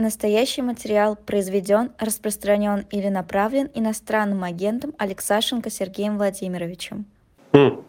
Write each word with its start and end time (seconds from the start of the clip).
Настоящий 0.00 0.62
материал 0.62 1.14
произведен, 1.14 1.92
распространен 1.98 2.86
или 2.90 3.08
направлен 3.08 3.68
иностранным 3.74 4.44
агентом 4.44 4.94
Алексашенко 4.96 5.68
Сергеем 5.68 6.16
Владимировичем. 6.16 7.04
Хм. 7.52 7.82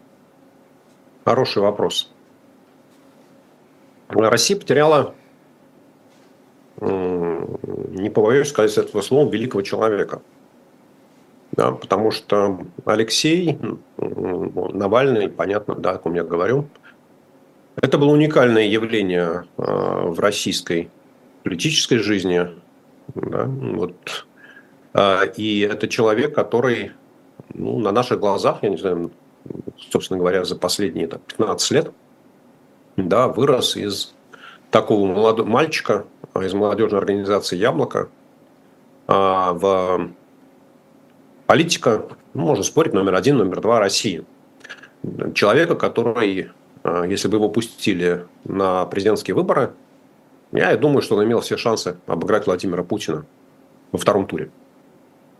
Хороший 1.24 1.62
вопрос. 1.62 2.12
Россия 4.10 4.58
потеряла, 4.58 5.14
не 6.82 8.10
побоюсь 8.10 8.48
сказать 8.48 8.76
этого 8.76 9.00
слова, 9.00 9.32
великого 9.32 9.62
человека. 9.62 10.20
Да, 11.52 11.72
потому 11.72 12.10
что 12.10 12.58
Алексей 12.84 13.58
Навальный, 13.96 15.30
понятно, 15.30 15.76
да, 15.76 15.92
о 15.92 15.98
ком 15.98 16.12
я 16.12 16.24
говорю, 16.24 16.68
это 17.76 17.96
было 17.96 18.10
уникальное 18.10 18.64
явление 18.64 19.44
а, 19.56 20.08
в 20.08 20.20
российской 20.20 20.90
политической 21.42 21.98
жизни. 21.98 22.48
Да, 23.14 23.44
вот. 23.46 24.26
А, 24.94 25.24
и 25.24 25.60
это 25.60 25.88
человек, 25.88 26.34
который 26.34 26.92
ну, 27.54 27.78
на 27.78 27.92
наших 27.92 28.20
глазах, 28.20 28.58
я 28.62 28.70
не 28.70 28.76
знаю, 28.76 29.10
собственно 29.90 30.18
говоря, 30.18 30.44
за 30.44 30.56
последние 30.56 31.06
так, 31.08 31.20
15 31.22 31.70
лет 31.72 31.92
да, 32.96 33.28
вырос 33.28 33.76
из 33.76 34.14
такого 34.70 35.06
молодого 35.06 35.46
мальчика 35.46 36.04
из 36.40 36.52
молодежной 36.54 37.00
организации 37.00 37.56
«Яблоко» 37.56 38.08
а, 39.06 39.52
в 39.52 40.10
политика, 41.46 42.06
ну, 42.34 42.46
можно 42.46 42.64
спорить, 42.64 42.94
номер 42.94 43.14
один, 43.14 43.36
номер 43.36 43.60
два 43.60 43.78
России. 43.78 44.24
Человека, 45.34 45.74
который, 45.74 46.50
а, 46.82 47.04
если 47.04 47.28
бы 47.28 47.36
его 47.36 47.48
пустили 47.48 48.26
на 48.44 48.86
президентские 48.86 49.34
выборы, 49.34 49.72
я 50.52 50.76
думаю, 50.76 51.02
что 51.02 51.16
он 51.16 51.24
имел 51.24 51.40
все 51.40 51.56
шансы 51.56 51.96
обыграть 52.06 52.46
Владимира 52.46 52.82
Путина 52.82 53.24
во 53.90 53.98
втором 53.98 54.26
туре. 54.26 54.50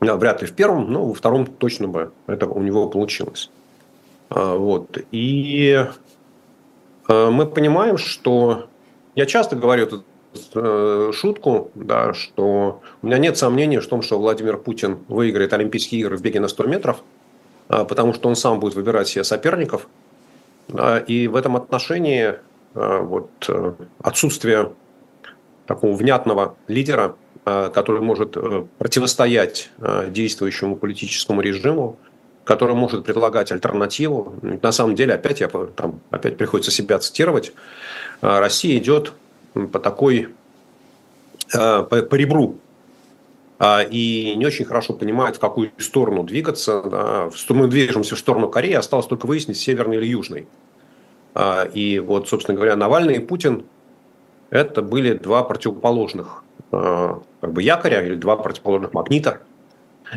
Да, 0.00 0.16
вряд 0.16 0.42
ли 0.42 0.48
в 0.48 0.52
первом, 0.52 0.90
но 0.90 1.06
во 1.06 1.14
втором 1.14 1.46
точно 1.46 1.86
бы 1.86 2.12
это 2.26 2.46
у 2.46 2.60
него 2.60 2.88
получилось. 2.88 3.50
А, 4.30 4.56
вот. 4.56 4.98
И 5.12 5.86
а, 7.08 7.30
мы 7.30 7.46
понимаем, 7.46 7.98
что 7.98 8.68
я 9.14 9.26
часто 9.26 9.54
говорю 9.54 9.84
эту 9.84 10.04
э, 10.54 11.12
шутку, 11.12 11.70
да, 11.74 12.14
что 12.14 12.80
у 13.02 13.06
меня 13.06 13.18
нет 13.18 13.36
сомнений 13.36 13.78
в 13.78 13.86
том, 13.86 14.02
что 14.02 14.18
Владимир 14.18 14.56
Путин 14.56 14.98
выиграет 15.08 15.52
Олимпийские 15.52 16.00
игры 16.00 16.16
в 16.16 16.22
беге 16.22 16.40
на 16.40 16.48
100 16.48 16.64
метров, 16.64 17.02
а, 17.68 17.84
потому 17.84 18.14
что 18.14 18.28
он 18.28 18.34
сам 18.34 18.58
будет 18.58 18.74
выбирать 18.74 19.08
себе 19.08 19.24
соперников. 19.24 19.86
И 21.06 21.28
в 21.28 21.36
этом 21.36 21.56
отношении 21.56 22.36
вот, 22.74 23.30
э, 23.48 23.74
отсутствие 24.00 24.72
такого 25.74 25.96
внятного 25.96 26.56
лидера, 26.68 27.16
э, 27.46 27.70
который 27.72 28.02
может 28.02 28.36
э, 28.36 28.64
противостоять 28.78 29.70
э, 29.78 30.08
действующему 30.10 30.76
политическому 30.76 31.40
режиму, 31.40 31.96
который 32.44 32.74
может 32.74 33.06
предлагать 33.06 33.50
альтернативу. 33.52 34.34
На 34.42 34.72
самом 34.72 34.94
деле, 34.94 35.14
опять, 35.14 35.40
я, 35.40 35.48
там, 35.48 36.00
опять 36.10 36.36
приходится 36.36 36.70
себя 36.70 36.98
цитировать, 36.98 37.52
Россия 38.20 38.76
идет 38.78 39.12
по 39.54 39.78
такой, 39.78 40.28
по, 41.52 41.84
по 41.84 42.14
ребру 42.14 42.58
и 43.90 44.34
не 44.36 44.44
очень 44.44 44.64
хорошо 44.64 44.92
понимает, 44.92 45.36
в 45.36 45.38
какую 45.38 45.70
сторону 45.78 46.24
двигаться. 46.24 47.30
Мы 47.48 47.68
движемся 47.68 48.16
в 48.16 48.18
сторону 48.18 48.48
Кореи, 48.48 48.74
осталось 48.74 49.06
только 49.06 49.26
выяснить, 49.26 49.56
северный 49.56 49.98
или 49.98 50.06
южный. 50.06 50.48
И 51.74 52.02
вот, 52.04 52.28
собственно 52.28 52.56
говоря, 52.56 52.74
Навальный 52.74 53.16
и 53.16 53.20
Путин 53.20 53.64
это 54.52 54.82
были 54.82 55.14
два 55.14 55.42
противоположных 55.44 56.44
э, 56.72 57.14
как 57.40 57.52
бы 57.52 57.62
якоря 57.62 58.02
или 58.02 58.14
два 58.14 58.36
противоположных 58.36 58.92
магнита, 58.92 59.40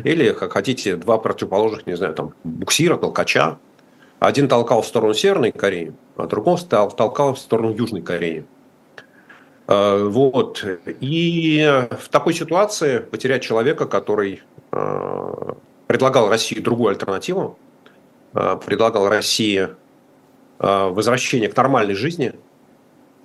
или, 0.04 0.30
как 0.32 0.52
хотите, 0.52 0.96
два 0.96 1.16
противоположных, 1.16 1.86
не 1.86 1.96
знаю, 1.96 2.12
там, 2.12 2.34
буксира, 2.44 2.98
толкача. 2.98 3.56
Один 4.18 4.46
толкал 4.46 4.82
в 4.82 4.86
сторону 4.86 5.14
Северной 5.14 5.52
Кореи, 5.52 5.94
а 6.16 6.26
другой 6.26 6.58
толкал 6.68 7.34
в 7.34 7.38
сторону 7.38 7.72
Южной 7.72 8.02
Кореи. 8.02 8.44
Э, 9.68 10.04
вот. 10.04 10.62
И 11.00 11.86
в 11.98 12.08
такой 12.10 12.34
ситуации 12.34 12.98
потерять 12.98 13.42
человека, 13.42 13.86
который 13.86 14.42
э, 14.70 15.52
предлагал 15.86 16.28
России 16.28 16.60
другую 16.60 16.90
альтернативу, 16.90 17.58
предлагал 18.32 19.08
России 19.08 19.70
возвращение 20.58 21.48
к 21.48 21.56
нормальной 21.56 21.94
жизни– 21.94 22.34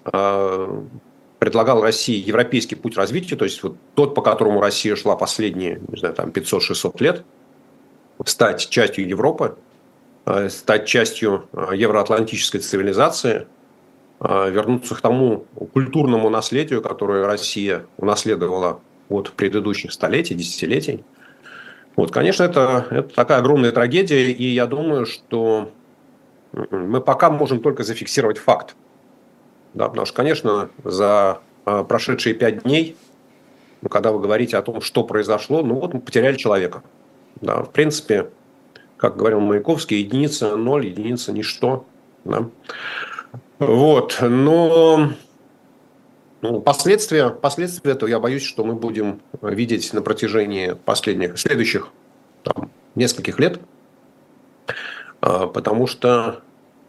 предлагал 0.03 1.81
России 1.81 2.17
европейский 2.23 2.75
путь 2.75 2.97
развития, 2.97 3.35
то 3.35 3.45
есть 3.45 3.63
вот 3.63 3.75
тот, 3.95 4.16
по 4.16 4.22
которому 4.22 4.62
Россия 4.62 4.95
шла 4.95 5.16
последние, 5.16 5.81
не 5.88 5.97
знаю, 5.97 6.16
там 6.16 6.29
500-600 6.29 7.03
лет, 7.03 7.23
стать 8.25 8.69
частью 8.69 9.07
Европы, 9.07 9.56
э, 10.25 10.50
стать 10.50 10.85
частью 10.85 11.50
э, 11.53 11.72
евроатлантической 11.75 12.59
цивилизации, 12.59 13.47
вернуться 14.19 14.94
к 14.94 15.01
тому 15.01 15.47
культурному 15.73 16.29
наследию, 16.29 16.84
которое 16.84 17.25
Россия 17.25 17.88
унаследовала 17.97 18.79
от 19.09 19.31
предыдущих 19.31 19.91
столетий, 19.91 20.35
десятилетий. 20.35 21.03
Вот, 21.95 22.11
конечно, 22.11 22.44
это, 22.44 22.85
это 22.90 23.16
такая 23.16 23.40
огромная 23.40 23.72
трагедия, 23.72 24.31
и 24.31 24.45
я 24.45 24.67
думаю, 24.67 25.06
что 25.06 25.72
мы 26.53 27.01
пока 27.01 27.29
можем 27.29 27.61
только 27.61 27.84
зафиксировать 27.84 28.38
факт 28.38 28.75
да, 29.73 29.87
потому 29.87 30.05
что, 30.05 30.15
конечно, 30.15 30.69
за 30.83 31.39
а, 31.65 31.83
прошедшие 31.83 32.35
пять 32.35 32.63
дней, 32.63 32.97
ну, 33.81 33.89
когда 33.89 34.11
вы 34.11 34.19
говорите 34.19 34.57
о 34.57 34.61
том, 34.61 34.81
что 34.81 35.03
произошло, 35.03 35.63
ну 35.63 35.75
вот 35.75 35.93
мы 35.93 36.01
потеряли 36.01 36.35
человека. 36.35 36.83
Да, 37.39 37.63
в 37.63 37.71
принципе, 37.71 38.29
как 38.97 39.17
говорил 39.17 39.39
Маяковский, 39.39 39.99
единица 39.99 40.55
ноль, 40.55 40.87
единица 40.87 41.31
ничто. 41.31 41.85
Да. 42.23 42.49
Вот, 43.57 44.17
но 44.21 45.11
ну, 46.41 46.61
последствия, 46.61 47.29
последствия 47.29 47.91
этого 47.91 48.09
я 48.09 48.19
боюсь, 48.19 48.43
что 48.43 48.63
мы 48.63 48.73
будем 48.73 49.21
видеть 49.41 49.93
на 49.93 50.01
протяжении 50.01 50.73
последних, 50.73 51.39
следующих 51.39 51.89
там, 52.43 52.71
нескольких 52.95 53.39
лет, 53.39 53.59
а, 55.21 55.47
потому 55.47 55.87
что 55.87 56.41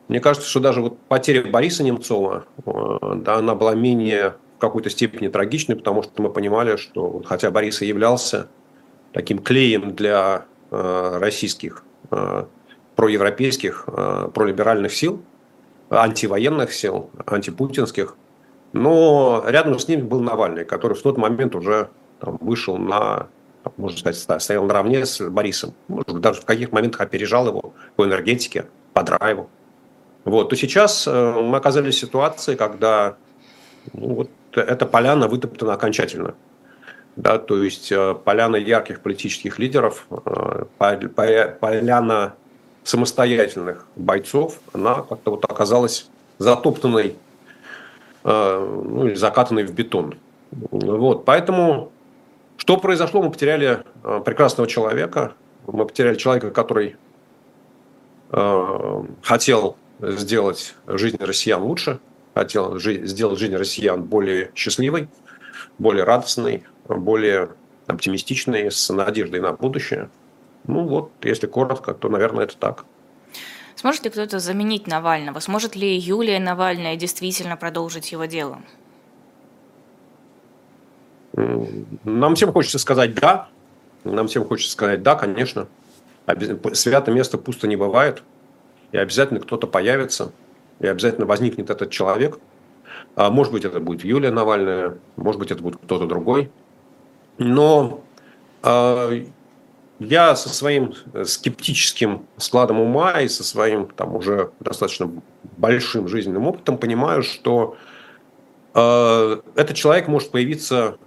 мне 0.08 0.20
кажется, 0.20 0.48
что 0.48 0.60
даже 0.60 0.80
вот 0.80 0.98
потеря 1.08 1.48
Бориса 1.50 1.82
Немцова, 1.82 2.44
э, 2.64 3.14
да, 3.16 3.36
она 3.36 3.54
была 3.54 3.74
менее 3.74 4.34
в 4.56 4.60
какой-то 4.60 4.90
степени 4.90 5.28
трагичной, 5.28 5.76
потому 5.76 6.02
что 6.02 6.20
мы 6.22 6.30
понимали, 6.30 6.76
что 6.76 7.22
хотя 7.24 7.50
Борис 7.50 7.82
и 7.82 7.86
являлся 7.86 8.48
таким 9.12 9.38
клеем 9.38 9.94
для 9.94 10.46
э, 10.70 11.18
российских 11.18 11.84
э, 12.10 12.46
проевропейских, 12.96 13.88
пролиберальных 14.34 14.92
сил, 14.92 15.22
антивоенных 15.88 16.74
сил, 16.74 17.10
антипутинских, 17.24 18.16
но 18.72 19.42
рядом 19.46 19.78
с 19.78 19.88
ним 19.88 20.08
был 20.08 20.20
Навальный, 20.20 20.64
который 20.64 20.94
в 20.94 21.02
тот 21.02 21.16
момент 21.16 21.54
уже 21.54 21.88
там, 22.20 22.38
вышел 22.40 22.76
на, 22.76 23.28
можно 23.76 23.98
сказать, 23.98 24.42
стоял 24.42 24.64
наравне 24.64 25.04
с 25.04 25.26
Борисом. 25.28 25.74
Может 25.88 26.20
даже 26.20 26.40
в 26.42 26.44
каких 26.44 26.72
моментах 26.72 27.00
опережал 27.00 27.46
его 27.46 27.74
по 27.96 28.04
энергетике, 28.04 28.66
по 28.92 29.02
драйву. 29.02 29.48
Вот, 30.24 30.50
то 30.50 30.56
сейчас 30.56 31.06
э, 31.06 31.32
мы 31.42 31.56
оказались 31.56 31.96
в 31.96 31.98
ситуации, 31.98 32.54
когда 32.54 33.16
ну, 33.92 34.14
вот 34.14 34.30
эта 34.52 34.86
поляна 34.86 35.26
вытоптана 35.26 35.74
окончательно. 35.74 36.34
Да, 37.16 37.38
то 37.38 37.62
есть 37.62 37.90
э, 37.90 38.14
поляна 38.14 38.56
ярких 38.56 39.00
политических 39.00 39.58
лидеров, 39.58 40.06
э, 40.10 40.64
поляна 40.78 42.34
самостоятельных 42.84 43.86
бойцов, 43.96 44.60
она 44.72 45.02
как-то 45.02 45.32
вот 45.32 45.44
оказалась 45.44 46.08
затоптанной 46.38 47.16
ну, 48.24 49.06
или 49.06 49.14
закатанной 49.14 49.64
в 49.64 49.72
бетон. 49.72 50.14
Вот, 50.50 51.24
поэтому 51.24 51.92
что 52.56 52.76
произошло? 52.76 53.22
Мы 53.22 53.30
потеряли 53.30 53.82
прекрасного 54.24 54.68
человека, 54.68 55.32
мы 55.66 55.84
потеряли 55.86 56.16
человека, 56.16 56.50
который 56.50 56.96
хотел 59.22 59.76
сделать 60.02 60.74
жизнь 60.86 61.16
россиян 61.20 61.62
лучше, 61.62 62.00
хотел 62.34 62.78
сделать 62.78 63.38
жизнь 63.38 63.54
россиян 63.54 64.02
более 64.02 64.50
счастливой, 64.54 65.08
более 65.78 66.04
радостной, 66.04 66.64
более 66.88 67.50
оптимистичной, 67.86 68.70
с 68.70 68.92
надеждой 68.92 69.40
на 69.40 69.52
будущее. 69.52 70.10
Ну 70.64 70.86
вот, 70.86 71.12
если 71.22 71.46
коротко, 71.46 71.94
то, 71.94 72.08
наверное, 72.08 72.44
это 72.44 72.56
так. 72.56 72.84
Сможет 73.76 74.04
ли 74.04 74.10
кто-то 74.10 74.38
заменить 74.38 74.86
Навального? 74.86 75.40
Сможет 75.40 75.76
ли 75.76 75.96
Юлия 75.96 76.38
Навальная 76.38 76.96
действительно 76.96 77.56
продолжить 77.56 78.12
его 78.12 78.26
дело? 78.26 78.60
Нам 81.34 82.34
всем 82.34 82.52
хочется 82.52 82.78
сказать 82.78 83.14
«да». 83.14 83.48
Нам 84.04 84.28
всем 84.28 84.44
хочется 84.44 84.72
сказать 84.72 85.02
«да», 85.02 85.14
конечно. 85.14 85.68
Свято 86.74 87.10
место 87.10 87.38
пусто 87.38 87.66
не 87.66 87.76
бывает 87.76 88.22
и 88.92 88.98
обязательно 88.98 89.40
кто-то 89.40 89.66
появится, 89.66 90.32
и 90.78 90.86
обязательно 90.86 91.26
возникнет 91.26 91.70
этот 91.70 91.90
человек. 91.90 92.38
А 93.16 93.30
может 93.30 93.52
быть, 93.52 93.64
это 93.64 93.80
будет 93.80 94.04
Юлия 94.04 94.30
Навальная, 94.30 94.98
может 95.16 95.40
быть, 95.40 95.50
это 95.50 95.62
будет 95.62 95.80
кто-то 95.82 96.06
другой. 96.06 96.50
Но 97.38 98.02
э, 98.62 99.24
я 99.98 100.36
со 100.36 100.48
своим 100.48 100.94
скептическим 101.24 102.26
складом 102.36 102.80
ума 102.80 103.20
и 103.20 103.28
со 103.28 103.44
своим 103.44 103.88
там 103.88 104.14
уже 104.14 104.50
достаточно 104.60 105.10
большим 105.56 106.08
жизненным 106.08 106.46
опытом 106.46 106.78
понимаю, 106.78 107.22
что 107.22 107.76
э, 108.74 109.40
этот 109.54 109.76
человек 109.76 110.08
может 110.08 110.30
появиться 110.30 110.98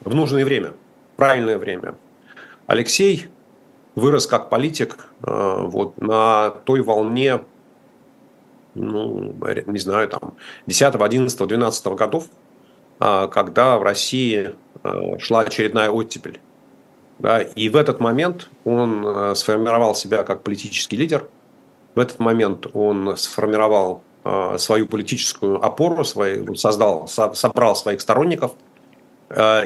в 0.00 0.14
нужное 0.14 0.44
время, 0.44 0.70
в 1.12 1.16
правильное 1.16 1.58
время. 1.58 1.94
Алексей 2.66 3.28
вырос 3.94 4.26
как 4.26 4.48
политик 4.48 5.06
э, 5.22 5.56
вот, 5.60 6.00
на 6.00 6.50
той 6.64 6.82
волне, 6.82 7.40
ну, 8.74 9.34
не 9.66 9.78
знаю, 9.78 10.08
там, 10.08 10.34
10, 10.66 10.94
11, 10.94 11.46
12 11.46 11.86
годов, 11.88 12.26
э, 13.00 13.28
когда 13.30 13.78
в 13.78 13.82
России 13.82 14.54
э, 14.82 15.18
шла 15.18 15.40
очередная 15.40 15.90
оттепель. 15.90 16.40
Да, 17.18 17.40
и 17.40 17.68
в 17.68 17.76
этот 17.76 18.00
момент 18.00 18.50
он 18.64 19.06
э, 19.06 19.34
сформировал 19.34 19.94
себя 19.94 20.24
как 20.24 20.42
политический 20.42 20.96
лидер. 20.96 21.28
В 21.94 22.00
этот 22.00 22.18
момент 22.18 22.66
он 22.72 23.16
сформировал 23.16 24.02
свою 24.56 24.86
политическую 24.86 25.62
опору, 25.62 26.04
свой, 26.04 26.56
создал, 26.56 27.08
собрал 27.08 27.74
своих 27.74 28.00
сторонников. 28.00 28.52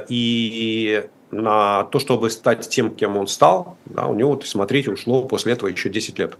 И 0.09 1.07
на 1.43 1.85
то, 1.85 1.99
чтобы 1.99 2.31
стать 2.31 2.69
тем, 2.69 2.95
кем 2.95 3.17
он 3.17 3.27
стал, 3.27 3.77
да, 3.85 4.07
у 4.07 4.15
него, 4.15 4.41
смотрите, 4.45 4.91
ушло 4.91 5.23
после 5.25 5.53
этого 5.53 5.69
еще 5.69 5.89
10 5.89 6.19
лет. 6.19 6.37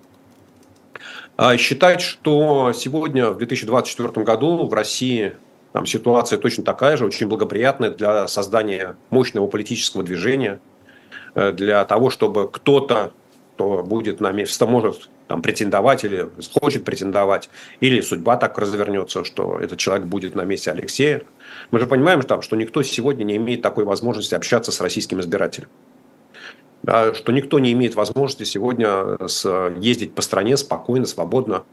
А 1.37 1.57
считать, 1.59 2.01
что 2.01 2.73
сегодня, 2.73 3.31
в 3.31 3.39
2024 3.39 4.25
году 4.25 4.67
в 4.67 4.73
России 4.73 5.35
там, 5.73 5.85
ситуация 5.85 6.39
точно 6.39 6.65
такая 6.65 6.97
же, 6.97 7.05
очень 7.05 7.29
благоприятная 7.29 7.91
для 7.91 8.27
создания 8.29 8.97
мощного 9.11 9.47
политического 9.47 10.03
движения, 10.03 10.61
э, 11.35 11.53
для 11.53 11.85
того, 11.85 12.09
чтобы 12.09 12.49
кто-то, 12.51 13.13
кто 13.55 13.83
будет 13.83 14.21
на 14.21 14.33
месте, 14.33 14.65
может 14.65 15.11
там, 15.27 15.43
претендовать 15.43 16.05
или 16.05 16.29
хочет 16.61 16.85
претендовать, 16.85 17.51
или 17.81 18.01
судьба 18.01 18.37
так 18.37 18.59
развернется, 18.59 19.25
что 19.25 19.59
этот 19.59 19.79
человек 19.79 20.07
будет 20.07 20.35
на 20.35 20.45
месте 20.45 20.71
Алексея. 20.71 21.23
Мы 21.71 21.81
же 21.81 21.87
понимаем, 21.87 22.23
там, 22.23 22.43
что 22.43 22.57
никто 22.57 22.83
сегодня 22.83 23.25
не 23.25 23.37
имеет 23.37 23.63
такой 23.63 23.85
возможности 23.85 24.35
общаться 24.35 24.73
с 24.73 24.81
российским 24.81 25.21
избирателем. 25.21 25.69
Да, 26.83 27.15
что 27.15 27.33
никто 27.33 27.59
не 27.59 27.73
имеет 27.73 27.97
возможности 27.97 28.45
сегодня 28.45 29.27
с, 29.27 29.73
ездить 29.79 30.15
по 30.15 30.23
стране 30.23 30.57
спокойно, 30.57 31.07
свободно, 31.07 31.65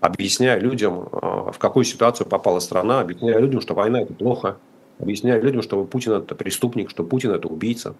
объясняя 0.00 0.58
людям, 0.58 1.08
а, 1.10 1.52
в 1.52 1.58
какую 1.58 1.84
ситуацию 1.84 2.26
попала 2.26 2.60
страна, 2.60 3.00
объясняя 3.00 3.38
людям, 3.38 3.62
что 3.62 3.74
война– 3.74 4.00
это 4.02 4.12
плохо, 4.12 4.58
объясняя 4.98 5.40
людям, 5.40 5.62
что 5.62 5.82
Путин– 5.84 6.12
это 6.14 6.34
преступник, 6.34 6.90
что 6.90 7.02
Путин– 7.02 7.30
это 7.32 7.48
убийца, 7.48 7.94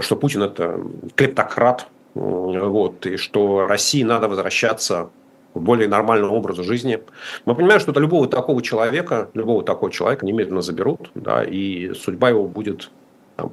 что 0.00 0.14
Путин– 0.14 0.42
это 0.44 0.80
клептократ– 1.16 1.88
вот, 2.14 3.06
и 3.06 3.16
что 3.16 3.66
России 3.66 4.02
надо 4.02 4.28
возвращаться 4.28 5.10
к 5.54 5.58
более 5.58 5.88
нормальному 5.88 6.34
образу 6.34 6.62
жизни. 6.62 7.00
Мы 7.44 7.54
понимаем, 7.54 7.80
что 7.80 7.92
это 7.92 8.00
любого 8.00 8.28
такого 8.28 8.62
человека, 8.62 9.30
любого 9.34 9.62
такого 9.62 9.90
человека 9.90 10.26
немедленно 10.26 10.62
заберут, 10.62 11.10
да, 11.14 11.44
и 11.44 11.92
судьба 11.94 12.30
его 12.30 12.46
будет, 12.46 12.90
там, 13.36 13.52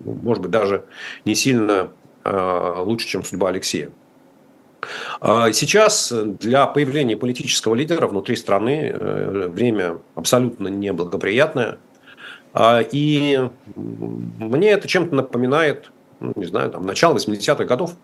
ну, 0.00 0.18
может 0.22 0.42
быть, 0.42 0.50
даже 0.50 0.84
не 1.24 1.34
сильно 1.34 1.90
э, 2.24 2.74
лучше, 2.78 3.06
чем 3.06 3.24
судьба 3.24 3.48
Алексея. 3.48 3.90
А 5.20 5.52
сейчас 5.52 6.12
для 6.12 6.66
появления 6.66 7.16
политического 7.16 7.74
лидера 7.74 8.06
внутри 8.06 8.36
страны 8.36 8.92
э, 8.94 9.48
время 9.48 9.98
абсолютно 10.14 10.68
неблагоприятное. 10.68 11.78
А, 12.52 12.80
и 12.80 13.48
мне 13.74 14.70
это 14.70 14.86
чем-то 14.86 15.14
напоминает 15.14 15.90
ну, 16.20 16.32
не 16.36 16.44
знаю, 16.44 16.70
там, 16.70 16.86
начало 16.86 17.16
80-х 17.16 17.64
годов. 17.64 17.94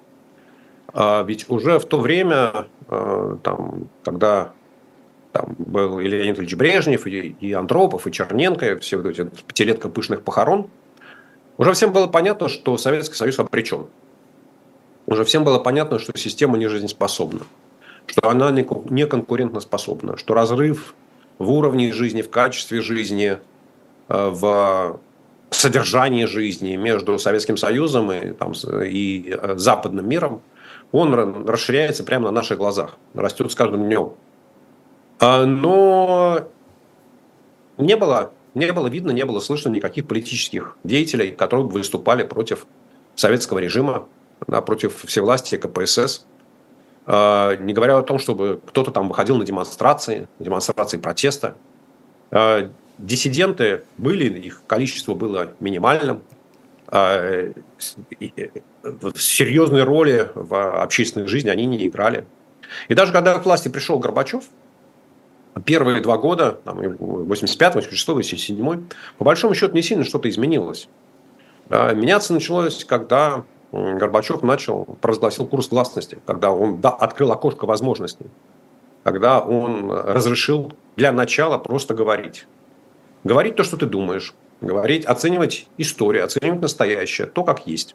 А 0.93 1.23
ведь 1.23 1.49
уже 1.49 1.79
в 1.79 1.85
то 1.85 2.01
время, 2.01 2.67
э, 2.89 3.37
там, 3.43 3.89
когда 4.05 4.53
там 5.33 5.55
был 5.59 6.01
и 6.01 6.09
Леонид 6.09 6.39
Ильич 6.39 6.55
Брежнев, 6.55 7.07
и, 7.07 7.37
и 7.41 7.53
Андропов, 7.53 8.07
и 8.07 8.13
Черненко, 8.13 8.73
и 8.73 8.79
все 8.81 9.01
эти 9.09 9.29
пятилетка 9.47 9.89
пышных 9.89 10.23
похорон, 10.23 10.69
уже 11.57 11.73
всем 11.73 11.93
было 11.93 12.07
понятно, 12.07 12.49
что 12.49 12.77
Советский 12.77 13.15
Союз 13.15 13.39
обречен. 13.39 13.87
Уже 15.07 15.25
всем 15.25 15.45
было 15.45 15.59
понятно, 15.59 15.99
что 15.99 16.17
система 16.17 16.57
не 16.59 16.69
жизнеспособна, 16.69 17.41
что 18.07 18.29
она 18.29 18.51
не 18.51 19.07
конкурентоспособна, 19.07 20.17
что 20.17 20.35
разрыв 20.35 20.95
в 21.39 21.51
уровне 21.51 21.93
жизни, 21.93 22.23
в 22.23 22.31
качестве 22.31 22.81
жизни, 22.81 23.39
э, 24.09 24.29
в 24.31 25.01
содержание 25.51 26.27
жизни 26.27 26.77
между 26.77 27.19
Советским 27.19 27.57
Союзом 27.57 28.11
и, 28.13 28.33
там, 28.33 28.53
и 28.85 29.35
э, 29.37 29.57
западным 29.57 30.09
миром, 30.09 30.43
он 30.93 31.47
расширяется 31.47 32.05
прямо 32.05 32.27
на 32.27 32.31
наших 32.31 32.59
глазах, 32.59 32.97
растет 33.15 33.51
с 33.51 33.55
каждым 33.55 33.85
днем. 33.85 34.15
А, 35.21 35.45
но 35.45 36.49
не 37.79 37.97
было, 37.97 38.33
не 38.55 38.73
было 38.73 38.89
видно, 38.89 39.11
не 39.11 39.25
было 39.25 39.41
слышно 39.41 39.69
никаких 39.69 40.07
политических 40.07 40.77
деятелей, 40.83 41.31
которые 41.33 41.67
бы 41.67 41.73
выступали 41.73 42.23
против 42.23 42.67
советского 43.15 43.59
режима, 43.59 44.07
против 44.47 45.05
всевластия 45.05 45.59
КПСС. 45.59 46.25
А, 47.07 47.57
не 47.57 47.73
говоря 47.73 47.99
о 47.99 48.03
том, 48.03 48.19
чтобы 48.19 48.61
кто-то 48.67 48.91
там 48.91 49.09
выходил 49.09 49.37
на 49.37 49.45
демонстрации, 49.45 50.29
демонстрации 50.39 50.99
протеста. 50.99 51.57
А, 53.01 53.05
диссиденты 53.05 53.83
были, 53.99 54.29
их 54.39 54.63
количество 54.67 55.15
было 55.15 55.53
минимальным. 55.61 56.23
А, 56.89 57.53
серьезной 59.17 59.85
роли 59.85 60.31
в 60.35 60.83
общественной 60.83 61.27
жизни 61.27 61.49
они 61.49 61.67
не 61.67 61.87
играли. 61.87 62.27
И 62.89 62.95
даже 62.95 63.13
когда 63.13 63.39
к 63.39 63.45
власти 63.45 63.69
пришел 63.69 63.99
Горбачев, 63.99 64.45
первые 65.65 66.01
два 66.01 66.17
года, 66.17 66.53
там, 66.65 66.79
85 66.79 67.75
86 67.75 68.09
87 68.09 68.85
по 69.19 69.25
большому 69.25 69.55
счету 69.55 69.75
не 69.75 69.83
сильно 69.83 70.05
что-то 70.05 70.29
изменилось. 70.29 70.89
Меняться 71.69 72.33
началось, 72.33 72.85
когда 72.85 73.45
Горбачев 73.73 74.43
начал, 74.43 74.85
провозгласил 75.01 75.47
курс 75.47 75.69
гласности, 75.69 76.19
когда 76.27 76.51
он 76.51 76.81
да, 76.81 76.91
открыл 76.91 77.31
окошко 77.31 77.67
возможностей, 77.67 78.27
когда 79.05 79.41
он 79.41 79.91
разрешил 79.91 80.73
для 80.97 81.13
начала 81.13 81.59
просто 81.59 81.95
говорить. 81.95 82.47
Говорить 83.25 83.57
то, 83.57 83.65
что 83.65 83.77
ты 83.77 83.87
думаешь, 83.87 84.35
говорить, 84.61 85.05
оценивать 85.05 85.67
историю, 85.79 86.25
оценивать 86.25 86.61
настоящее, 86.61 87.27
то, 87.27 87.45
как 87.45 87.67
есть. 87.67 87.95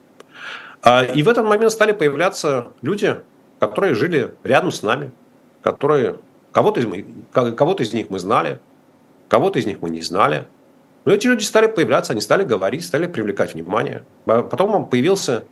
А, 0.82 1.04
и 1.04 1.24
в 1.24 1.30
этот 1.30 1.46
момент 1.46 1.72
стали 1.72 1.92
появляться 1.92 2.68
люди, 2.82 3.18
которые 3.60 3.96
жили 3.96 4.34
рядом 4.44 4.72
с 4.72 4.84
нами, 4.84 5.12
которые 5.62 6.18
кого-то 6.52 6.80
из, 6.80 7.06
кого 7.34 7.74
из 7.74 7.94
них 7.94 8.10
мы 8.10 8.20
знали, 8.20 8.60
кого-то 9.28 9.60
из 9.60 9.66
них 9.66 9.82
мы 9.82 9.90
не 9.90 10.02
знали. 10.02 10.48
Но 11.06 11.14
эти 11.14 11.28
люди 11.28 11.44
стали 11.44 11.68
появляться, 11.68 12.14
они 12.14 12.22
стали 12.22 12.44
говорить, 12.44 12.86
стали 12.86 13.08
привлекать 13.08 13.54
внимание. 13.54 14.04
А 14.26 14.44
потом 14.44 14.88
появился 14.88 15.46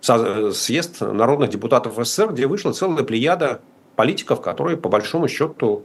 съезд 0.00 1.00
народных 1.00 1.50
депутатов 1.50 1.94
СССР, 1.96 2.32
где 2.32 2.46
вышла 2.46 2.72
целая 2.72 3.04
плеяда 3.04 3.60
политиков, 3.96 4.40
которые 4.40 4.76
по 4.76 4.88
большому 4.88 5.28
счету 5.28 5.84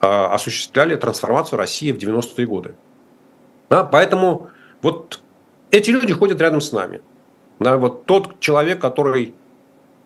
осуществляли 0.00 0.96
трансформацию 0.96 1.58
России 1.58 1.92
в 1.92 1.96
90-е 1.96 2.46
годы. 2.46 2.74
Да, 3.68 3.84
поэтому 3.84 4.48
вот 4.82 5.20
эти 5.70 5.90
люди 5.90 6.12
ходят 6.12 6.40
рядом 6.40 6.60
с 6.60 6.72
нами. 6.72 7.00
Да, 7.58 7.76
вот 7.76 8.06
тот 8.06 8.40
человек, 8.40 8.80
который 8.80 9.34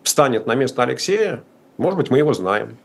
встанет 0.03 0.45
на 0.45 0.55
место 0.55 0.83
Алексея, 0.83 1.43
может 1.77 1.97
быть, 1.97 2.09
мы 2.09 2.17
его 2.17 2.33
знаем. 2.33 2.77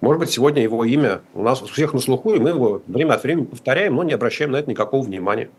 Может 0.00 0.20
быть, 0.20 0.30
сегодня 0.30 0.62
его 0.62 0.84
имя 0.84 1.20
у 1.34 1.42
нас 1.42 1.62
у 1.62 1.66
всех 1.66 1.92
на 1.92 2.00
слуху, 2.00 2.32
и 2.34 2.38
мы 2.38 2.50
его 2.50 2.82
время 2.86 3.14
от 3.14 3.22
времени 3.22 3.44
повторяем, 3.44 3.96
но 3.96 4.02
не 4.02 4.14
обращаем 4.14 4.52
на 4.52 4.56
это 4.56 4.70
никакого 4.70 5.02
внимания. 5.02 5.50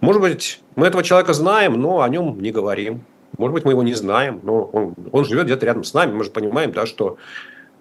Может 0.00 0.20
быть, 0.20 0.60
мы 0.74 0.88
этого 0.88 1.04
человека 1.04 1.32
знаем, 1.32 1.80
но 1.80 2.02
о 2.02 2.08
нем 2.08 2.40
не 2.40 2.50
говорим. 2.50 3.04
Может 3.38 3.54
быть, 3.54 3.64
мы 3.64 3.72
его 3.72 3.84
не 3.84 3.94
знаем, 3.94 4.40
но 4.42 4.64
он, 4.64 4.94
он 5.12 5.24
живет 5.24 5.46
где-то 5.46 5.64
рядом 5.66 5.84
с 5.84 5.94
нами. 5.94 6.12
Мы 6.12 6.24
же 6.24 6.30
понимаем, 6.30 6.72
да, 6.72 6.84
что 6.84 7.16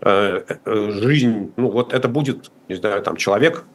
жизнь, 0.01 1.51
ну 1.57 1.69
вот 1.69 1.93
это 1.93 2.07
будет, 2.07 2.51
не 2.67 2.75
знаю, 2.75 3.01
там 3.01 3.17
человек 3.17 3.65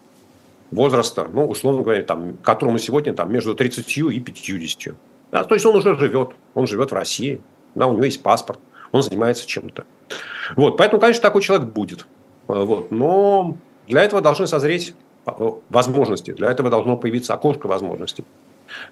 возраста, 0.70 1.28
ну, 1.32 1.46
условно 1.46 1.82
говоря, 1.82 2.02
там, 2.02 2.36
которому 2.38 2.78
сегодня 2.78 3.14
там 3.14 3.32
между 3.32 3.54
30 3.54 3.98
и 3.98 4.20
50. 4.20 4.94
Да, 5.30 5.44
то 5.44 5.54
есть 5.54 5.66
он 5.66 5.76
уже 5.76 5.96
живет, 5.96 6.30
он 6.54 6.66
живет 6.66 6.90
в 6.90 6.94
России, 6.94 7.40
да, 7.74 7.86
у 7.86 7.92
него 7.92 8.04
есть 8.04 8.22
паспорт, 8.22 8.60
он 8.92 9.02
занимается 9.02 9.46
чем-то. 9.46 9.84
Вот, 10.56 10.76
поэтому, 10.76 11.00
конечно, 11.00 11.22
такой 11.22 11.42
человек 11.42 11.68
будет. 11.68 12.06
Э, 12.48 12.64
вот, 12.64 12.90
но 12.90 13.56
для 13.88 14.02
этого 14.02 14.20
должны 14.20 14.46
созреть 14.46 14.94
возможности, 15.70 16.32
для 16.32 16.50
этого 16.50 16.68
должно 16.70 16.96
появиться 16.96 17.34
окошко 17.34 17.66
возможностей. 17.66 18.24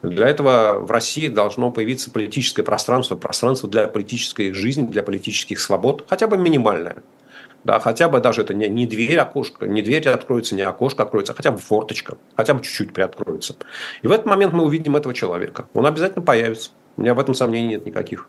Для 0.03 0.29
этого 0.29 0.79
в 0.81 0.91
России 0.91 1.29
должно 1.29 1.71
появиться 1.71 2.11
политическое 2.11 2.63
пространство, 2.63 3.17
пространство 3.17 3.69
для 3.69 3.87
политической 3.89 4.53
жизни, 4.53 4.87
для 4.87 5.03
политических 5.03 5.61
свобод, 5.61 6.07
хотя 6.09 6.27
бы 6.27 6.37
минимальное. 6.39 6.97
Да, 7.65 7.79
хотя 7.79 8.09
бы 8.09 8.21
даже 8.21 8.43
это 8.43 8.55
не, 8.55 8.69
не 8.69 8.87
дверь, 8.87 9.19
окошко, 9.19 9.67
не 9.67 9.83
дверь 9.83 10.09
откроется, 10.09 10.55
не 10.55 10.63
окошко 10.63 11.05
откроется, 11.05 11.33
а 11.33 11.37
хотя 11.37 11.53
бы 11.53 11.59
форточка, 11.59 12.19
хотя 12.37 12.55
бы 12.55 12.63
чуть-чуть 12.63 12.93
приоткроется. 12.93 13.57
И 14.03 14.07
в 14.07 14.13
этот 14.13 14.27
момент 14.27 14.53
мы 14.53 14.65
увидим 14.65 14.97
этого 14.97 15.15
человека. 15.15 15.67
Он 15.75 15.87
обязательно 15.87 16.25
появится. 16.25 16.71
У 16.97 17.03
меня 17.03 17.15
в 17.15 17.21
этом 17.21 17.35
сомнений 17.35 17.69
нет 17.69 17.87
никаких. 17.87 18.29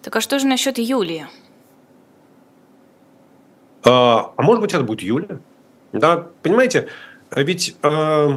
Так 0.00 0.14
а 0.16 0.20
что 0.20 0.38
же 0.38 0.46
насчет 0.46 0.78
Юлии? 0.78 1.26
А, 3.84 4.32
а 4.36 4.42
может 4.42 4.60
быть, 4.60 4.72
это 4.72 4.84
будет 4.84 5.02
Юлия? 5.02 5.40
Да, 5.92 6.28
понимаете, 6.42 6.88
ведь 7.30 7.76
э, 7.82 8.28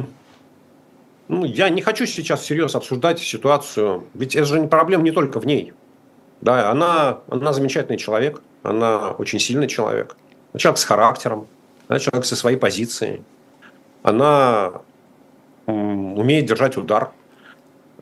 ну, 1.28 1.44
я 1.44 1.68
не 1.68 1.82
хочу 1.82 2.06
сейчас 2.06 2.40
всерьез 2.40 2.74
обсуждать 2.74 3.20
ситуацию, 3.20 4.04
ведь 4.14 4.36
это 4.36 4.44
же 4.44 4.60
не 4.60 4.68
проблема 4.68 5.02
не 5.02 5.12
только 5.12 5.40
в 5.40 5.46
ней. 5.46 5.72
Да, 6.40 6.70
она, 6.70 7.20
она 7.28 7.52
замечательный 7.52 7.96
человек, 7.96 8.42
она 8.70 9.10
очень 9.12 9.38
сильный 9.38 9.68
человек. 9.68 10.16
Человек 10.56 10.78
с 10.78 10.84
характером, 10.84 11.46
она 11.88 11.98
человек 11.98 12.24
со 12.24 12.36
своей 12.36 12.56
позицией. 12.56 13.22
Она 14.02 14.82
умеет 15.66 16.46
держать 16.46 16.76
удар. 16.76 17.10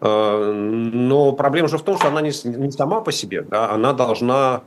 Э, 0.01 0.53
но 0.53 1.33
проблема 1.33 1.69
же 1.69 1.79
в 1.79 1.83
том, 1.83 1.99
что 1.99 2.09
она 2.09 2.21
не 2.21 2.31
сама 2.71 3.01
по 3.01 3.13
себе, 3.13 3.43
да, 3.43 3.71
она 3.71 3.93
должна 3.93 4.63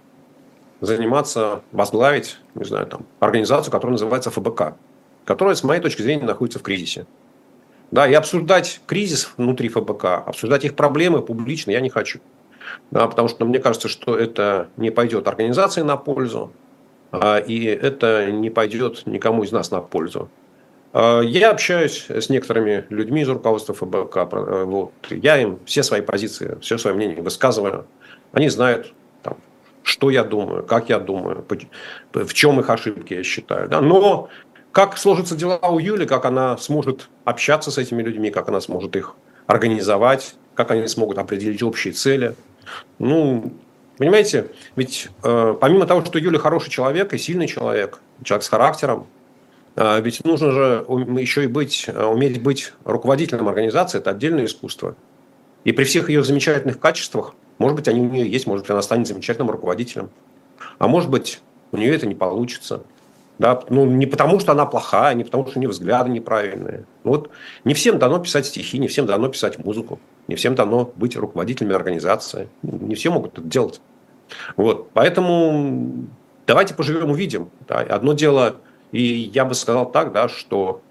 заниматься, 0.81 1.61
возглавить, 1.71 2.37
не 2.55 2.65
знаю, 2.65 2.87
там, 2.87 3.05
организацию, 3.19 3.71
которая 3.71 3.93
называется 3.93 4.31
ФБК, 4.31 4.75
которая, 5.25 5.55
с 5.55 5.63
моей 5.63 5.81
точки 5.81 6.01
зрения, 6.01 6.25
находится 6.25 6.59
в 6.59 6.63
кризисе. 6.63 7.05
Да, 7.89 8.07
и 8.07 8.13
обсуждать 8.13 8.81
кризис 8.85 9.31
внутри 9.37 9.69
ФБК, 9.69 10.05
обсуждать 10.25 10.65
их 10.65 10.75
проблемы 10.75 11.21
публично 11.21 11.71
я 11.71 11.79
не 11.79 11.89
хочу. 11.89 12.19
Да, 12.91 13.07
потому 13.07 13.27
что 13.27 13.45
мне 13.45 13.59
кажется, 13.59 13.87
что 13.87 14.17
это 14.17 14.69
не 14.77 14.91
пойдет 14.91 15.27
организации 15.27 15.81
на 15.81 15.97
пользу, 15.97 16.51
а, 17.11 17.37
и 17.37 17.65
это 17.65 18.31
не 18.31 18.49
пойдет 18.49 19.05
никому 19.05 19.43
из 19.43 19.51
нас 19.51 19.71
на 19.71 19.81
пользу. 19.81 20.29
А, 20.93 21.21
я 21.21 21.51
общаюсь 21.51 22.05
с 22.09 22.29
некоторыми 22.29 22.85
людьми 22.89 23.21
из 23.21 23.29
руководства 23.29 23.73
ФБК. 23.73 24.17
Э, 24.17 24.63
вот, 24.65 24.93
я 25.09 25.37
им 25.37 25.59
все 25.65 25.83
свои 25.83 26.01
позиции, 26.01 26.57
все 26.61 26.77
свое 26.77 26.95
мнение 26.95 27.21
высказываю. 27.21 27.87
Они 28.31 28.49
знают, 28.49 28.93
там, 29.23 29.37
что 29.83 30.09
я 30.09 30.23
думаю, 30.23 30.63
как 30.63 30.89
я 30.89 30.99
думаю, 30.99 31.45
в 32.13 32.33
чем 32.33 32.59
их 32.59 32.69
ошибки, 32.69 33.13
я 33.13 33.23
считаю. 33.23 33.69
Да? 33.69 33.81
Но 33.81 34.29
как 34.71 34.97
сложатся 34.97 35.35
дела 35.35 35.57
у 35.57 35.79
Юли, 35.79 36.05
как 36.05 36.25
она 36.25 36.57
сможет 36.57 37.09
общаться 37.25 37.71
с 37.71 37.77
этими 37.77 38.01
людьми, 38.01 38.31
как 38.31 38.47
она 38.49 38.61
сможет 38.61 38.95
их 38.95 39.15
организовать, 39.45 40.35
как 40.55 40.71
они 40.71 40.87
смогут 40.87 41.17
определить 41.17 41.63
общие 41.63 41.93
цели– 41.93 42.35
ну, 42.99 43.53
понимаете, 43.97 44.51
ведь 44.75 45.09
э, 45.23 45.55
помимо 45.59 45.85
того, 45.85 46.03
что 46.05 46.19
Юля 46.19 46.39
хороший 46.39 46.69
человек 46.69 47.13
и 47.13 47.17
сильный 47.17 47.47
человек, 47.47 47.99
человек 48.23 48.43
с 48.43 48.49
характером, 48.49 49.07
э, 49.75 50.01
ведь 50.01 50.23
нужно 50.25 50.51
же 50.51 50.85
еще 51.19 51.43
и 51.43 51.47
быть, 51.47 51.85
э, 51.87 52.05
уметь 52.05 52.41
быть 52.41 52.73
руководителем 52.85 53.47
организации, 53.47 53.97
это 53.99 54.11
отдельное 54.11 54.45
искусство. 54.45 54.95
И 55.63 55.71
при 55.71 55.83
всех 55.83 56.09
ее 56.09 56.23
замечательных 56.23 56.79
качествах, 56.79 57.33
может 57.57 57.75
быть, 57.75 57.87
они 57.87 58.01
у 58.01 58.09
нее 58.09 58.29
есть, 58.29 58.47
может 58.47 58.63
быть, 58.63 58.71
она 58.71 58.81
станет 58.81 59.07
замечательным 59.07 59.49
руководителем. 59.49 60.09
А 60.79 60.87
может 60.87 61.09
быть, 61.09 61.41
у 61.71 61.77
нее 61.77 61.93
это 61.93 62.07
не 62.07 62.15
получится. 62.15 62.83
Да? 63.39 63.61
Ну, 63.69 63.85
не 63.85 64.05
потому, 64.05 64.39
что 64.39 64.51
она 64.51 64.65
плохая, 64.65 65.13
не 65.13 65.23
потому, 65.23 65.45
что 65.47 65.59
у 65.59 65.61
нее 65.61 65.69
взгляды 65.69 66.09
неправильные. 66.09 66.85
Ну, 67.03 67.11
вот 67.11 67.29
не 67.63 67.73
всем 67.73 67.99
дано 67.99 68.19
писать 68.19 68.45
стихи, 68.45 68.79
не 68.79 68.87
всем 68.87 69.05
дано 69.05 69.27
писать 69.29 69.59
музыку, 69.59 69.99
не 70.27 70.35
всем 70.35 70.55
дано 70.55 70.91
быть 70.95 71.15
руководителями 71.15 71.75
организации. 71.75 72.49
Не 72.63 72.95
все 72.95 73.11
могут 73.11 73.37
это 73.37 73.47
делать. 73.47 73.81
Вот. 74.55 74.89
Поэтому 74.91 76.07
давайте 76.47 76.73
поживем, 76.73 77.11
увидим. 77.11 77.49
Да? 77.67 77.79
Одно 77.79 78.13
дело, 78.13 78.57
и 78.91 79.01
я 79.01 79.45
бы 79.45 79.53
сказал 79.53 79.91
так, 79.91 80.11
да, 80.13 80.29
что 80.29 80.81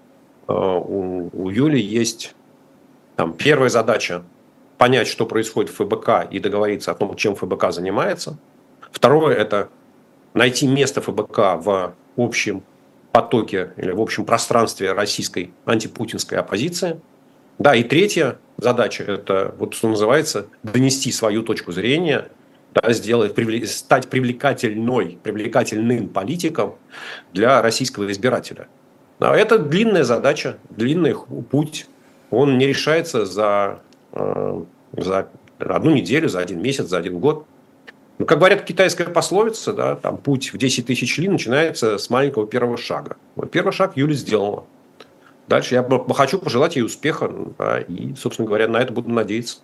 э, 0.47 0.53
у, 0.53 1.29
у 1.33 1.49
Юли 1.49 1.81
есть 1.81 2.33
там, 3.15 3.33
первая 3.33 3.69
задача 3.69 4.23
понять, 4.77 5.07
что 5.07 5.25
происходит 5.25 5.71
в 5.71 5.75
ФБК 5.75 6.31
и 6.31 6.39
договориться 6.39 6.91
о 6.91 6.95
том, 6.95 7.15
чем 7.15 7.35
ФБК 7.35 7.71
занимается. 7.71 8.37
Второе– 8.91 9.35
это 9.37 9.69
найти 10.33 10.67
место 10.67 11.01
ФБК 11.01 11.37
в 11.57 11.95
общем 12.15 12.63
потоке 13.11 13.71
или 13.77 13.91
в 13.91 14.01
общем 14.01 14.25
пространстве 14.25 14.93
российской 14.93 15.51
антипутинской 15.65 16.37
оппозиции. 16.37 16.99
Да, 17.57 17.75
и 17.75 17.83
третья 17.83 18.37
задача– 18.57 19.03
это, 19.07 19.55
вот 19.57 19.73
что 19.73 19.89
называется, 19.89 20.47
донести 20.61 21.11
свою 21.11 21.41
точку 21.41 21.71
зрения, 21.71 22.29
да, 22.75 22.93
сделать, 22.93 23.33
стать 23.69 24.07
привлекательной, 24.09 25.17
привлекательным 25.23 26.09
политиком 26.09 26.75
для 27.33 27.61
российского 27.61 28.11
избирателя. 28.11 28.67
Да, 29.19 29.35
это 29.35 29.57
длинная 29.57 30.03
задача, 30.03 30.57
длинный 30.69 31.15
путь. 31.49 31.87
Он 32.29 32.57
не 32.57 32.67
решается 32.67 33.25
за, 33.25 33.79
э, 34.11 34.61
за 34.95 35.29
одну 35.57 35.91
неделю, 35.91 36.29
за 36.29 36.39
один 36.39 36.61
месяц, 36.61 36.85
за 36.85 36.99
один 36.99 37.19
год. 37.19 37.45
Ну, 38.17 38.25
как 38.25 38.39
говорят 38.39 38.63
китайская 38.63 39.05
пословица, 39.05 39.73
да, 39.73 39.95
там 39.95 40.17
путь 40.17 40.51
в 40.51 40.57
10 40.57 40.87
тысяч 40.87 41.17
ли 41.17 41.29
начинается 41.29 41.97
с 41.97 42.09
маленького 42.09 42.47
первого 42.47 42.77
шага. 42.77 43.17
Вот 43.35 43.51
первый 43.51 43.71
шаг 43.71 43.95
Юля 43.95 44.15
сделала. 44.15 44.65
Дальше 45.47 45.75
я 45.75 45.87
хочу 46.15 46.39
пожелать 46.39 46.75
ей 46.75 46.81
успеха, 46.81 47.31
да, 47.57 47.79
и, 47.79 48.15
собственно 48.15 48.47
говоря, 48.47 48.67
на 48.67 48.77
это 48.77 48.91
буду 48.91 49.09
надеяться. 49.09 49.59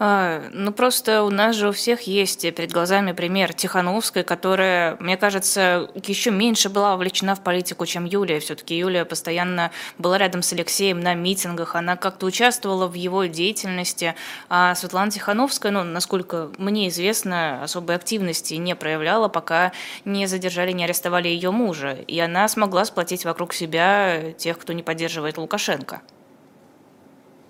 А, 0.00 0.42
ну, 0.52 0.72
просто 0.72 1.22
у 1.22 1.30
нас 1.30 1.54
же 1.54 1.68
у 1.68 1.72
всех 1.72 2.02
есть 2.02 2.42
перед 2.42 2.72
глазами 2.72 3.12
пример 3.12 3.54
Тихановской, 3.54 4.24
которая, 4.24 4.96
мне 4.98 5.16
кажется, 5.16 5.88
еще 5.94 6.32
меньше 6.32 6.68
была 6.68 6.92
вовлечена 6.92 7.36
в 7.36 7.42
политику, 7.42 7.86
чем 7.86 8.04
Юлия. 8.04 8.40
Все-таки 8.40 8.76
Юлия 8.76 9.04
постоянно 9.04 9.70
была 9.98 10.18
рядом 10.18 10.42
с 10.42 10.52
Алексеем 10.52 10.98
на 10.98 11.14
митингах, 11.14 11.76
она 11.76 11.96
как-то 11.96 12.26
участвовала 12.26 12.88
в 12.88 12.94
его 12.94 13.26
деятельности. 13.26 14.16
А 14.48 14.74
Светлана 14.74 15.12
Тихановская, 15.12 15.70
ну, 15.70 15.84
насколько 15.84 16.50
мне 16.58 16.88
известно, 16.88 17.62
особой 17.62 17.94
активности 17.94 18.54
не 18.54 18.74
проявляла, 18.74 19.28
пока 19.28 19.72
не 20.04 20.26
задержали, 20.26 20.72
не 20.72 20.84
арестовали 20.84 21.28
ее 21.28 21.52
мужа. 21.52 21.92
И 22.08 22.18
она 22.18 22.48
смогла 22.48 22.84
сплотить 22.84 23.24
вокруг 23.24 23.54
себя 23.54 24.32
тех, 24.32 24.58
кто 24.58 24.72
не 24.72 24.82
поддерживает 24.82 25.38
Лукашенко. 25.38 26.02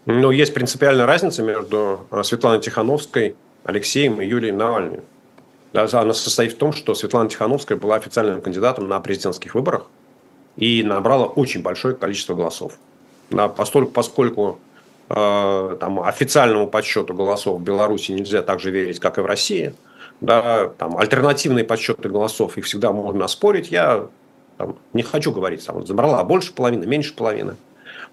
Но 0.07 0.31
есть 0.31 0.53
принципиальная 0.53 1.07
разница 1.07 1.43
между 1.43 2.07
э, 2.11 2.23
Светланой 2.23 2.61
Тихановской, 2.61 3.37
Алексеем 3.65 4.21
и 4.21 4.27
Юлией 4.27 4.53
Навальным. 4.53 5.01
Она 5.73 6.13
состоит 6.13 6.53
в 6.53 6.57
том, 6.57 6.73
что 6.73 6.95
Светлана 6.95 7.29
Тихановская 7.29 7.77
была 7.77 7.97
официальным 7.97 8.41
кандидатом 8.41 8.87
на 8.87 9.01
президентских 9.01 9.55
выборах 9.55 9.87
и 10.57 10.85
набрала 10.85 11.25
очень 11.25 11.63
большое 11.63 11.97
количество 11.97 12.35
голосов. 12.35 12.79
Поскольку, 13.57 13.91
поскольку 13.91 14.59
э, 15.09 15.77
там, 15.81 16.01
официальному 16.01 16.69
подсчету 16.69 17.15
голосов 17.15 17.59
в 17.59 17.65
Беларуси 17.65 18.13
нельзя 18.13 18.43
так 18.43 18.61
же 18.61 18.71
верить, 18.71 19.01
как 19.01 19.19
и 19.19 19.23
в 19.23 19.27
России, 19.27 19.75
да, 20.21 20.69
там, 20.79 20.97
альтернативные 20.99 21.65
подсчеты 21.65 22.09
голосов, 22.09 22.57
их 22.59 22.67
всегда 22.67 22.93
можно 22.93 23.27
спорить, 23.27 23.71
я 23.71 24.07
там, 24.59 24.77
не 24.93 25.03
хочу 25.03 25.33
говорить, 25.33 25.65
там, 25.67 25.85
забрала 25.87 26.23
больше 26.23 26.53
половины, 26.53 26.87
меньше 26.87 27.15
половины 27.15 27.57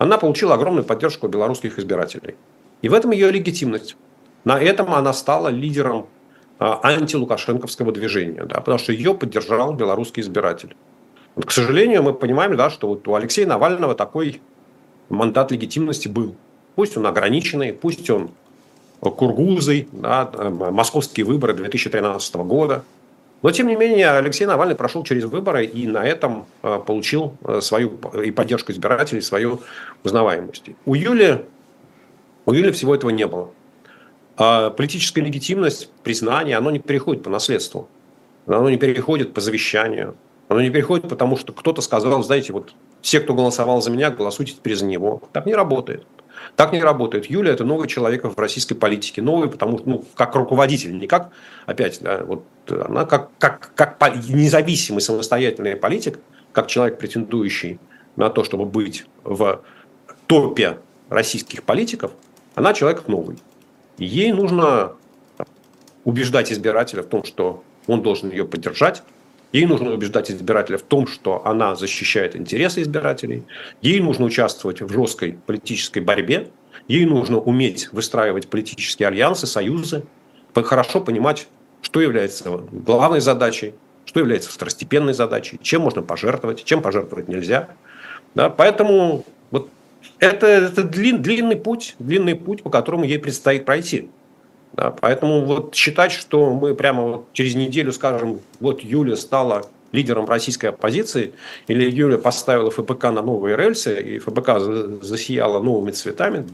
она 0.01 0.17
получила 0.17 0.55
огромную 0.55 0.84
поддержку 0.84 1.27
белорусских 1.27 1.77
избирателей. 1.77 2.34
И 2.81 2.89
в 2.89 2.93
этом 2.96 3.12
ее 3.12 3.29
легитимность. 3.29 3.96
На 4.46 4.60
этом 4.60 4.91
она 4.96 5.13
стала 5.13 5.50
лидером 5.50 6.08
а, 6.58 6.79
антилукашенковского 6.81 7.91
движения, 7.91 8.43
да, 8.46 8.62
потому 8.62 8.79
что 8.79 8.93
ее 8.93 9.13
поддержал 9.13 9.74
белорусский 9.75 10.24
избиратель. 10.24 10.75
К 11.36 11.51
сожалению, 11.51 12.01
мы 12.01 12.15
понимаем, 12.15 12.58
да, 12.58 12.72
что 12.72 12.88
вот 12.88 13.08
у 13.08 13.13
Алексея 13.13 13.46
Навального 13.46 13.93
такой 13.93 14.41
мандат 15.10 15.51
легитимности 15.51 16.08
был. 16.08 16.36
Пусть 16.74 16.98
он 16.98 17.05
ограниченный, 17.05 17.72
пусть 17.72 18.10
он 18.10 18.31
кургузый, 19.01 19.88
да, 19.91 20.31
московские 20.50 21.27
выборы 21.27 21.53
2013 21.53 22.36
года– 22.38 22.84
но, 23.41 23.51
тем 23.51 23.67
не 23.67 23.75
менее, 23.75 24.12
Алексей 24.12 24.45
Навальный 24.45 24.75
прошел 24.75 25.03
через 25.03 25.24
выборы 25.25 25.65
и 25.65 25.88
на 25.88 26.05
этом 26.05 26.45
э, 26.62 26.79
получил 26.86 27.38
э, 27.43 27.60
свою 27.62 27.98
и 28.24 28.31
поддержку 28.31 28.71
избирателей, 28.71 29.21
свою 29.21 29.62
узнаваемость. 30.03 30.65
У 30.86 30.93
Юли, 30.93 31.45
у 32.45 32.53
Юли 32.53 32.71
всего 32.71 32.93
этого 32.93 33.10
не 33.10 33.25
было. 33.25 33.50
А 34.38 34.69
политическая 34.69 35.21
легитимность, 35.21 35.89
признание, 36.03 36.57
оно 36.57 36.69
не 36.71 36.79
переходит 36.79 37.24
по 37.24 37.29
наследству. 37.29 37.89
Оно 38.45 38.69
не 38.69 38.77
переходит 38.77 39.33
по 39.33 39.41
завещанию. 39.41 40.15
Оно 40.48 40.62
не 40.62 40.69
переходит 40.69 41.10
потому, 41.10 41.38
что 41.38 41.53
кто-то 41.53 41.81
сказал, 41.81 42.24
знаете, 42.24 42.53
вот 42.53 42.74
все, 43.01 43.19
кто 43.19 43.33
голосовал 43.33 43.81
за 43.81 43.89
меня, 43.89 44.12
голосуйте 44.12 44.53
теперь 44.53 44.75
за 44.75 44.86
него. 44.86 45.21
Так 45.31 45.45
не 45.45 45.55
работает. 45.55 46.05
Так 46.55 46.74
не 46.74 46.81
работает. 46.81 47.25
Юля– 47.25 47.51
это 47.53 47.63
новый 47.63 47.88
человек 47.88 48.24
в 48.25 48.38
российской 48.38 48.75
политике. 48.75 49.22
Новый, 49.22 49.50
потому 49.50 49.79
что, 49.79 49.89
ну, 49.89 50.05
как 50.15 50.36
руководитель, 50.36 50.98
не 50.98 51.08
как, 51.08 51.31
опять, 51.65 52.00
да, 52.01 52.24
вот 52.24 52.43
она 52.70 53.05
как, 53.05 53.29
как, 53.38 53.72
как 53.74 53.98
независимый 54.27 55.01
самостоятельный 55.01 55.75
политик, 55.75 56.20
как 56.51 56.67
человек, 56.67 57.00
претендующий 57.00 57.79
на 58.15 58.29
то, 58.29 58.43
чтобы 58.43 58.65
быть 58.65 59.05
в 59.24 59.62
топе 60.27 60.79
российских 61.10 61.63
политиков, 61.63 62.12
она 62.55 62.74
человек 62.74 63.08
новый. 63.08 63.38
Ей 63.98 64.31
нужно 64.31 64.93
убеждать 66.03 66.51
избирателя 66.51 67.03
в 67.03 67.08
том, 67.08 67.24
что 67.24 67.63
он 67.88 68.01
должен 68.01 68.29
ее 68.29 68.46
поддержать, 68.46 69.03
Ей 69.51 69.65
нужно 69.65 69.91
убеждать 69.91 70.31
избирателя 70.31 70.77
в 70.77 70.84
том, 70.84 71.08
что 71.08 71.46
она 71.46 71.75
защищает 71.75 72.36
интересы 72.36 72.81
избирателей. 72.81 73.43
Ей 73.81 74.00
нужно 74.00 74.25
участвовать 74.25 74.81
в 74.81 74.91
жесткой 74.91 75.38
политической 75.46 76.00
борьбе. 76.00 76.48
Ей 76.88 77.05
нужно 77.05 77.38
уметь 77.39 77.91
выстраивать 77.91 78.48
политические 78.48 79.08
альянсы, 79.08 79.48
союзы, 79.48 80.03
хорошо 80.53 81.01
понимать, 81.01 81.48
что 81.81 82.01
является 82.01 82.50
главной 82.72 83.22
задачей, 83.22 83.74
что 84.05 84.20
является 84.20 84.50
второстепенной 84.51 85.13
задачей, 85.13 85.60
чем 85.62 85.81
можно 85.81 86.01
пожертвовать, 86.01 86.63
чем 86.63 86.81
пожертвовать 86.81 87.27
нельзя. 87.27 87.70
Да, 88.36 88.50
поэтому 88.50 89.25
вот 89.51 89.70
это, 90.20 90.48
это 90.48 90.84
длин, 90.84 91.22
длинный 91.22 91.55
путь, 91.55 91.96
длинный 92.00 92.36
путь, 92.36 92.63
по 92.63 92.70
которому 92.70 93.03
ей 93.03 93.20
предстоит 93.20 93.65
пройти. 93.65 94.10
Да, 94.73 94.91
поэтому 94.91 95.43
вот 95.45 95.75
считать, 95.75 96.11
что 96.11 96.53
мы 96.53 96.75
прямо 96.75 97.03
вот 97.03 97.33
через 97.33 97.55
неделю 97.55 97.91
скажем, 97.91 98.39
вот 98.59 98.81
Юля 98.81 99.15
стала 99.15 99.65
лидером 99.91 100.25
российской 100.25 100.67
оппозиции, 100.67 101.33
или 101.67 101.89
Юля 101.89 102.17
поставила 102.17 102.71
ФБК 102.71 103.03
на 103.05 103.21
новые 103.21 103.57
рельсы, 103.57 104.01
и 104.01 104.19
ФБК 104.19 104.59
засияла 105.03 105.61
новыми 105.61 105.91
цветами, 105.91 106.47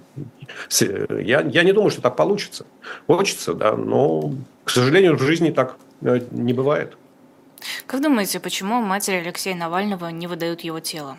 я, 0.72 1.42
я 1.42 1.64
не 1.64 1.72
думаю, 1.72 1.92
что 1.92 2.02
так 2.02 2.16
получится. 2.16 2.66
Хочется, 3.06 3.54
да, 3.54 3.76
но, 3.76 4.34
к 4.64 4.70
сожалению, 4.72 5.16
в 5.18 5.22
жизни 5.22 5.52
так 5.52 5.78
э, 6.02 6.22
не 6.32 6.54
бывает. 6.54 6.98
Как 7.86 8.02
думаете, 8.02 8.40
почему 8.40 8.82
матери 8.82 9.18
Алексея 9.18 9.56
Навального 9.56 10.08
не 10.08 10.28
выдают 10.28 10.62
его 10.62 10.80
тело? 10.80 11.18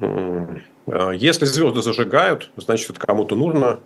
Э, 0.00 1.12
если 1.14 1.44
звезды 1.44 1.82
зажигают, 1.82 2.50
значит, 2.56 2.90
это 2.90 3.00
кому-то 3.00 3.36
нужно. 3.36 3.80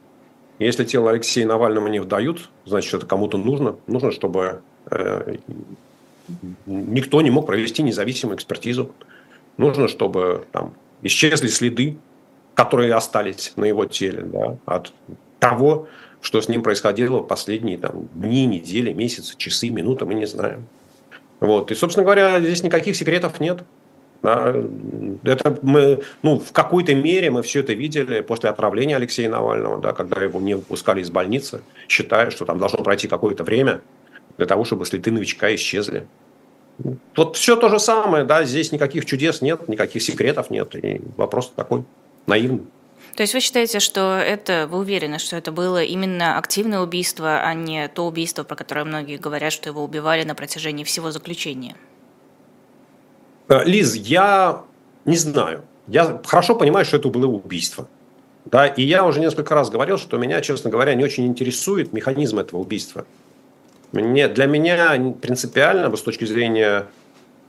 Если 0.65 0.85
тело 0.85 1.11
Алексея 1.11 1.47
Навального 1.47 1.89
не 1.89 2.01
вдают, 2.01 2.49
значит, 2.65 2.95
это 2.95 3.07
кому-то 3.07 3.39
нужно. 3.39 3.77
Нужно, 3.87 4.11
чтобы 4.11 4.63
э, 4.91 5.37
никто 6.67 7.21
не 7.21 7.31
мог 7.31 7.47
провести 7.47 7.83
независимую 7.83 8.37
экспертизу. 8.37 8.93
Нужно, 9.57 9.89
чтобы 9.89 10.47
там, 10.53 10.75
исчезли 11.03 11.49
следы, 11.49 11.99
которые 12.55 12.95
остались 12.95 13.53
на 13.57 13.65
его 13.65 13.87
теле 13.87 14.23
да, 14.23 14.57
от 14.67 14.93
того, 15.39 15.89
что 16.21 16.41
с 16.41 16.49
ним 16.49 16.63
происходило 16.63 17.19
в 17.19 17.27
последние 17.27 17.79
там, 17.79 18.09
дни, 18.15 18.47
недели, 18.47 18.93
месяцы, 18.93 19.35
часы, 19.37 19.71
минуты, 19.71 20.05
мы 20.05 20.15
не 20.15 20.27
знаем. 20.27 20.67
Вот. 21.41 21.73
И, 21.73 21.75
собственно 21.75 22.05
говоря, 22.05 22.41
здесь 22.41 22.63
никаких 22.63 22.95
секретов 22.95 23.41
нет. 23.41 23.65
Это 24.23 25.59
мы, 25.63 26.03
ну, 26.23 26.39
в 26.39 26.53
какой-то 26.53 26.95
мере 26.95 27.31
мы 27.31 27.43
все 27.43 27.61
это 27.61 27.73
видели 27.73 28.21
после 28.21 28.51
отравления 28.51 28.97
Алексея 28.97 29.29
Навального, 29.29 29.81
да, 29.81 29.93
когда 29.93 30.23
его 30.23 30.41
не 30.41 30.55
выпускали 30.55 31.01
из 31.01 31.11
больницы, 31.11 31.63
считая, 31.89 32.31
что 32.31 32.45
там 32.45 32.59
должно 32.59 32.83
пройти 32.85 33.09
какое-то 33.09 33.43
время 33.43 33.81
для 34.39 34.47
того, 34.47 34.65
чтобы 34.65 34.87
следы 34.87 35.11
новичка 35.11 35.53
исчезли. 35.55 36.07
Вот 37.17 37.37
все 37.37 37.57
то 37.57 37.69
же 37.69 37.79
самое, 37.79 38.25
да, 38.25 38.45
здесь 38.45 38.73
никаких 38.73 39.05
чудес 39.07 39.43
нет, 39.43 39.69
никаких 39.69 40.03
секретов 40.03 40.51
нет, 40.51 40.75
и 40.77 41.01
вопрос 41.17 41.53
такой 41.55 41.85
наивный. 42.27 42.63
То 43.17 43.23
есть 43.23 43.35
вы 43.35 43.41
считаете, 43.41 43.79
что 43.81 44.17
это, 44.17 44.67
вы 44.71 44.79
уверены, 44.79 45.19
что 45.19 45.37
это 45.37 45.53
было 45.53 45.83
именно 45.83 46.39
активное 46.39 46.81
убийство, 46.81 47.41
а 47.41 47.53
не 47.55 47.89
то 47.89 48.07
убийство, 48.07 48.43
про 48.43 48.57
которое 48.57 48.85
многие 48.85 49.19
говорят, 49.19 49.53
что 49.53 49.69
его 49.69 49.85
убивали 49.85 50.23
на 50.25 50.35
протяжении 50.35 50.85
всего 50.85 51.11
заключения? 51.11 51.77
Э, 53.53 53.65
Лиз, 53.65 53.95
я 53.95 54.63
не 55.05 55.17
знаю. 55.17 55.65
Я 55.87 56.21
хорошо 56.25 56.55
понимаю, 56.55 56.87
что 56.87 56.97
это 56.97 57.09
было 57.09 57.27
убийство. 57.27 57.87
Да, 58.47 58.67
и 58.67 58.83
я 58.83 59.05
уже 59.05 59.21
несколько 59.21 59.55
раз 59.55 59.69
говорил, 59.69 59.99
что 59.99 60.17
меня, 60.17 60.41
честно 60.41 60.71
говоря, 60.71 60.95
не 60.95 61.05
очень 61.05 61.27
интересует 61.27 61.93
механизм 61.93 62.39
этого 62.39 62.61
убийства. 62.61 63.05
Мне, 63.93 64.29
для 64.29 64.47
меня 64.47 65.15
принципиально, 65.21 65.95
с 65.95 66.01
точки 66.01 66.25
зрения 66.25 66.87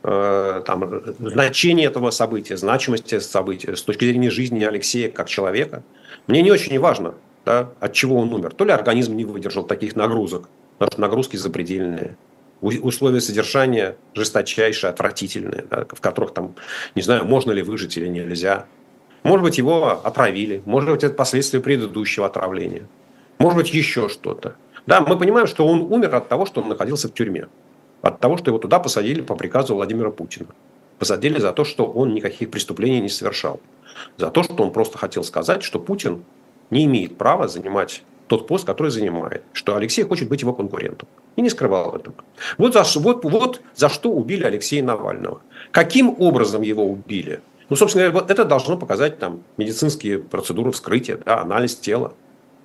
э, 0.03 0.63
там, 0.65 1.01
значения 1.19 1.85
этого 1.85 2.11
события, 2.11 2.57
значимости 2.57 3.19
события, 3.19 3.75
с 3.75 3.81
точки 3.81 4.03
зрения 4.03 4.29
жизни 4.29 4.63
Алексея 4.63 5.09
как 5.09 5.29
человека, 5.29 5.83
мне 6.27 6.41
не 6.41 6.51
очень 6.51 6.77
важно, 6.79 7.15
да, 7.45 7.69
от 7.79 7.93
чего 7.93 8.17
он 8.17 8.33
умер. 8.33 8.53
То 8.55 8.65
ли 8.65 8.71
организм 8.71 9.15
не 9.15 9.23
выдержал 9.23 9.63
таких 9.63 9.95
нагрузок, 9.95 10.49
потому 10.77 10.91
что 10.91 11.01
нагрузки 11.01 11.37
запредельные 11.37 12.17
условия 12.63 13.21
содержания 13.21 13.97
жесточайшие, 14.13 14.89
отвратительные, 14.89 15.65
да, 15.69 15.85
в 15.89 15.99
которых 15.99 16.33
там, 16.33 16.55
не 16.95 17.01
знаю, 17.01 17.25
можно 17.25 17.51
ли 17.51 17.61
выжить 17.61 17.97
или 17.97 18.07
нельзя. 18.07 18.65
Может 19.23 19.43
быть, 19.43 19.57
его 19.57 20.01
отравили, 20.03 20.61
может 20.65 20.89
быть, 20.89 21.03
это 21.03 21.13
последствия 21.13 21.59
предыдущего 21.59 22.25
отравления, 22.25 22.87
может 23.39 23.57
быть, 23.57 23.73
еще 23.73 24.09
что-то. 24.09 24.55
Да, 24.85 25.01
мы 25.01 25.17
понимаем, 25.17 25.47
что 25.47 25.65
он 25.65 25.81
умер 25.81 26.15
от 26.15 26.27
того, 26.27 26.45
что 26.45 26.61
он 26.61 26.69
находился 26.69 27.07
в 27.07 27.13
тюрьме, 27.13 27.47
от 28.01 28.19
того, 28.19 28.37
что 28.37 28.51
его 28.51 28.57
туда 28.57 28.79
посадили 28.79 29.21
по 29.21 29.35
приказу 29.35 29.75
Владимира 29.75 30.11
Путина. 30.11 30.49
Посадили 30.99 31.39
за 31.39 31.53
то, 31.53 31.63
что 31.63 31.85
он 31.85 32.13
никаких 32.13 32.51
преступлений 32.51 33.01
не 33.01 33.09
совершал. 33.09 33.59
За 34.17 34.29
то, 34.29 34.43
что 34.43 34.55
он 34.61 34.71
просто 34.71 34.97
хотел 34.97 35.23
сказать, 35.23 35.63
что 35.63 35.79
Путин 35.79 36.23
не 36.69 36.85
имеет 36.85 37.17
права 37.17 37.47
занимать 37.47 38.03
тот 38.27 38.47
пост, 38.47 38.65
который 38.65 38.89
занимает, 38.89 39.43
что 39.53 39.75
Алексей 39.75 40.03
хочет 40.03 40.29
быть 40.29 40.41
его 40.41 40.53
конкурентом. 40.53 41.07
И 41.35 41.41
не 41.41 41.49
скрывал 41.49 41.95
этого. 41.95 42.15
Вот 42.57 42.73
за, 42.73 42.83
вот, 42.99 43.23
вот 43.25 43.61
за 43.75 43.89
что 43.89 44.11
убили 44.11 44.43
Алексея 44.43 44.83
Навального. 44.83 45.41
Каким 45.71 46.15
образом 46.19 46.61
его 46.61 46.85
убили? 46.85 47.41
Ну, 47.69 47.75
собственно 47.75 48.05
говоря, 48.05 48.21
вот 48.21 48.31
это 48.31 48.45
должно 48.45 48.77
показать 48.77 49.19
там, 49.19 49.43
медицинские 49.57 50.19
процедуры 50.19 50.71
вскрытия, 50.71 51.17
да, 51.25 51.41
анализ 51.41 51.75
тела. 51.75 52.13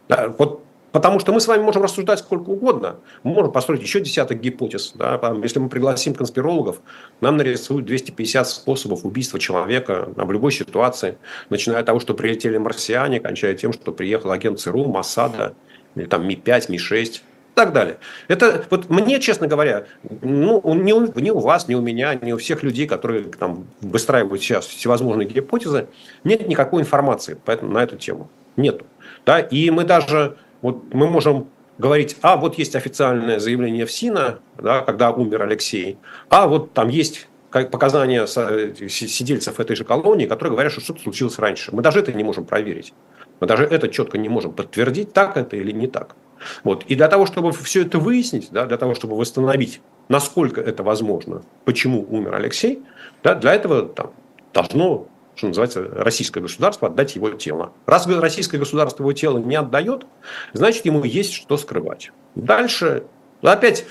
Да, 0.09 0.35
вот 0.37 0.63
Потому 0.93 1.21
что 1.21 1.33
мы 1.33 1.41
с 1.41 1.47
вами 1.47 1.63
можем 1.63 1.83
рассуждать 1.83 2.21
сколько 2.21 2.49
угодно. 2.49 2.97
Мы 3.23 3.33
можем 3.33 3.53
построить 3.53 3.83
еще 3.83 4.01
десяток 4.01 4.41
гипотез. 4.41 4.93
Да? 4.95 5.21
Если 5.43 5.59
мы 5.59 5.69
пригласим 5.69 6.15
конспирологов, 6.15 6.81
нам 7.21 7.37
нарисуют 7.37 7.85
250 7.85 8.49
способов 8.49 9.05
убийства 9.05 9.39
человека 9.39 10.09
в 10.17 10.33
любой 10.33 10.53
ситуации. 10.53 11.19
Начиная 11.51 11.81
от 11.81 11.87
того, 11.87 12.01
что 12.01 12.15
прилетели 12.15 12.57
марсиане, 12.57 13.21
кончая 13.21 13.55
тем, 13.55 13.73
что 13.73 13.93
приехал 13.93 14.31
агент 14.31 14.61
ЦРУ, 14.61 14.87
Масада, 14.87 15.55
или 15.95 16.07
там 16.07 16.27
Ми-5, 16.27 16.67
Ми-6 16.69 17.05
и 17.05 17.21
так 17.55 17.73
далее. 17.73 17.99
Это 18.29 18.65
вот 18.71 18.89
мне, 18.89 19.21
честно 19.21 19.47
говоря, 19.47 19.85
ну, 20.23 20.63
ни, 20.75 20.93
у, 20.93 21.21
ни 21.21 21.31
у 21.31 21.39
вас, 21.41 21.69
ни 21.69 21.75
у 21.75 21.83
меня, 21.83 22.15
ни 22.15 22.33
у 22.33 22.39
всех 22.39 22.63
людей, 22.63 22.87
которые 22.87 23.25
там 23.25 23.67
выстраивают 23.83 24.41
сейчас 24.43 24.67
всевозможные 24.67 25.29
гипотезы, 25.29 25.89
нет 26.25 26.49
никакой 26.49 26.81
информации 26.81 27.37
поэтому, 27.45 27.73
на 27.73 27.83
эту 27.83 27.97
тему. 27.97 28.31
Нету. 28.57 28.87
Да? 29.27 29.41
И 29.41 29.71
мы 29.71 29.85
даже 29.85 30.37
вот 30.63 30.93
мы 30.93 31.09
можем 31.09 31.49
говорить, 31.79 32.17
а 32.23 32.37
вот 32.37 32.59
есть 32.59 32.75
официальное 32.75 33.39
заявление 33.39 33.87
в 33.87 33.93
СИНа, 33.93 34.41
да, 34.57 34.81
когда 34.81 35.13
умер 35.13 35.43
Алексей, 35.43 35.99
а 36.29 36.47
вот 36.47 36.73
там 36.73 36.89
есть 36.89 37.29
показания 37.51 38.27
сидельцев 38.27 39.59
этой 39.61 39.77
же 39.77 39.85
колонии, 39.85 40.27
которые 40.27 40.53
говорят, 40.53 40.73
что 40.73 40.81
что-то 40.81 41.03
случилось 41.03 41.39
раньше. 41.39 41.75
Мы 41.75 41.83
даже 41.83 42.01
это 42.01 42.13
не 42.13 42.25
можем 42.25 42.45
проверить. 42.45 42.93
Мы 43.41 43.47
даже 43.47 43.65
это 43.65 43.89
четко 43.89 44.19
не 44.19 44.29
можем 44.29 44.53
подтвердить, 44.53 45.13
так 45.13 45.37
это 45.37 45.57
или 45.57 45.71
не 45.71 45.87
так. 45.87 46.17
Вот. 46.65 46.85
И 46.89 46.97
для 46.97 47.09
того, 47.09 47.25
чтобы 47.25 47.53
все 47.53 47.83
это 47.83 47.99
выяснить, 47.99 48.49
да, 48.51 48.67
для 48.67 48.77
того, 48.77 48.95
чтобы 48.95 49.17
восстановить, 49.17 49.81
насколько 50.09 50.61
это 50.61 50.83
возможно, 50.83 51.43
почему 51.65 52.05
умер 52.11 52.35
Алексей, 52.35 52.83
да, 53.23 53.35
для 53.35 53.55
этого 53.55 53.89
там, 53.89 54.13
должно 54.53 55.07
что 55.39 55.47
называется, 55.47 55.89
российское 55.95 56.41
государство 56.41 56.89
отдать 56.89 57.15
его 57.15 57.31
тело. 57.31 57.73
Раз 57.87 58.07
российское 58.09 58.59
государство 58.59 59.05
его 59.05 59.13
тело 59.13 59.39
не 59.39 59.55
отдает, 59.55 60.05
значит, 60.53 60.85
ему 60.85 61.05
есть 61.05 61.33
что 61.33 61.57
скрывать. 61.57 62.11
Дальше, 62.35 63.05
опять, 63.43 63.87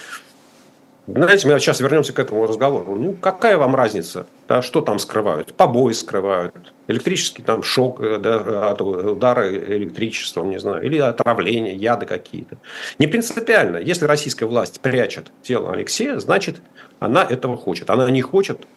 знаете, 1.07 1.47
мы 1.47 1.57
сейчас 1.59 1.79
вернемся 1.79 2.11
к 2.11 2.19
этому 2.19 2.45
разговору. 2.45 2.95
Ну, 2.95 3.13
какая 3.13 3.57
вам 3.57 3.75
разница, 3.75 4.27
да, 4.49 4.61
что 4.61 4.81
там 4.81 4.99
скрывают? 4.99 5.53
Побои 5.53 5.93
скрывают, 5.93 6.73
электрический 6.89 7.43
там 7.43 7.63
шок 7.63 8.01
э, 8.01 8.17
да, 8.17 8.71
от 8.71 8.81
электричеством, 8.81 10.49
не 10.49 10.59
знаю, 10.59 10.83
или 10.83 10.97
отравление, 10.97 11.75
яды 11.75 12.05
какие-то. 12.05 12.57
Не 12.99 13.07
принципиально. 13.07 13.77
Если 13.77 14.03
российская 14.03 14.47
власть 14.47 14.81
прячет 14.81 15.31
тело 15.43 15.71
Алексея, 15.71 16.19
значит, 16.19 16.57
она 16.99 17.23
этого 17.23 17.55
хочет. 17.55 17.89
Она 17.89 18.11
не 18.11 18.21
хочет, 18.21 18.67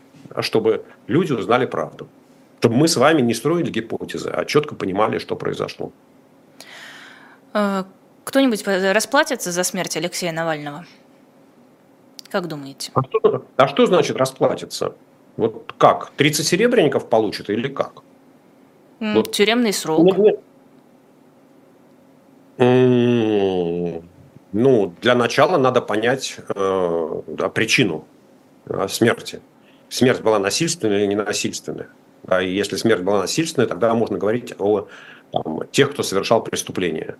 чтобы 0.40 0.85
люди 1.09 1.33
узнали 1.33 1.66
правду 1.66 2.09
чтобы 2.61 2.77
мы 2.77 2.88
с 2.88 2.96
вами 2.96 3.23
не 3.23 3.33
строили 3.33 3.70
гипотезы, 3.70 4.29
а 4.29 4.44
четко 4.44 4.75
понимали, 4.75 5.18
что 5.18 5.35
произошло. 5.35 5.92
Э, 7.55 7.85
кто-нибудь 8.25 8.62
расплатится 8.66 9.51
за 9.51 9.64
смерть 9.64 9.96
Алексея 9.96 10.31
Навального? 10.31 10.85
Как 12.29 12.49
думаете? 12.49 12.92
А 12.94 13.03
что, 13.03 13.44
а 13.57 13.66
что 13.66 13.87
значит 13.87 14.16
расплатиться? 14.18 14.94
Вот 15.38 15.73
как? 15.79 16.11
30 16.16 16.46
серебряников 16.46 17.09
получит 17.09 17.49
или 17.49 17.68
как? 17.68 18.03
Mm, 19.01 19.14
вот. 19.14 19.33
Тюремный 19.33 19.73
срок. 19.73 20.05
Нет, 20.05 20.18
нет. 20.18 20.40
Ну, 24.53 24.94
для 25.01 25.14
начала 25.14 25.57
надо 25.57 25.81
понять 25.81 26.37
э, 26.55 27.23
да, 27.27 27.49
причину 27.49 28.05
э, 28.66 28.87
смерти. 28.88 29.40
Смерть 29.88 30.20
была 30.20 30.38
насильственная 30.38 30.99
или 30.99 31.07
ненасильственная. 31.07 31.88
И 32.38 32.55
если 32.55 32.77
смерть 32.77 33.03
была 33.03 33.21
насильственная, 33.21 33.66
тогда 33.66 33.95
можно 33.95 34.19
говорить 34.19 34.55
о 34.59 34.88
там, 35.33 35.62
тех, 35.73 35.90
кто 35.93 36.03
совершал 36.03 36.43
преступление. 36.43 37.16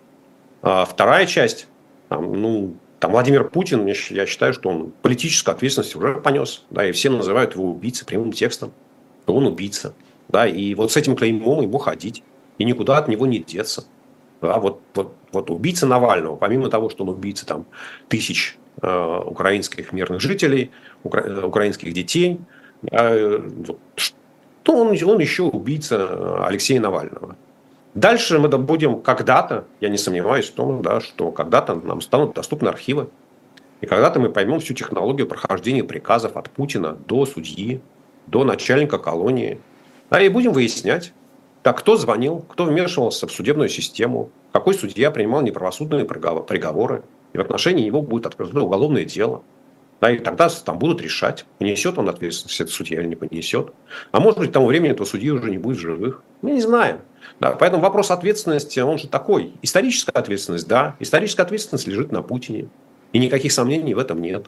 А 0.61 0.85
вторая 0.85 1.25
часть, 1.25 1.67
там, 2.09 2.33
ну, 2.33 2.75
там 2.99 3.11
Владимир 3.11 3.49
Путин, 3.49 3.85
я 3.85 4.25
считаю, 4.25 4.53
что 4.53 4.69
он 4.69 4.93
политическую 5.01 5.55
ответственность 5.55 5.95
уже 5.95 6.21
понес. 6.21 6.63
Да, 6.69 6.87
и 6.87 6.91
все 6.91 7.09
называют 7.09 7.55
его 7.55 7.71
убийцей 7.71 8.05
прямым 8.05 8.31
текстом. 8.31 8.71
Что 9.23 9.33
он 9.33 9.47
убийца. 9.47 9.93
Да, 10.29 10.47
и 10.47 10.75
вот 10.75 10.91
с 10.91 10.97
этим 10.97 11.15
клеймом 11.15 11.61
ему 11.61 11.77
ходить. 11.77 12.23
И 12.57 12.63
никуда 12.63 12.97
от 12.97 13.07
него 13.07 13.25
не 13.25 13.39
деться. 13.39 13.85
Да, 14.39 14.59
вот, 14.59 14.81
вот, 14.93 15.15
вот 15.31 15.49
убийца 15.49 15.87
Навального, 15.87 16.35
помимо 16.35 16.69
того, 16.69 16.89
что 16.89 17.03
он 17.03 17.09
убийца 17.09 17.45
там, 17.45 17.65
тысяч 18.07 18.57
э, 18.81 19.21
украинских 19.25 19.93
мирных 19.93 20.21
жителей, 20.21 20.71
укра, 21.03 21.21
э, 21.21 21.45
украинских 21.45 21.93
детей, 21.93 22.39
э, 22.91 23.49
то 24.63 24.73
он, 24.73 24.89
он 24.89 25.19
еще 25.19 25.43
убийца 25.43 26.45
Алексея 26.45 26.79
Навального. 26.79 27.35
Дальше 27.93 28.39
мы 28.39 28.47
будем 28.47 29.01
когда-то, 29.01 29.65
я 29.81 29.89
не 29.89 29.97
сомневаюсь 29.97 30.49
в 30.49 30.53
том, 30.53 30.81
да, 30.81 31.01
что 31.01 31.31
когда-то 31.31 31.75
нам 31.75 32.01
станут 32.01 32.33
доступны 32.33 32.69
архивы. 32.69 33.09
И 33.81 33.85
когда-то 33.85 34.19
мы 34.19 34.29
поймем 34.29 34.59
всю 34.59 34.73
технологию 34.73 35.27
прохождения 35.27 35.83
приказов 35.83 36.37
от 36.37 36.49
Путина 36.49 36.97
до 37.07 37.25
судьи, 37.25 37.81
до 38.27 38.43
начальника 38.43 38.97
колонии. 38.97 39.59
Да, 40.09 40.21
и 40.21 40.29
будем 40.29 40.53
выяснять, 40.53 41.13
так 41.63 41.79
кто 41.79 41.97
звонил, 41.97 42.45
кто 42.47 42.65
вмешивался 42.65 43.27
в 43.27 43.31
судебную 43.31 43.69
систему, 43.69 44.29
какой 44.51 44.73
судья 44.73 45.11
принимал 45.11 45.41
неправосудные 45.41 46.05
приговоры. 46.05 47.03
И 47.33 47.37
в 47.37 47.41
отношении 47.41 47.85
него 47.85 48.01
будет 48.01 48.25
открыто 48.25 48.61
уголовное 48.61 49.05
дело. 49.05 49.43
Да, 50.01 50.09
и 50.09 50.17
тогда 50.17 50.49
там 50.49 50.79
будут 50.79 50.99
решать, 51.01 51.45
понесет 51.59 51.99
он 51.99 52.09
ответственность 52.09 52.59
этот 52.59 52.73
судья 52.73 52.99
или 52.99 53.07
не 53.07 53.15
понесет. 53.15 53.71
А 54.11 54.19
может 54.19 54.39
быть, 54.39 54.49
к 54.49 54.53
тому 54.53 54.65
времени 54.65 54.91
этого 54.91 55.05
судьи 55.05 55.29
уже 55.29 55.51
не 55.51 55.59
будет 55.59 55.77
живых. 55.77 56.23
Мы 56.41 56.53
не 56.53 56.61
знаем. 56.61 57.01
Да, 57.39 57.51
поэтому 57.51 57.83
вопрос 57.83 58.09
ответственности, 58.09 58.79
он 58.79 58.97
же 58.97 59.07
такой. 59.07 59.53
Историческая 59.61 60.13
ответственность, 60.13 60.67
да. 60.67 60.95
Историческая 60.99 61.43
ответственность 61.43 61.87
лежит 61.87 62.11
на 62.11 62.23
Путине. 62.23 62.67
И 63.13 63.19
никаких 63.19 63.51
сомнений 63.51 63.93
в 63.93 63.99
этом 63.99 64.21
нет. 64.23 64.47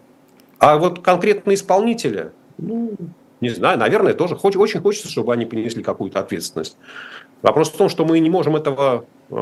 А 0.58 0.78
вот 0.78 1.02
конкретные 1.02 1.54
исполнители, 1.54 2.32
ну, 2.58 2.94
не 3.40 3.50
знаю, 3.50 3.78
наверное, 3.78 4.16
тоже 4.16 4.36
хоч, 4.36 4.56
очень 4.56 4.82
хочется, 4.82 5.10
чтобы 5.10 5.34
они 5.34 5.46
понесли 5.46 5.84
какую-то 5.84 6.20
ответственность. 6.20 6.78
Вопрос 7.44 7.70
в 7.70 7.78
том, 7.78 7.90
что 7.90 8.06
мы 8.06 8.20
не 8.20 8.30
можем 8.30 8.56
этого 8.56 9.06
э, 9.30 9.36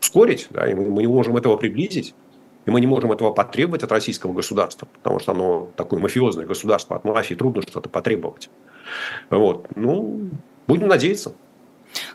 ускорить, 0.00 0.46
да, 0.48 0.66
и 0.66 0.72
мы, 0.72 0.88
мы 0.88 1.02
не 1.02 1.08
можем 1.08 1.36
этого 1.36 1.56
приблизить, 1.56 2.14
и 2.64 2.70
мы 2.70 2.80
не 2.80 2.86
можем 2.86 3.12
этого 3.12 3.32
потребовать 3.32 3.82
от 3.82 3.92
российского 3.92 4.32
государства, 4.32 4.86
потому 4.86 5.18
что 5.18 5.32
оно 5.32 5.68
такое 5.76 6.00
мафиозное 6.00 6.46
государство, 6.46 6.96
от 6.96 7.04
мафии 7.04 7.34
трудно 7.34 7.62
что-то 7.62 7.88
потребовать. 7.88 8.50
Вот. 9.30 9.66
Ну, 9.74 10.30
будем 10.66 10.88
надеяться. 10.88 11.34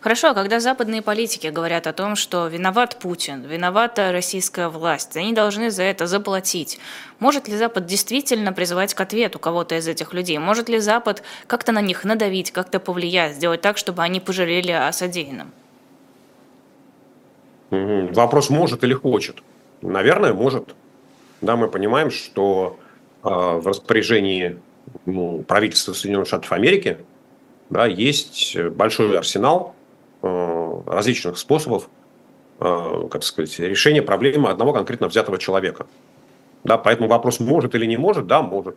Хорошо, 0.01 0.29
а 0.29 0.33
когда 0.33 0.59
западные 0.59 1.01
политики 1.01 1.47
говорят 1.47 1.85
о 1.85 1.93
том, 1.93 2.15
что 2.15 2.47
виноват 2.47 2.97
Путин, 2.99 3.43
виновата 3.43 4.11
российская 4.11 4.69
власть, 4.69 5.15
они 5.15 5.33
должны 5.33 5.69
за 5.69 5.83
это 5.83 6.07
заплатить, 6.07 6.79
может 7.19 7.47
ли 7.47 7.55
Запад 7.55 7.85
действительно 7.85 8.53
призывать 8.53 8.95
к 8.95 9.01
ответу 9.01 9.37
кого-то 9.37 9.75
из 9.75 9.87
этих 9.87 10.13
людей? 10.13 10.39
Может 10.39 10.69
ли 10.69 10.79
Запад 10.79 11.21
как-то 11.45 11.71
на 11.71 11.81
них 11.81 12.03
надавить, 12.05 12.51
как-то 12.51 12.79
повлиять, 12.79 13.35
сделать 13.35 13.61
так, 13.61 13.77
чтобы 13.77 14.01
они 14.01 14.19
пожалели 14.19 14.71
о 14.71 14.91
содеянном? 14.91 15.51
Вопрос 17.69 18.49
может 18.49 18.83
или 18.83 18.93
хочет. 18.93 19.43
Наверное, 19.81 20.33
может. 20.33 20.75
Да, 21.41 21.55
мы 21.55 21.67
понимаем, 21.67 22.09
что 22.09 22.79
э, 23.23 23.29
в 23.29 23.67
распоряжени 23.67 24.59
ну, 25.05 25.43
правительства 25.43 25.93
Соединенных 25.93 26.27
Штатов 26.27 26.51
Америки 26.51 26.97
да, 27.69 27.85
есть 27.85 28.57
большой 28.57 29.17
арсенал 29.17 29.75
э, 30.21 30.81
различных 30.87 31.37
способов 31.37 31.89
э, 32.59 33.07
как 33.11 33.23
сказать, 33.23 33.59
решения 33.59 34.01
проблемы 34.01 34.49
одного 34.49 34.73
конкретно 34.73 35.07
взятого 35.07 35.37
человека. 35.37 35.85
Да, 36.63 36.77
поэтому 36.77 37.07
вопрос 37.07 37.39
может 37.39 37.75
или 37.75 37.85
не 37.85 37.97
может, 37.97 38.27
да, 38.27 38.41
может. 38.41 38.75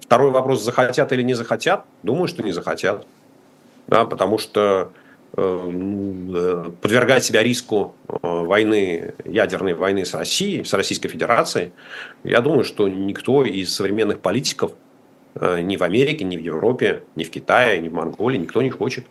Второй 0.00 0.30
вопрос, 0.30 0.62
захотят 0.62 1.12
или 1.12 1.22
не 1.22 1.34
захотят, 1.34 1.84
думаю, 2.02 2.28
что 2.28 2.42
не 2.42 2.52
захотят. 2.52 3.06
Да, 3.86 4.04
потому 4.04 4.38
что 4.38 4.92
подвергать 5.34 7.24
себя 7.24 7.42
риску 7.42 7.94
войны, 8.06 9.14
ядерной 9.24 9.74
войны 9.74 10.04
с 10.04 10.14
Россией, 10.14 10.64
с 10.64 10.72
Российской 10.72 11.08
Федерацией, 11.08 11.72
я 12.22 12.40
думаю, 12.40 12.64
что 12.64 12.88
никто 12.88 13.44
из 13.44 13.74
современных 13.74 14.20
политиков 14.20 14.72
Э, 15.34 15.60
ни 15.60 15.76
в 15.76 15.82
Америке, 15.82 16.24
ни 16.24 16.36
в 16.36 16.40
Европе, 16.40 17.02
ни 17.16 17.24
в 17.24 17.30
Китае, 17.30 17.80
ни 17.80 17.88
в 17.88 17.92
Монголии 17.92 18.38
никто 18.38 18.62
не 18.62 18.70
хочет. 18.70 19.06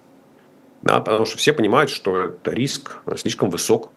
Да, 0.81 0.99
потому 0.99 1.25
что 1.25 1.37
все 1.37 1.53
понимают, 1.53 1.89
что 1.89 2.25
это 2.25 2.51
риск 2.51 2.97
слишком 3.17 3.49
высок. 3.49 3.91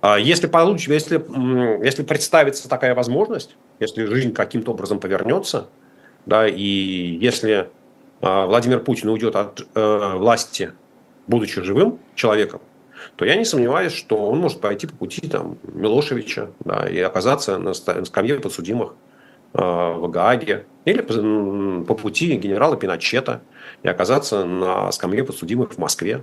А 0.00 0.18
если, 0.18 0.46
получится, 0.46 0.92
если, 0.92 1.84
если 1.84 2.02
представится 2.02 2.68
такая 2.68 2.94
возможность, 2.94 3.56
если 3.78 4.04
жизнь 4.04 4.32
каким-то 4.32 4.72
образом 4.72 5.00
повернется, 5.00 5.68
да, 6.26 6.46
и 6.48 6.62
если 7.20 7.68
а, 8.20 8.46
Владимир 8.46 8.80
Путин 8.80 9.10
уйдет 9.10 9.36
от 9.36 9.66
э, 9.74 10.12
власти, 10.16 10.72
будучи 11.32 11.62
живым 11.62 11.98
человеком, 12.14 12.60
то 13.16 13.24
я 13.24 13.36
не 13.36 13.44
сомневаюсь, 13.44 13.92
что 13.92 14.16
он 14.16 14.38
может 14.38 14.60
пойти 14.60 14.86
по 14.86 14.94
пути 14.94 15.28
там, 15.28 15.56
Милошевича 15.64 16.50
да, 16.60 16.88
и 16.88 16.98
оказаться 17.00 17.58
на 17.58 17.74
скамье 17.74 18.38
подсудимых. 18.38 18.94
Э, 19.54 19.92
в 19.98 20.08
Гааге 20.08 20.64
или 20.86 21.02
по 21.02 21.94
пути 21.94 22.36
генерала 22.36 22.74
Пиночета 22.76 23.42
и 23.82 23.88
оказаться 23.88 24.46
на 24.46 24.90
скамье 24.92 25.24
подсудимых 25.24 25.74
в 25.74 25.78
Москве. 25.78 26.22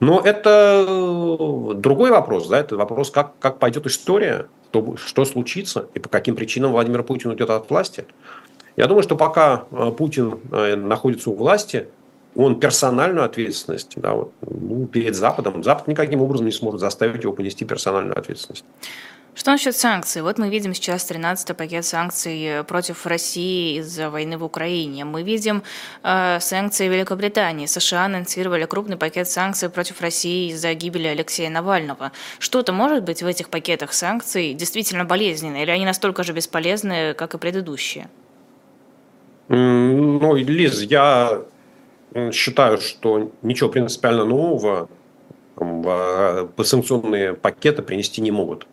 Но 0.00 0.20
это 0.20 0.84
э, 0.88 1.74
другой 1.74 2.10
вопрос, 2.10 2.48
да, 2.48 2.58
это 2.58 2.76
вопрос, 2.76 3.12
как, 3.12 3.38
как 3.38 3.60
пойдет 3.60 3.86
история, 3.86 4.46
что, 4.70 4.96
что 4.96 5.24
случится 5.24 5.86
и 5.94 6.00
по 6.00 6.08
каким 6.08 6.34
причинам 6.34 6.72
Владимир 6.72 7.04
Путин 7.04 7.30
уйдет 7.30 7.48
от 7.48 7.70
власти. 7.70 8.06
Я 8.76 8.88
думаю, 8.88 9.04
что 9.04 9.16
пока 9.16 9.66
э, 9.70 9.92
Путин 9.96 10.40
находится 10.88 11.30
у 11.30 11.34
власти, 11.34 11.86
он 12.38 12.60
персональную 12.60 13.24
ответственность 13.24 13.94
да, 13.96 14.12
вот, 14.12 14.32
ну, 14.42 14.86
перед 14.86 15.16
Западом, 15.16 15.64
Запад 15.64 15.88
никаким 15.88 16.22
образом 16.22 16.46
не 16.46 16.52
сможет 16.52 16.80
заставить 16.80 17.24
его 17.24 17.32
понести 17.32 17.64
персональную 17.64 18.16
ответственность. 18.16 18.64
Что 19.34 19.50
насчет 19.50 19.76
санкций? 19.76 20.22
Вот 20.22 20.38
мы 20.38 20.48
видим 20.48 20.72
сейчас 20.72 21.08
13-й 21.10 21.54
пакет 21.54 21.84
санкций 21.84 22.64
против 22.66 23.06
России 23.06 23.78
из-за 23.78 24.10
войны 24.10 24.38
в 24.38 24.44
Украине. 24.44 25.04
Мы 25.04 25.22
видим 25.22 25.62
э, 26.04 26.38
санкции 26.40 26.88
Великобритании. 26.88 27.66
США 27.66 28.04
анонсировали 28.04 28.66
крупный 28.66 28.96
пакет 28.96 29.28
санкций 29.28 29.68
против 29.68 30.00
России 30.00 30.50
из-за 30.52 30.74
гибели 30.74 31.08
Алексея 31.08 31.50
Навального. 31.50 32.12
Что-то 32.38 32.72
может 32.72 33.04
быть 33.04 33.22
в 33.22 33.26
этих 33.26 33.48
пакетах 33.48 33.92
санкций 33.92 34.54
действительно 34.54 35.04
болезненно, 35.04 35.62
или 35.62 35.70
они 35.70 35.84
настолько 35.84 36.22
же 36.22 36.32
бесполезны, 36.32 37.14
как 37.14 37.34
и 37.34 37.38
предыдущие? 37.38 38.08
Ну, 39.48 40.34
Лиз, 40.34 40.82
я 40.82 41.42
считаю, 42.32 42.78
что 42.78 43.30
ничего 43.42 43.68
принципиально 43.68 44.24
нового 44.24 44.88
в 45.56 46.48
э, 46.56 46.64
санкционные 46.64 47.34
пакеты 47.34 47.82
принести 47.82 48.20
не 48.20 48.30
могут. 48.30 48.66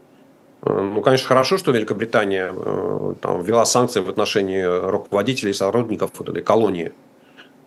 Э, 0.62 0.72
ну, 0.72 1.02
конечно, 1.02 1.28
хорошо, 1.28 1.58
что 1.58 1.72
Великобритания 1.72 2.52
э, 2.54 3.14
там, 3.22 3.42
ввела 3.42 3.66
санкции 3.66 4.00
в 4.02 4.10
отношении 4.10 4.62
руководителей 4.62 5.52
и 5.52 5.54
сотрудников 5.54 6.12
вот 6.18 6.30
этой 6.30 6.44
колонии. 6.44 6.94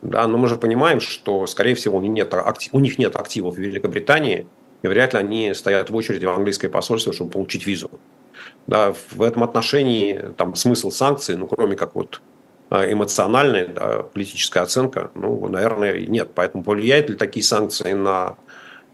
Да, 0.03 0.27
но 0.29 0.39
мы 0.39 0.47
же 0.47 0.57
понимаем, 0.57 1.01
что, 1.01 1.47
скорее 1.47 1.75
всего, 1.75 1.99
у 1.99 2.01
них 2.01 2.13
нет, 2.13 2.33
у 2.73 2.81
них 2.81 2.99
нет 2.99 3.17
активов 3.17 3.57
в 3.57 3.59
Великобритании, 3.59 4.47
и 4.83 4.87
вряд 4.87 5.15
ли 5.15 5.19
они 5.19 5.55
стоят 5.55 5.91
в 5.91 5.97
очереди 5.97 6.25
в 6.25 6.31
английское 6.31 6.69
посольство, 6.69 7.13
чтобы 7.13 7.33
получить 7.33 7.67
визу. 7.67 7.91
Да, 8.69 8.95
в 9.11 9.23
этом 9.23 9.43
отношении 9.43 10.33
там, 10.37 10.55
смысл 10.55 10.91
санкций, 10.93 11.37
ну, 11.37 11.49
кроме 11.49 11.75
как 11.75 11.97
вот 11.97 12.21
эмоциональная 12.71 13.67
да, 13.67 14.03
политическая 14.03 14.61
оценка, 14.61 15.11
ну, 15.15 15.49
наверное, 15.49 16.01
нет. 16.07 16.31
Поэтому 16.35 16.63
повлияют 16.63 17.09
ли 17.09 17.17
такие 17.17 17.45
санкции 17.45 17.93
на 17.93 18.37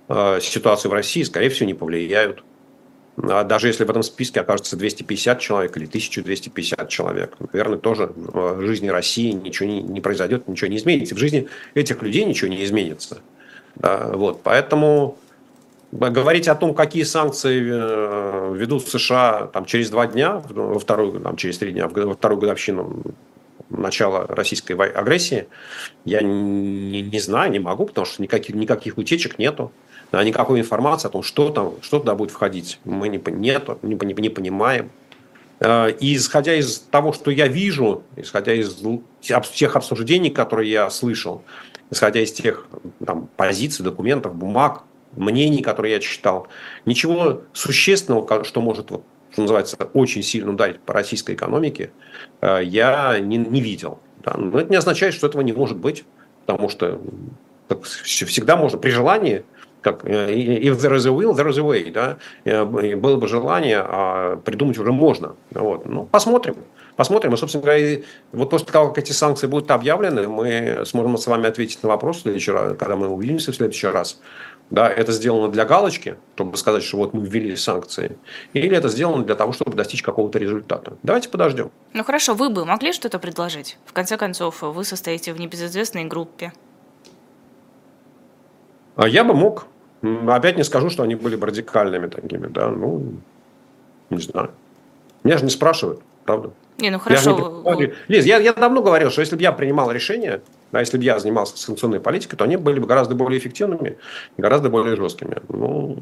э, 0.09 0.39
ситуацию 0.41 0.91
в 0.91 0.95
России, 0.95 1.23
скорее 1.23 1.49
всего, 1.49 1.67
не 1.67 1.75
повлияют. 1.75 2.45
А 3.17 3.45
даже 3.45 3.69
если 3.69 3.85
в 3.85 3.91
этом 3.91 4.03
списке 4.03 4.41
окажется 4.41 4.77
250 4.77 5.39
человек 5.39 5.77
или 5.77 5.87
1250 5.87 6.89
человек, 6.89 7.37
наверное, 7.53 7.79
тоже 7.79 8.13
в 8.15 8.61
жизни 8.63 8.89
России 8.89 9.31
ничего 9.31 9.69
не, 9.69 9.83
не 9.83 10.01
произойдет, 10.01 10.49
ничего 10.49 10.69
не 10.69 10.77
изменится. 10.77 11.15
В 11.15 11.19
жизни 11.19 11.49
этих 11.75 12.03
людей 12.03 12.25
ничего 12.25 12.51
не 12.51 12.65
изменится. 12.65 13.19
Да, 13.77 14.11
вот, 14.13 14.43
поэтому 14.43 15.19
говорить 15.91 16.49
о 16.49 16.55
том, 16.55 16.75
какие 16.75 17.05
санкции 17.05 17.61
э, 17.61 18.55
ведут 18.55 18.87
США 18.89 19.49
там, 19.53 19.65
через 19.65 19.91
два 19.91 20.07
дня, 20.07 20.43
во 20.49 20.79
вторую, 20.79 21.21
там, 21.21 21.37
через 21.37 21.59
три 21.59 21.73
дня, 21.73 21.89
во 21.89 22.15
вторую 22.15 22.41
годовщину 22.41 23.03
начала 23.71 24.27
российской 24.27 24.73
агрессии, 24.73 25.47
я 26.05 26.21
не, 26.23 27.03
не 27.03 27.21
знаю, 27.21 27.51
не 27.51 27.59
могу, 27.59 27.87
потому 27.87 28.07
что 28.07 28.23
никаких, 28.23 28.55
никаких 28.55 28.99
утечек 28.99 29.39
нету 29.39 29.73
а 30.11 30.25
никакой 30.25 30.61
информации 30.61 31.09
о 31.09 31.11
том, 31.11 31.23
что 31.23 31.51
там, 31.51 31.75
что 31.81 31.99
туда 31.99 32.15
будет 32.15 32.31
входить, 32.31 32.79
мы 32.85 33.09
не, 33.09 33.21
нет, 33.27 33.69
не, 33.83 33.95
не, 33.95 34.15
не 34.15 34.29
понимаем. 34.29 34.91
Э, 35.61 35.91
и 35.91 36.17
исходя 36.17 36.55
из 36.55 36.79
того, 36.79 37.13
что 37.13 37.31
я 37.31 37.49
вижу, 37.49 38.03
исходя 38.17 38.53
из 38.55 38.83
тех 39.21 39.77
обсуждений, 39.77 40.31
которые 40.31 40.71
я 40.71 40.91
слышал, 40.91 41.43
исходя 41.91 42.21
из 42.21 42.33
тех 42.33 42.67
там, 43.05 43.29
позиций, 43.37 43.85
документов, 43.85 44.35
бумаг, 44.35 44.83
мнений, 45.13 45.63
которые 45.63 45.95
я 45.95 46.01
читал, 46.01 46.49
ничего 46.87 47.43
существенного, 47.53 48.45
что 48.45 48.61
может 48.61 48.91
вот, 48.91 49.05
что 49.35 49.43
называется, 49.43 49.77
очень 49.95 50.23
сильно 50.23 50.53
ударить 50.53 50.79
по 50.81 50.93
российской 50.93 51.35
экономике, 51.35 51.91
э, 52.41 52.61
я 52.63 53.19
не, 53.19 53.37
не 53.37 53.61
видел. 53.61 53.99
Да. 54.23 54.35
Но 54.39 54.61
это 54.61 54.71
не 54.71 54.77
означает, 54.77 55.13
что 55.13 55.27
этого 55.27 55.43
не 55.43 55.53
может 55.53 55.77
быть, 55.77 56.05
потому 56.47 56.69
что 56.69 57.01
всегда 57.99 58.57
можно 58.57 58.79
при 58.79 58.91
желании 58.91 59.45
как 59.81 60.03
if 60.05 60.79
there 60.79 60.97
is 60.97 61.07
a 61.07 61.11
will, 61.11 61.35
there 61.35 61.49
is 61.51 61.59
a 61.59 61.63
way, 61.63 61.93
да, 61.93 62.17
было 62.97 63.17
бы 63.17 63.29
желание, 63.29 63.85
а 63.87 64.37
придумать 64.37 64.79
уже 64.79 64.93
можно. 64.93 65.37
Вот. 65.51 65.85
Ну, 65.85 66.07
посмотрим. 66.07 66.57
Посмотрим. 66.97 67.35
И, 67.35 67.37
собственно 67.37 67.65
говоря, 67.65 67.99
вот 68.33 68.49
после 68.49 68.69
того, 68.69 68.89
как 68.89 68.99
эти 69.05 69.13
санкции 69.13 69.47
будут 69.47 69.71
объявлены, 69.71 70.27
мы 70.27 70.85
сможем 70.87 71.19
с 71.19 71.27
вами 71.27 71.49
ответить 71.49 71.83
на 71.83 71.91
вопрос 71.91 72.19
в 72.19 72.21
следующий 72.23 72.53
раз, 72.53 72.77
когда 72.79 72.97
мы 72.97 73.09
увидимся 73.09 73.53
в 73.53 73.57
следующий 73.57 73.89
раз. 73.89 74.21
Да, 74.71 74.89
это 74.89 75.13
сделано 75.13 75.49
для 75.49 75.65
галочки, 75.67 76.17
чтобы 76.35 76.57
сказать, 76.57 76.83
что 76.83 76.97
вот 76.97 77.15
мы 77.15 77.25
ввели 77.27 77.55
санкции, 77.55 78.17
или 78.55 78.77
это 78.77 78.89
сделано 78.89 79.23
для 79.25 79.35
того, 79.35 79.53
чтобы 79.53 79.77
достичь 79.77 80.03
какого-то 80.03 80.39
результата. 80.39 80.97
Давайте 81.03 81.29
подождем. 81.29 81.71
Ну 81.93 82.03
хорошо, 82.03 82.35
вы 82.35 82.49
бы 82.49 82.65
могли 82.65 82.93
что-то 82.93 83.19
предложить? 83.19 83.79
В 83.85 83.93
конце 83.93 84.17
концов, 84.17 84.63
вы 84.63 84.85
состоите 84.85 85.33
в 85.33 85.39
небезызвестной 85.39 86.05
группе. 86.05 86.53
А 88.97 89.07
я 89.07 89.23
бы 89.23 89.35
мог. 89.35 89.67
Опять 90.29 90.57
не 90.57 90.65
скажу, 90.65 90.91
что 90.91 91.03
они 91.03 91.15
были 91.15 91.37
бы 91.37 91.47
радикальными 91.47 92.09
такими, 92.09 92.47
да, 92.47 92.69
ну, 92.69 93.15
не 94.11 94.19
знаю. 94.19 94.51
Меня 95.23 95.39
же 95.39 95.45
не 95.45 95.51
спрашивают, 95.51 96.01
правда. 96.25 96.51
Не, 96.79 96.91
ну 96.91 96.99
хорошо. 96.99 97.63
Я 97.65 97.75
не... 97.77 97.95
Лиз, 98.09 98.27
я, 98.27 98.39
я 98.39 98.53
давно 98.53 98.83
говорил, 98.83 99.11
что 99.11 99.21
если 99.21 99.37
бы 99.37 99.43
я 99.43 99.53
принимал 99.53 99.91
решение, 99.91 100.43
да, 100.75 100.81
если 100.81 100.99
бы 100.99 101.05
я 101.05 101.21
занимался 101.21 101.57
санкционной 101.57 102.01
политикой, 102.01 102.37
то 102.37 102.45
они 102.45 102.57
были 102.57 102.81
бы 102.81 102.87
гораздо 102.89 103.15
более 103.15 103.39
эффективными 103.39 103.97
гораздо 104.37 104.71
более 104.71 104.97
жесткими. 104.97 105.37
Ну, 105.49 105.99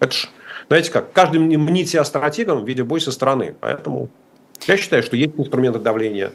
это 0.00 0.12
ж, 0.12 0.30
знаете 0.68 0.90
как, 0.90 1.12
каждый 1.12 1.40
мнит 1.40 1.90
себя 1.90 2.02
стратегом 2.04 2.64
в 2.64 2.66
виде 2.66 2.84
бой 2.84 3.02
со 3.02 3.12
стороны. 3.12 3.54
Поэтому 3.60 4.08
я 4.66 4.78
считаю, 4.78 5.02
что 5.02 5.14
есть 5.14 5.34
инструменты 5.36 5.78
давления. 5.78 6.32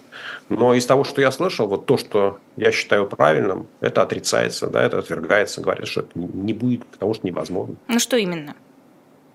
Но 0.50 0.76
из 0.76 0.86
того, 0.86 1.04
что 1.04 1.20
я 1.20 1.32
слышал, 1.32 1.68
вот 1.68 1.88
то, 1.88 1.98
что 1.98 2.38
я 2.58 2.72
считаю 2.72 3.08
правильным, 3.08 3.66
это 3.80 4.04
отрицается, 4.04 4.68
да, 4.68 4.84
это 4.84 5.00
отвергается, 5.00 5.60
говорят, 5.62 5.88
что 5.88 6.02
это 6.02 6.12
не 6.14 6.54
будет, 6.54 6.86
потому 6.86 7.16
что 7.16 7.26
невозможно. 7.26 7.76
Ну 7.88 7.98
что 7.98 8.18
именно? 8.18 8.56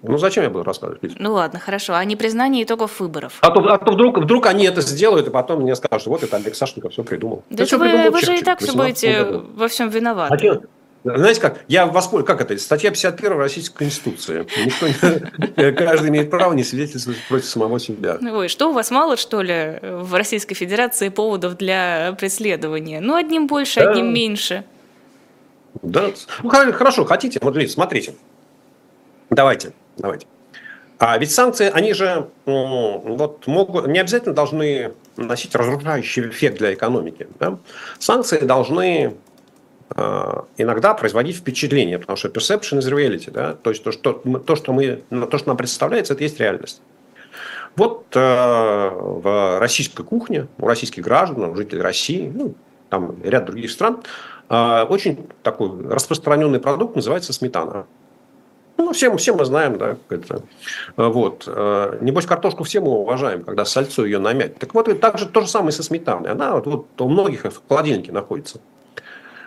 Ну 0.03 0.19
зачем 0.19 0.43
я 0.43 0.51
буду 0.51 0.65
рассказывать? 0.65 1.01
Ну 1.19 1.33
ладно, 1.33 1.61
хорошо. 1.61 1.95
А 1.95 2.05
не 2.05 2.17
признание 2.17 2.65
итогов 2.65 2.99
выборов? 2.99 3.35
А 3.41 3.51
то, 3.51 3.61
а 3.73 3.79
то 3.79 3.93
вдруг, 3.93 4.19
вдруг 4.19 4.47
они 4.47 4.65
это 4.65 4.81
сделают, 4.81 5.29
и 5.29 5.31
потом 5.31 5.63
мне 5.63 5.77
скажут, 5.77 6.09
вот 6.09 6.23
это 6.25 6.37
Олег 6.37 6.57
Сашенко 6.57 6.89
все 6.89 7.05
придумал. 7.05 7.45
Да 7.51 7.63
это 7.63 7.79
вы, 7.79 8.11
вы 8.11 8.21
же 8.21 8.37
и 8.37 8.43
так 8.43 8.61
все 8.61 8.73
будете 8.73 9.25
во 9.55 9.69
всем 9.69 9.89
виноваты. 9.91 10.35
А 10.35 10.39
что? 10.39 10.63
Знаете 11.05 11.41
как, 11.41 11.65
я 11.67 11.87
воспользуюсь, 11.87 12.27
как 12.27 12.41
это, 12.41 12.57
статья 12.59 12.91
51 12.91 13.37
Российской 13.37 13.79
Конституции. 13.79 14.47
Никто 14.65 14.87
не, 14.87 15.73
каждый 15.77 16.11
имеет 16.11 16.31
право 16.31 16.53
не 16.53 16.63
свидетельствовать 16.63 17.19
против 17.29 17.47
самого 17.47 17.81
себя. 17.81 18.19
Ой, 18.23 18.47
что 18.47 18.71
у 18.71 18.73
вас 18.73 18.93
мало, 18.93 19.17
что 19.17 19.43
ли, 19.43 19.81
в 19.83 20.15
Российской 20.15 20.55
Федерации 20.55 21.09
поводов 21.09 21.57
для 21.57 22.15
преследования? 22.19 23.01
Ну, 23.01 23.17
одним 23.17 23.49
больше, 23.49 23.81
да. 23.81 23.91
одним 23.91 24.15
меньше. 24.15 24.65
Да, 25.83 26.11
ну 26.43 26.51
хорошо, 26.51 27.05
хотите, 27.05 27.41
вот 27.43 27.57
смотрите, 27.69 28.15
давайте, 29.31 29.73
давайте. 29.97 30.27
А 30.99 31.19
ведь 31.19 31.33
санкции, 31.33 31.69
они 31.69 31.95
же 31.95 32.29
вот, 32.47 33.47
могут, 33.49 33.89
не 33.89 33.99
обязательно 33.99 34.37
должны 34.37 34.93
носить 35.17 35.53
разрушающий 35.55 36.29
эффект 36.29 36.59
для 36.59 36.75
экономики. 36.75 37.27
Да? 37.41 37.59
Санкции 37.99 38.39
должны 38.39 39.17
э, 39.97 40.43
иногда 40.59 40.95
производить 40.95 41.39
впечатление, 41.39 41.99
потому 41.99 42.17
что 42.17 42.29
perception 42.29 42.79
is 42.79 42.89
reality, 42.89 43.33
да? 43.33 43.55
то 43.55 43.71
есть 43.71 43.83
то, 43.83 43.91
что, 43.91 44.13
то, 44.13 44.55
что, 44.55 44.73
мы, 44.73 45.03
то, 45.11 45.39
что 45.39 45.49
нам 45.49 45.57
представляется, 45.57 46.15
это 46.15 46.23
есть 46.23 46.39
реальность. 46.39 46.81
Вот 47.75 48.07
э, 48.15 48.21
в 48.21 49.59
российской 49.59 50.05
кухне, 50.05 50.47
у 50.59 50.69
российских 50.69 51.03
граждан, 51.03 51.51
у 51.51 51.57
жителей 51.57 51.81
России, 51.81 52.31
ну, 52.33 52.55
там 52.91 53.17
ряд 53.25 53.47
других 53.47 53.73
стран, 53.73 54.03
э, 54.49 54.83
очень 54.89 55.27
такой 55.43 55.85
распространенный 55.89 56.61
продукт 56.61 56.95
называется 56.95 57.33
сметана. 57.33 57.87
Ну, 58.77 58.93
все, 58.93 59.15
все 59.17 59.35
мы 59.35 59.45
знаем, 59.45 59.79
да, 59.79 59.97
это. 60.09 60.43
Вот. 60.97 61.45
Э, 61.47 61.99
небось, 62.01 62.27
картошку 62.27 62.65
все 62.65 62.81
мы 62.81 62.91
уважаем, 62.91 63.45
когда 63.45 63.65
сальцо 63.65 64.05
ее 64.05 64.19
намять. 64.19 64.59
Так 64.59 64.75
вот, 64.75 64.89
и 64.89 64.95
так 64.95 65.19
же 65.19 65.27
то 65.27 65.43
же 65.43 65.49
самое 65.49 65.73
со 65.73 65.83
сметаной. 65.83 66.31
Она 66.31 66.55
вот, 66.55 66.67
вот 66.67 67.01
у 67.01 67.09
многих 67.09 67.45
в 67.45 67.63
холодильнике 67.69 68.13
находится. 68.13 68.61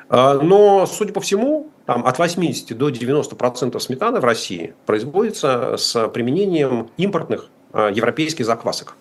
Э, 0.09 0.39
но, 0.41 0.85
судя 0.85 1.13
по 1.13 1.21
всему, 1.21 1.69
там, 1.85 2.05
от 2.05 2.17
80 2.17 2.77
до 2.77 2.89
90% 2.89 3.79
сметаны 3.79 4.19
в 4.19 4.25
России 4.25 4.75
производится 4.85 5.75
с 5.77 6.07
применением 6.09 6.89
импортных 6.97 7.49
европейских 7.73 8.45
заквасок. 8.45 8.95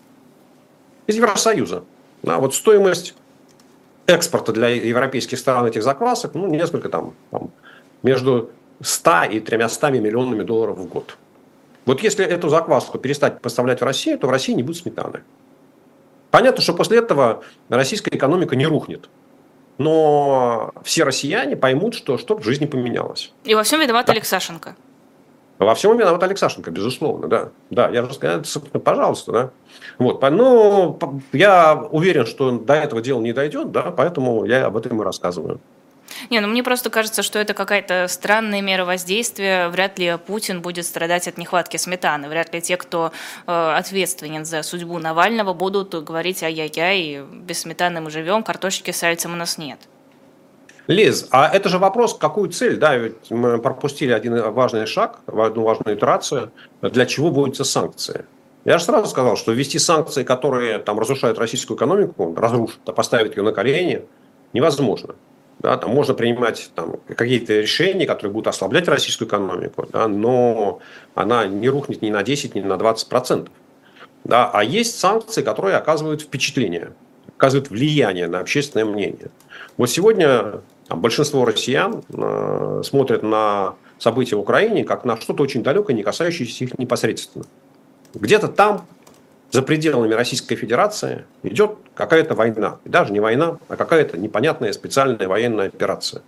Из 1.06 1.14
Евросоюза. 1.14 1.84
Да, 2.24 2.38
вот 2.38 2.54
стоимость 2.54 3.14
экспорта 4.06 4.52
для 4.52 4.68
европейских 4.68 5.38
стран 5.38 5.66
этих 5.66 5.82
заквасок, 5.82 6.34
ну, 6.34 6.46
несколько 6.46 6.88
там, 6.88 7.14
там 7.30 7.50
между 8.02 8.50
100 8.84 9.24
и 9.24 9.40
300 9.40 9.90
миллионами 9.90 10.42
долларов 10.42 10.78
в 10.78 10.86
год. 10.86 11.16
Вот 11.86 12.02
если 12.02 12.24
эту 12.24 12.48
закваску 12.48 12.98
перестать 12.98 13.40
поставлять 13.40 13.80
в 13.80 13.84
Россию, 13.84 14.18
то 14.18 14.26
в 14.26 14.30
России 14.30 14.52
не 14.52 14.62
будет 14.62 14.76
сметаны. 14.76 15.22
Понятно, 16.30 16.62
что 16.62 16.74
после 16.74 16.98
этого 16.98 17.42
российская 17.68 18.14
экономика 18.16 18.56
не 18.56 18.66
рухнет. 18.66 19.08
Но 19.78 20.72
все 20.82 21.04
россияне 21.04 21.56
поймут, 21.56 21.94
что 21.94 22.18
что-то 22.18 22.42
в 22.42 22.44
жизни 22.44 22.66
поменялось. 22.66 23.32
И 23.44 23.54
во 23.54 23.62
всем 23.62 23.80
виноват 23.80 24.06
да. 24.06 24.12
Алексашенко. 24.12 24.76
Во 25.58 25.74
всем 25.74 25.96
виноват 25.96 26.22
Алексашенко, 26.22 26.70
безусловно, 26.70 27.28
да. 27.28 27.50
Да, 27.70 27.88
я 27.88 28.04
же 28.04 28.12
сказал, 28.14 28.42
пожалуйста, 28.82 29.32
да. 29.32 29.50
Вот, 29.98 30.20
но 30.22 30.98
я 31.32 31.74
уверен, 31.90 32.26
что 32.26 32.50
до 32.50 32.74
этого 32.74 33.00
дела 33.00 33.20
не 33.20 33.32
дойдет, 33.32 33.70
да, 33.70 33.92
поэтому 33.96 34.44
я 34.44 34.66
об 34.66 34.76
этом 34.76 35.00
и 35.00 35.04
рассказываю. 35.04 35.60
Не, 36.30 36.40
ну 36.40 36.48
мне 36.48 36.62
просто 36.62 36.90
кажется, 36.90 37.22
что 37.22 37.38
это 37.38 37.54
какая-то 37.54 38.06
странная 38.08 38.62
мера 38.62 38.84
воздействия. 38.84 39.68
Вряд 39.68 39.98
ли 39.98 40.18
Путин 40.26 40.62
будет 40.62 40.86
страдать 40.86 41.28
от 41.28 41.38
нехватки 41.38 41.76
сметаны. 41.76 42.28
Вряд 42.28 42.52
ли 42.54 42.60
те, 42.60 42.76
кто 42.76 43.12
э, 43.46 43.74
ответственен 43.76 44.44
за 44.44 44.62
судьбу 44.62 44.98
Навального, 44.98 45.54
будут 45.54 45.94
говорить 46.04 46.42
ай-яй-яй, 46.42 47.22
без 47.22 47.60
сметаны 47.60 48.00
мы 48.00 48.10
живем, 48.10 48.42
картошечки 48.42 48.90
с 48.90 48.98
сальцем 48.98 49.32
у 49.32 49.36
нас 49.36 49.58
нет. 49.58 49.78
Лиз, 50.86 51.28
а 51.30 51.48
это 51.48 51.70
же 51.70 51.78
вопрос, 51.78 52.14
какую 52.14 52.50
цель, 52.50 52.76
да, 52.76 52.94
ведь 52.96 53.30
мы 53.30 53.58
пропустили 53.58 54.12
один 54.12 54.52
важный 54.52 54.84
шаг, 54.86 55.20
одну 55.26 55.62
важную 55.62 55.96
итерацию, 55.96 56.52
для 56.82 57.06
чего 57.06 57.30
вводятся 57.30 57.64
санкции. 57.64 58.26
Я 58.66 58.78
же 58.78 58.84
сразу 58.84 59.08
сказал, 59.08 59.36
что 59.36 59.52
ввести 59.52 59.78
санкции, 59.78 60.24
которые 60.24 60.78
там 60.78 60.98
разрушают 60.98 61.38
российскую 61.38 61.76
экономику, 61.76 62.34
разрушат, 62.36 62.80
а 62.86 62.92
поставить 62.92 63.36
ее 63.36 63.42
на 63.42 63.52
колени, 63.52 64.04
невозможно. 64.52 65.14
Да, 65.60 65.76
там 65.76 65.90
можно 65.90 66.14
принимать 66.14 66.70
там, 66.74 66.96
какие-то 67.16 67.60
решения, 67.60 68.06
которые 68.06 68.32
будут 68.32 68.48
ослаблять 68.48 68.88
российскую 68.88 69.28
экономику, 69.28 69.88
да, 69.90 70.08
но 70.08 70.80
она 71.14 71.46
не 71.46 71.68
рухнет 71.68 72.02
ни 72.02 72.10
на 72.10 72.22
10, 72.22 72.54
ни 72.54 72.60
на 72.60 72.76
20 72.76 73.08
процентов. 73.08 73.54
Да, 74.24 74.50
а 74.52 74.64
есть 74.64 74.98
санкции, 74.98 75.42
которые 75.42 75.76
оказывают 75.76 76.22
впечатление, 76.22 76.92
оказывают 77.36 77.70
влияние 77.70 78.26
на 78.26 78.40
общественное 78.40 78.84
мнение. 78.84 79.28
Вот 79.76 79.90
сегодня 79.90 80.60
там, 80.88 81.00
большинство 81.00 81.44
россиян 81.44 82.02
э, 82.12 82.82
смотрят 82.84 83.22
на 83.22 83.74
события 83.98 84.36
в 84.36 84.40
Украине 84.40 84.84
как 84.84 85.04
на 85.04 85.18
что-то 85.18 85.42
очень 85.42 85.62
далекое, 85.62 85.96
не 85.96 86.02
касающееся 86.02 86.64
их 86.64 86.78
непосредственно. 86.78 87.44
Где-то 88.14 88.48
там 88.48 88.86
за 89.54 89.62
пределами 89.62 90.12
Российской 90.12 90.56
Федерации 90.56 91.26
идет 91.44 91.76
какая-то 91.94 92.34
война. 92.34 92.78
И 92.84 92.88
даже 92.88 93.12
не 93.12 93.20
война, 93.20 93.58
а 93.68 93.76
какая-то 93.76 94.18
непонятная 94.18 94.72
специальная 94.72 95.28
военная 95.28 95.68
операция. 95.68 96.22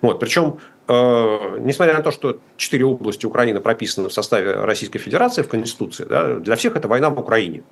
Вот, 0.00 0.20
причем, 0.20 0.60
э, 0.86 1.58
несмотря 1.58 1.94
на 1.94 2.04
то, 2.04 2.12
что 2.12 2.38
четыре 2.56 2.84
области 2.84 3.26
Украины 3.26 3.58
прописаны 3.58 4.08
в 4.08 4.12
составе 4.12 4.52
Российской 4.52 5.00
Федерации 5.00 5.42
в 5.42 5.48
Конституции, 5.48 6.04
да, 6.04 6.36
для 6.36 6.54
всех 6.54 6.76
это 6.76 6.86
война 6.86 7.10
в 7.10 7.18
Украине. 7.18 7.64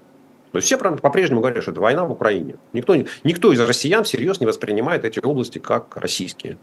То 0.50 0.59
есть 0.59 0.66
все 0.66 0.76
по-прежнему 0.76 1.40
говорят, 1.40 1.62
что 1.62 1.70
это 1.70 1.81
война 1.81 2.05
в 2.05 2.11
Украине. 2.11 2.57
Никто, 2.72 2.96
никто 3.22 3.53
из 3.53 3.61
россиян 3.61 4.03
всерьез 4.03 4.40
не 4.40 4.46
воспринимает 4.46 5.05
эти 5.05 5.20
области 5.24 5.61
как 5.61 5.96
российские. 5.96 6.59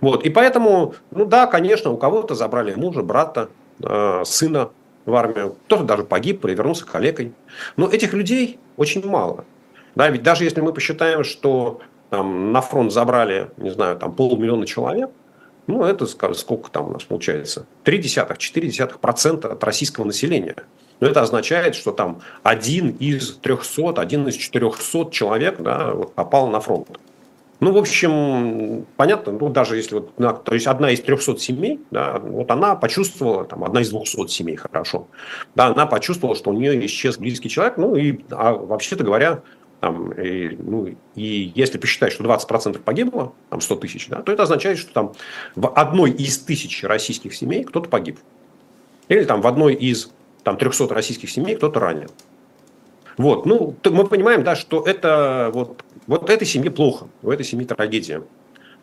Вот. 0.00 0.24
И 0.26 0.30
поэтому, 0.30 0.96
ну 1.12 1.24
да, 1.24 1.46
конечно, 1.46 1.92
у 1.92 1.96
кого-то 1.96 2.34
забрали 2.34 2.74
мужа, 2.74 3.02
брата, 3.02 3.48
э, 3.80 4.22
сына, 4.24 4.70
в 5.06 5.14
армию, 5.14 5.56
кто-то 5.66 5.84
даже 5.84 6.04
погиб, 6.04 6.42
перевернулся 6.42 6.86
калекой. 6.86 7.32
Но 7.76 7.88
этих 7.88 8.12
людей 8.12 8.58
очень 8.76 9.06
мало. 9.06 9.44
Да, 9.94 10.08
ведь 10.08 10.22
даже 10.22 10.44
если 10.44 10.60
мы 10.60 10.72
посчитаем, 10.72 11.24
что 11.24 11.80
там, 12.10 12.52
на 12.52 12.60
фронт 12.60 12.92
забрали, 12.92 13.50
не 13.56 13.70
знаю, 13.70 13.96
там 13.96 14.14
полмиллиона 14.14 14.66
человек, 14.66 15.10
ну, 15.66 15.84
это 15.84 16.06
сколько 16.06 16.70
там 16.70 16.88
у 16.88 16.92
нас 16.92 17.04
получается? 17.04 17.66
0,3-0,4% 17.84 19.46
от 19.46 19.64
российского 19.64 20.04
населения. 20.04 20.56
Но 20.98 21.06
это 21.06 21.22
означает, 21.22 21.74
что 21.76 21.92
там 21.92 22.20
один 22.42 22.90
из 22.90 23.36
300, 23.36 24.00
один 24.00 24.28
из 24.28 24.34
400 24.34 25.10
человек 25.10 25.60
да, 25.60 25.92
вот, 25.92 26.14
попал 26.14 26.48
на 26.48 26.60
фронт. 26.60 26.88
Ну, 27.60 27.72
в 27.72 27.76
общем, 27.76 28.86
понятно, 28.96 29.32
ну, 29.32 29.50
даже 29.50 29.76
если 29.76 29.96
вот, 29.96 30.14
то 30.16 30.54
есть 30.54 30.66
одна 30.66 30.90
из 30.92 31.00
300 31.02 31.38
семей, 31.38 31.80
да, 31.90 32.18
вот 32.18 32.50
она 32.50 32.74
почувствовала, 32.74 33.44
там, 33.44 33.64
одна 33.64 33.82
из 33.82 33.90
200 33.90 34.28
семей, 34.28 34.56
хорошо, 34.56 35.08
да, 35.54 35.66
она 35.66 35.84
почувствовала, 35.84 36.34
что 36.34 36.50
у 36.50 36.54
нее 36.54 36.86
исчез 36.86 37.18
близкий 37.18 37.50
человек, 37.50 37.76
ну, 37.76 37.96
и, 37.96 38.20
а 38.30 38.54
вообще-то 38.54 39.04
говоря, 39.04 39.42
там, 39.80 40.10
и, 40.12 40.56
ну, 40.56 40.88
и 41.14 41.52
если 41.54 41.78
посчитать, 41.78 42.12
что 42.12 42.24
20% 42.24 42.78
погибло, 42.78 43.32
там 43.50 43.60
100 43.60 43.76
тысяч, 43.76 44.08
да, 44.08 44.22
то 44.22 44.32
это 44.32 44.44
означает, 44.44 44.78
что 44.78 44.92
там 44.92 45.12
в 45.54 45.68
одной 45.68 46.10
из 46.12 46.38
тысяч 46.38 46.82
российских 46.84 47.34
семей 47.34 47.64
кто-то 47.64 47.88
погиб. 47.88 48.18
Или 49.08 49.24
там 49.24 49.40
в 49.40 49.46
одной 49.46 49.74
из 49.74 50.10
там, 50.44 50.56
300 50.56 50.88
российских 50.88 51.30
семей 51.30 51.56
кто-то 51.56 51.80
ранен. 51.80 52.08
Вот, 53.16 53.44
ну, 53.44 53.74
мы 53.84 54.06
понимаем, 54.06 54.44
да, 54.44 54.54
что 54.56 54.82
это 54.82 55.50
вот, 55.52 55.82
вот 56.10 56.28
этой 56.28 56.44
семье 56.44 56.72
плохо, 56.72 57.06
у 57.22 57.30
этой 57.30 57.44
семьи 57.44 57.64
трагедия. 57.64 58.24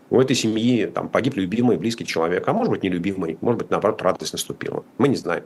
У 0.09 0.21
этой 0.21 0.33
семьи 0.33 0.85
там 0.85 1.09
погиб 1.09 1.35
любимый, 1.35 1.75
близкий 1.75 2.05
человек, 2.05 2.47
а 2.47 2.53
может 2.53 2.71
быть 2.71 2.83
нелюбимый, 2.83 3.37
может 3.41 3.59
быть 3.59 3.69
наоборот 3.69 4.01
радость 4.01 4.31
наступила. 4.31 4.85
Мы 4.97 5.09
не 5.09 5.17
знаем. 5.17 5.43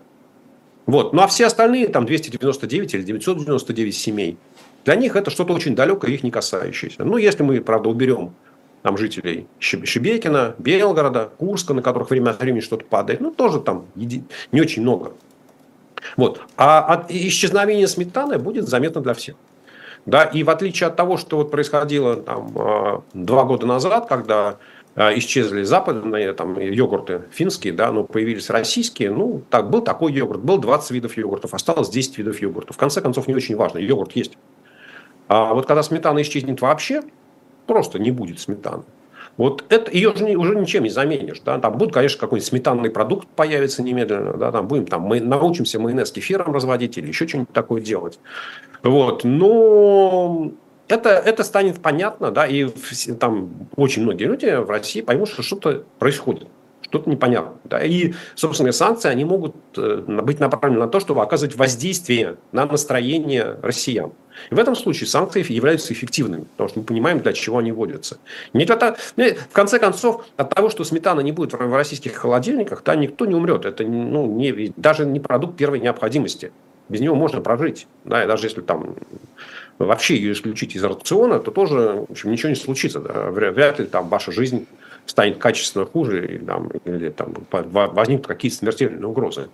Вот. 0.86 1.12
Ну 1.12 1.24
а 1.24 1.28
все 1.28 1.48
остальные, 1.48 1.88
там 1.88 2.06
299 2.06 2.94
или 2.94 3.02
999 3.02 3.96
семей, 3.96 4.38
для 4.86 4.94
них 4.94 5.16
это 5.16 5.32
что-то 5.32 5.54
очень 5.54 5.76
далекое, 5.76 6.12
их 6.12 6.22
не 6.22 6.30
касающееся. 6.30 7.04
Ну, 7.04 7.18
если 7.18 7.42
мы, 7.42 7.60
правда, 7.62 7.90
уберем 7.90 8.36
там 8.84 8.96
жителей 8.96 9.48
Шебекина, 9.58 10.54
Белгорода, 10.60 11.32
Курска, 11.40 11.74
на 11.74 11.82
которых 11.82 12.12
время 12.12 12.30
от 12.30 12.40
времени 12.42 12.62
что-то 12.62 12.86
падает, 12.86 13.22
ну, 13.22 13.32
тоже 13.32 13.60
там 13.60 13.88
не 13.96 14.62
очень 14.62 14.84
много. 14.84 15.14
Вот. 16.16 16.42
А 16.58 17.08
исчезновение 17.10 17.88
сметаны 17.88 18.38
будет 18.38 18.68
заметно 18.68 19.02
для 19.02 19.16
всех. 19.16 19.36
Да, 20.06 20.24
и 20.24 20.44
в 20.44 20.50
отличие 20.50 20.88
от 20.88 20.96
того, 20.96 21.18
что 21.18 21.38
вот 21.38 21.52
происходило 21.52 22.16
там, 22.16 22.52
а, 22.56 23.04
два 23.14 23.44
года 23.44 23.68
назад, 23.68 24.08
когда 24.08 24.58
а, 24.96 25.18
исчезли 25.18 25.64
западные 25.64 26.34
там, 26.34 26.60
йогурты 26.60 27.24
финские, 27.32 27.74
да, 27.74 27.92
но 27.92 28.04
появились 28.04 28.50
российские, 28.50 29.12
ну, 29.12 29.44
так, 29.50 29.70
был 29.70 29.82
такой 29.82 30.12
йогурт, 30.12 30.42
был 30.42 30.58
20 30.58 30.92
видов 30.92 31.18
йогуртов, 31.18 31.54
осталось 31.54 31.90
10 31.90 32.18
видов 32.18 32.42
йогуртов. 32.42 32.76
В 32.76 32.80
конце 32.80 33.02
концов, 33.02 33.28
не 33.28 33.36
очень 33.36 33.56
важно, 33.56 33.78
йогурт 33.78 34.14
есть. 34.16 34.38
А 35.28 35.54
вот 35.54 35.66
когда 35.68 35.84
сметана 35.84 36.22
исчезнет 36.22 36.62
вообще, 36.62 37.04
просто 37.68 38.00
не 38.00 38.12
будет 38.12 38.40
сметаны. 38.40 38.84
Вот 39.38 39.64
это 39.70 39.92
ее 39.92 40.16
же 40.16 40.26
уже 40.36 40.56
ничем 40.56 40.84
не 40.84 40.90
заменишь. 40.90 41.42
Да? 41.44 41.58
Там 41.60 41.78
будет, 41.78 41.94
конечно, 41.94 42.20
какой-нибудь 42.20 42.48
сметанный 42.48 42.90
продукт 42.90 43.28
появится 43.28 43.82
немедленно. 43.82 44.34
Да? 44.38 44.52
Там 44.52 44.68
будем, 44.68 44.86
там, 44.86 45.02
мы 45.02 45.20
научимся 45.20 45.80
майонез 45.80 46.12
кефиром 46.12 46.54
разводить 46.54 46.98
или 46.98 47.08
еще 47.08 47.28
что-нибудь 47.28 47.54
такое 47.54 47.82
делать. 47.82 48.20
Вот. 48.84 49.24
Но 49.24 50.52
это, 50.88 51.10
это 51.10 51.44
станет 51.44 51.82
понятно, 51.82 52.32
да, 52.32 52.46
и 52.46 52.68
там 53.20 53.68
очень 53.76 54.04
многие 54.04 54.26
люди 54.26 54.46
в 54.46 54.70
России 54.70 55.02
поймут, 55.02 55.30
что 55.30 55.42
что-то 55.42 55.86
происходит 56.00 56.48
что-то 56.92 57.10
непонятно. 57.10 57.54
Да? 57.64 57.84
И, 57.84 58.14
собственно, 58.36 58.74
санкции, 58.74 59.10
они 59.10 59.24
могут 59.24 59.56
э, 59.78 60.04
быть 60.06 60.40
направлены 60.42 60.82
на 60.82 60.88
то, 60.88 61.00
чтобы 61.00 61.22
оказывать 61.22 61.56
воздействие 61.56 62.36
на 62.52 62.66
настроение 62.66 63.58
россиян. 63.62 64.12
И 64.50 64.56
в 64.56 64.60
этом 64.60 64.76
случае 64.76 65.08
санкции 65.08 65.46
являются 65.52 65.94
эффективными, 65.94 66.44
потому 66.44 66.70
что 66.70 66.80
мы 66.80 66.86
понимаем, 66.86 67.20
для 67.20 67.32
чего 67.32 67.60
они 67.60 67.72
вводятся. 67.72 68.18
Не 68.54 68.66
для 68.66 68.96
ну, 69.16 69.26
в 69.50 69.54
конце 69.54 69.80
концов, 69.80 70.26
от 70.36 70.54
того, 70.54 70.70
что 70.70 70.84
сметана 70.84 71.22
не 71.22 71.32
будет 71.32 71.54
в 71.54 71.76
российских 71.76 72.14
холодильниках, 72.14 72.84
да, 72.84 72.96
никто 72.96 73.26
не 73.26 73.36
умрет. 73.36 73.66
Это 73.66 73.84
ну, 73.84 74.26
не, 74.26 74.74
даже 74.76 75.06
не 75.06 75.22
продукт 75.22 75.56
первой 75.56 75.80
необходимости. 75.80 76.52
Без 76.90 77.00
него 77.00 77.16
можно 77.16 77.40
прожить. 77.40 77.88
Да, 78.04 78.24
и 78.24 78.28
даже 78.28 78.48
если 78.48 78.60
там 78.60 78.96
вообще 79.80 80.16
ее 80.16 80.34
исключить 80.34 80.76
из 80.76 80.84
рациона, 80.84 81.40
то 81.40 81.52
тоже 81.52 82.06
в 82.08 82.12
общем, 82.12 82.32
ничего 82.32 82.50
не 82.50 82.56
случится. 82.56 83.00
Да. 83.00 83.32
Вряд 83.32 83.80
ли 83.80 83.86
там 83.86 84.10
ваша 84.10 84.34
жизнь 84.34 84.68
станет 85.06 85.38
качественно 85.38 85.86
хуже, 85.86 86.36
и, 86.36 86.38
там, 86.38 86.70
или 86.86 87.10
там, 87.10 87.34
возникнут 87.52 88.28
какие-то 88.28 88.58
смертельные 88.58 89.06
угрозы. 89.06 89.50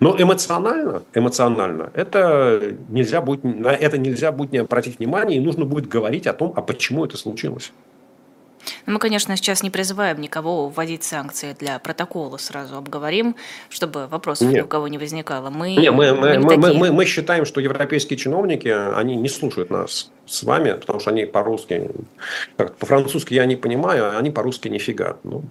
Но 0.00 0.14
эмоционально, 0.20 1.02
эмоционально 1.14 1.90
это 1.94 2.74
нельзя 2.88 3.20
будет, 3.20 3.42
на 3.44 3.68
это 3.68 3.98
нельзя 3.98 4.32
будет 4.32 4.52
не 4.52 4.58
обратить 4.58 4.98
внимание, 4.98 5.38
и 5.38 5.40
нужно 5.40 5.64
будет 5.64 5.88
говорить 5.88 6.26
о 6.26 6.32
том, 6.32 6.52
а 6.56 6.62
почему 6.62 7.04
это 7.04 7.16
случилось. 7.16 7.72
Ну, 8.86 8.94
мы, 8.94 8.98
конечно, 8.98 9.36
сейчас 9.36 9.62
не 9.62 9.70
призываем 9.70 10.20
никого 10.20 10.68
вводить 10.68 11.04
санкции 11.04 11.54
для 11.58 11.78
протокола, 11.78 12.36
сразу 12.36 12.76
обговорим, 12.76 13.36
чтобы 13.68 14.06
вопросов 14.06 14.48
Нет. 14.48 14.56
ни 14.56 14.60
у 14.60 14.66
кого 14.66 14.88
не 14.88 14.98
возникало. 14.98 15.50
Мы, 15.50 15.76
Нет, 15.76 15.92
мы, 15.92 16.14
мы, 16.14 16.38
мы, 16.38 16.56
мы, 16.56 16.74
мы, 16.74 16.92
мы 16.92 17.04
считаем, 17.04 17.44
что 17.44 17.60
европейские 17.60 18.16
чиновники, 18.16 18.68
они 18.68 19.16
не 19.16 19.28
слушают 19.28 19.70
нас 19.70 20.10
с 20.26 20.42
вами, 20.42 20.72
потому 20.72 21.00
что 21.00 21.10
они 21.10 21.24
по-русски, 21.24 21.90
по-французски 22.56 23.34
я 23.34 23.46
не 23.46 23.56
понимаю, 23.56 24.04
а 24.06 24.18
они 24.18 24.30
по-русски 24.30 24.68
нифига. 24.68 25.16
Ну, 25.24 25.44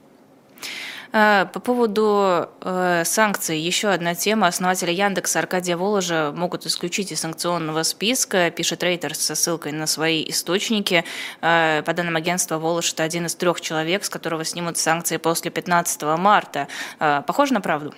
по 1.11 1.59
поводу 1.59 2.47
э, 2.61 3.03
санкций, 3.03 3.59
еще 3.59 3.89
одна 3.89 4.15
тема. 4.15 4.47
Основателя 4.47 4.93
Яндекса 4.93 5.39
Аркадия 5.39 5.75
Воложа 5.75 6.31
могут 6.33 6.65
исключить 6.65 7.11
из 7.11 7.19
санкционного 7.19 7.83
списка, 7.83 8.49
пишет 8.49 8.81
Рейтерс 8.81 9.19
со 9.19 9.35
ссылкой 9.35 9.73
на 9.73 9.87
свои 9.87 10.23
источники. 10.29 11.03
Э, 11.41 11.83
по 11.83 11.93
данным 11.93 12.15
агентства, 12.15 12.57
Волож– 12.57 12.93
это 12.93 13.03
один 13.03 13.25
из 13.25 13.35
трех 13.35 13.59
человек, 13.59 14.05
с 14.05 14.09
которого 14.09 14.45
снимут 14.45 14.77
санкции 14.77 15.17
после 15.17 15.51
15 15.51 16.01
марта. 16.17 16.67
Похоже 16.97 17.53
на 17.53 17.61
правду? 17.61 17.93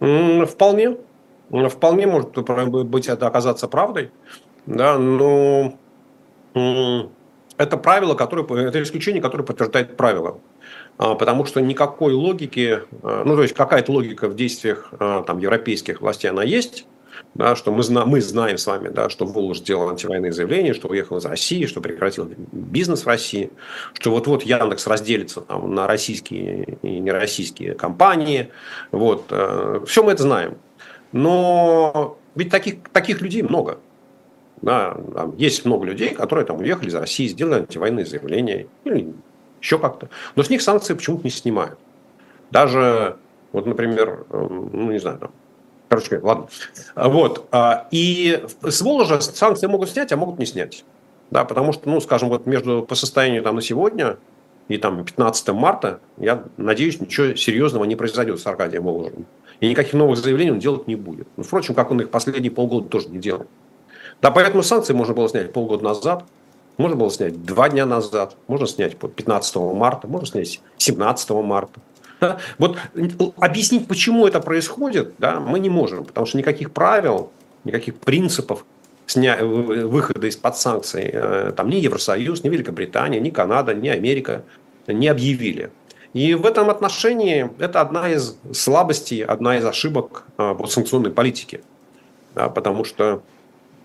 Вполне. 0.00 0.96
Вполне 1.50 2.06
может 2.06 2.30
быть 2.88 3.06
это 3.06 3.26
оказаться 3.26 3.68
правдой. 3.68 4.10
Да, 4.66 4.98
но 4.98 5.74
это 6.54 7.76
правило, 7.76 8.14
которое, 8.14 8.68
это 8.68 8.82
исключение, 8.82 9.22
которое 9.22 9.44
подтверждает 9.44 9.96
правило. 9.96 10.40
А, 10.98 11.14
потому 11.14 11.44
что 11.44 11.60
никакой 11.60 12.12
логики, 12.14 12.80
а, 13.02 13.24
ну 13.24 13.36
то 13.36 13.42
есть 13.42 13.54
какая-то 13.54 13.92
логика 13.92 14.28
в 14.28 14.36
действиях 14.36 14.88
а, 14.98 15.22
там, 15.22 15.38
европейских 15.38 16.00
властей 16.00 16.30
она 16.30 16.42
есть, 16.42 16.86
да, 17.34 17.56
что 17.56 17.72
мы, 17.72 17.82
зна, 17.82 18.04
мы 18.04 18.20
знаем 18.20 18.58
с 18.58 18.66
вами, 18.66 18.88
да, 18.88 19.08
что 19.08 19.24
Волож 19.24 19.58
сделал 19.58 19.88
антивоенные 19.88 20.32
заявления, 20.32 20.74
что 20.74 20.88
уехал 20.88 21.16
из 21.16 21.24
России, 21.24 21.66
что 21.66 21.80
прекратил 21.80 22.30
бизнес 22.52 23.04
в 23.04 23.06
России, 23.06 23.50
что 23.94 24.10
вот-вот 24.10 24.42
Яндекс 24.42 24.86
разделится 24.86 25.40
там, 25.40 25.74
на 25.74 25.86
российские 25.86 26.78
и 26.82 26.98
нероссийские 27.00 27.74
компании. 27.74 28.50
Вот. 28.90 29.32
Все 29.86 30.02
мы 30.02 30.12
это 30.12 30.22
знаем. 30.22 30.56
Но 31.12 32.18
ведь 32.34 32.50
таких, 32.50 32.76
таких 32.92 33.20
людей 33.20 33.42
много. 33.42 33.78
Да, 34.60 34.96
есть 35.38 35.64
много 35.64 35.86
людей, 35.86 36.10
которые 36.10 36.46
там 36.46 36.58
уехали 36.58 36.88
из 36.88 36.94
России, 36.94 37.26
сделали 37.26 37.60
антивоенные 37.60 38.06
заявления, 38.06 38.68
или 38.84 39.12
еще 39.62 39.78
как-то. 39.78 40.10
Но 40.34 40.42
с 40.42 40.50
них 40.50 40.60
санкции 40.60 40.94
почему-то 40.94 41.24
не 41.24 41.30
снимают. 41.30 41.78
Даже, 42.50 43.16
вот, 43.52 43.64
например, 43.64 44.26
эм, 44.30 44.70
ну, 44.72 44.92
не 44.92 44.98
знаю, 44.98 45.18
там, 45.18 45.30
короче, 45.88 46.18
ладно. 46.18 46.48
Вот. 46.94 47.48
А, 47.52 47.86
и 47.90 48.44
с 48.62 48.82
Воложа 48.82 49.20
санкции 49.20 49.68
могут 49.68 49.90
снять, 49.90 50.12
а 50.12 50.16
могут 50.16 50.38
не 50.38 50.46
снять. 50.46 50.84
Да, 51.30 51.44
потому 51.44 51.72
что, 51.72 51.88
ну, 51.88 52.00
скажем, 52.00 52.28
вот 52.28 52.44
между 52.44 52.82
по 52.82 52.94
состоянию 52.94 53.42
там 53.42 53.54
на 53.54 53.62
сегодня 53.62 54.18
и 54.68 54.76
там 54.76 55.04
15 55.04 55.48
марта, 55.48 56.00
я 56.18 56.44
надеюсь, 56.56 57.00
ничего 57.00 57.34
серьезного 57.36 57.84
не 57.84 57.96
произойдет 57.96 58.40
с 58.40 58.46
Аркадием 58.46 58.82
Воложем. 58.82 59.26
И 59.60 59.68
никаких 59.68 59.94
новых 59.94 60.18
заявлений 60.18 60.50
он 60.50 60.58
делать 60.58 60.88
не 60.88 60.96
будет. 60.96 61.28
Ну, 61.36 61.44
впрочем, 61.44 61.74
как 61.74 61.90
он 61.90 62.00
их 62.00 62.10
последние 62.10 62.50
полгода 62.50 62.88
тоже 62.88 63.08
не 63.08 63.18
делал. 63.18 63.46
Да, 64.20 64.30
поэтому 64.30 64.62
санкции 64.62 64.92
можно 64.92 65.14
было 65.14 65.28
снять 65.28 65.52
полгода 65.52 65.84
назад, 65.84 66.24
можно 66.76 66.96
было 66.96 67.10
снять 67.10 67.44
два 67.44 67.68
дня 67.68 67.86
назад, 67.86 68.36
можно 68.46 68.66
снять 68.66 68.96
15 68.96 69.56
марта, 69.56 70.08
можно 70.08 70.26
снять 70.26 70.60
17 70.78 71.30
марта. 71.30 71.80
Да? 72.20 72.38
Вот 72.58 72.78
объяснить, 73.38 73.88
почему 73.88 74.26
это 74.26 74.40
происходит, 74.40 75.14
да, 75.18 75.40
мы 75.40 75.58
не 75.58 75.68
можем, 75.68 76.04
потому 76.04 76.26
что 76.26 76.38
никаких 76.38 76.70
правил, 76.70 77.30
никаких 77.64 77.96
принципов 77.96 78.64
сня... 79.06 79.38
выхода 79.42 80.26
из-под 80.28 80.56
санкций 80.56 81.10
э, 81.12 81.52
там 81.56 81.68
ни 81.68 81.76
Евросоюз, 81.76 82.44
ни 82.44 82.48
Великобритания, 82.48 83.20
ни 83.20 83.30
Канада, 83.30 83.74
ни 83.74 83.88
Америка 83.88 84.44
не 84.86 85.08
объявили. 85.08 85.70
И 86.12 86.34
в 86.34 86.44
этом 86.44 86.68
отношении 86.68 87.50
это 87.58 87.80
одна 87.80 88.10
из 88.10 88.36
слабостей, 88.52 89.24
одна 89.24 89.58
из 89.58 89.64
ошибок 89.64 90.24
э, 90.38 90.52
вот, 90.52 90.70
санкционной 90.70 91.10
политики. 91.10 91.62
Да, 92.34 92.48
потому 92.48 92.84
что 92.84 93.22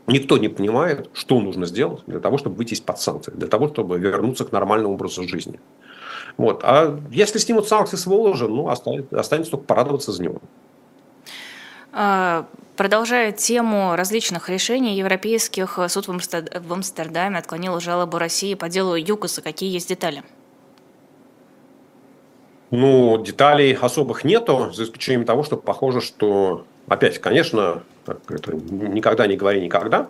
Никто 0.07 0.37
не 0.37 0.47
понимает, 0.47 1.09
что 1.13 1.39
нужно 1.39 1.65
сделать 1.65 2.01
для 2.07 2.19
того, 2.19 2.37
чтобы 2.37 2.55
выйти 2.55 2.73
из-под 2.73 2.99
санкций, 2.99 3.33
для 3.35 3.47
того, 3.47 3.67
чтобы 3.67 3.99
вернуться 3.99 4.45
к 4.45 4.53
нормальному 4.53 4.93
образу 4.95 5.27
жизни. 5.27 5.59
Вот. 6.37 6.61
А 6.63 6.97
если 7.11 7.39
снимут 7.39 7.67
санкции 7.67 7.97
с 7.97 8.05
Воложа, 8.05 8.47
ну, 8.47 8.69
останется, 8.69 9.19
останется 9.19 9.51
только 9.51 9.65
порадоваться 9.65 10.13
за 10.13 10.23
него. 10.23 10.39
А, 11.91 12.45
продолжая 12.77 13.33
тему 13.33 13.95
различных 13.95 14.49
решений 14.49 14.95
европейских, 14.95 15.79
суд 15.89 16.07
в 16.07 16.73
Амстердаме 16.73 17.37
отклонил 17.37 17.79
жалобу 17.81 18.17
России 18.17 18.53
по 18.53 18.69
делу 18.69 18.95
ЮКОСа. 18.95 19.41
Какие 19.41 19.71
есть 19.71 19.89
детали? 19.89 20.23
Ну, 22.69 23.17
деталей 23.23 23.73
особых 23.73 24.23
нету, 24.23 24.71
за 24.73 24.83
исключением 24.83 25.25
того, 25.25 25.43
что 25.43 25.57
похоже, 25.57 26.01
что, 26.01 26.65
опять, 26.87 27.19
конечно, 27.19 27.83
это 28.05 28.55
никогда 28.55 29.27
не 29.27 29.37
говори 29.37 29.61
никогда. 29.61 30.09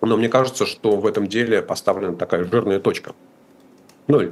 Но 0.00 0.16
мне 0.16 0.28
кажется, 0.28 0.64
что 0.64 0.96
в 0.96 1.06
этом 1.06 1.26
деле 1.26 1.60
поставлена 1.60 2.16
такая 2.16 2.44
жирная 2.44 2.80
точка. 2.80 3.14
Ну, 4.06 4.30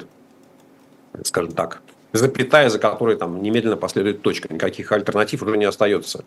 скажем 1.24 1.52
так, 1.52 1.82
запятая, 2.12 2.68
за 2.70 2.78
которой 2.78 3.16
там 3.16 3.42
немедленно 3.42 3.76
последует 3.76 4.22
точка. 4.22 4.52
Никаких 4.52 4.90
альтернатив 4.92 5.42
уже 5.42 5.56
не 5.56 5.66
остается. 5.66 6.24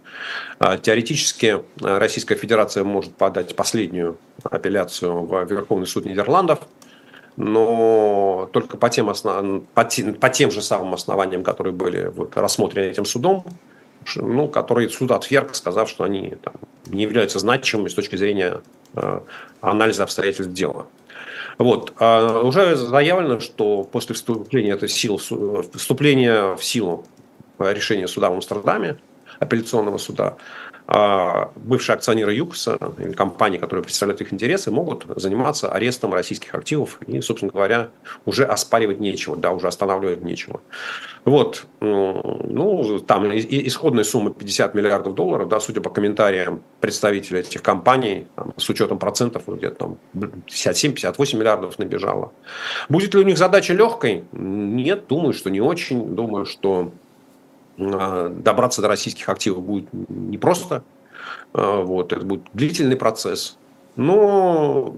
А, 0.60 0.78
теоретически 0.78 1.64
а, 1.82 2.00
Российская 2.00 2.36
Федерация 2.36 2.84
может 2.84 3.16
подать 3.16 3.56
последнюю 3.56 4.18
апелляцию 4.44 5.26
в 5.26 5.44
Верховный 5.46 5.88
суд 5.88 6.06
Нидерландов, 6.06 6.60
но 7.36 8.50
только 8.54 8.78
по 8.78 8.90
тем, 8.90 9.10
основ... 9.10 9.64
по 9.74 9.86
тем, 9.86 10.14
по 10.14 10.30
тем 10.30 10.52
же 10.52 10.62
самым 10.62 10.94
основаниям, 10.94 11.44
которые 11.44 11.74
были 11.74 12.08
вот 12.08 12.38
рассмотрены 12.38 12.92
этим 12.92 13.06
судом, 13.06 13.46
ну, 14.16 14.47
которые 14.47 14.89
суд 14.89 15.12
отверг, 15.12 15.56
сказав, 15.56 15.89
что 15.89 16.04
они 16.04 16.36
там, 16.41 16.54
не 16.88 17.04
являются 17.04 17.39
значимыми 17.39 17.89
с 17.89 17.93
точки 17.93 18.16
зрения 18.16 18.62
э, 18.95 19.20
анализа 19.62 20.04
обстоятельств 20.04 20.54
дела. 20.54 20.88
Вот. 21.58 21.93
А 21.99 22.41
уже 22.41 22.76
заявлено, 22.76 23.39
что 23.39 23.84
после 23.84 24.16
вступления, 24.16 24.74
этой 24.74 24.89
сил, 24.89 25.18
вступления 25.18 26.56
в 26.56 26.64
силу 26.64 27.06
решения 27.60 28.08
суда 28.08 28.30
в 28.30 28.34
Амстердаме, 28.34 28.97
апелляционного 29.39 29.97
суда, 29.97 30.38
бывшие 30.88 31.96
акционеры 31.96 32.34
ЮКСа 32.34 32.78
или 32.98 33.14
компании, 33.14 33.58
которые 33.58 33.84
представляют 33.84 34.22
их 34.22 34.34
интересы, 34.34 34.72
могут 34.72 35.06
заниматься 35.16 35.72
арестом 35.72 36.14
российских 36.14 36.54
активов 36.56 37.00
и, 37.08 37.22
собственно 37.22 37.52
говоря, 37.52 37.90
уже 38.26 38.46
оспаривать 38.46 39.00
нечего, 39.00 39.36
да, 39.38 39.52
уже 39.52 39.68
останавливать 39.68 40.22
нечего. 40.22 40.62
Вот, 41.24 41.66
ну, 41.80 43.00
там 43.06 43.30
исходная 43.32 44.04
сумма 44.04 44.32
50 44.32 44.74
миллиардов 44.74 45.14
долларов, 45.14 45.48
да, 45.48 45.60
судя 45.60 45.82
по 45.82 45.90
комментариям 45.90 46.64
представителей 46.80 47.42
этих 47.42 47.62
компаний, 47.62 48.28
там, 48.36 48.54
с 48.58 48.68
учетом 48.70 48.98
процентов, 48.98 49.44
где-то 49.48 49.76
там 49.76 49.98
57-58 50.16 51.38
миллиардов 51.38 51.80
набежало. 51.80 52.34
Будет 52.90 53.14
ли 53.14 53.22
у 53.22 53.24
них 53.24 53.38
задача 53.38 53.74
легкой? 53.74 54.24
Нет, 54.32 55.06
думаю, 55.08 55.34
что 55.34 55.50
не 55.50 55.62
очень. 55.62 56.16
Думаю, 56.16 56.46
что 56.46 56.92
а, 56.92 56.92
добраться 57.90 58.82
до 58.82 58.88
российских 58.88 59.28
активов 59.30 59.64
будет 59.64 59.90
непросто. 59.92 60.84
А, 61.54 61.82
вот, 61.82 62.14
это 62.14 62.26
будет 62.26 62.44
длительный 62.54 62.96
процесс. 62.96 63.58
Но 63.96 64.96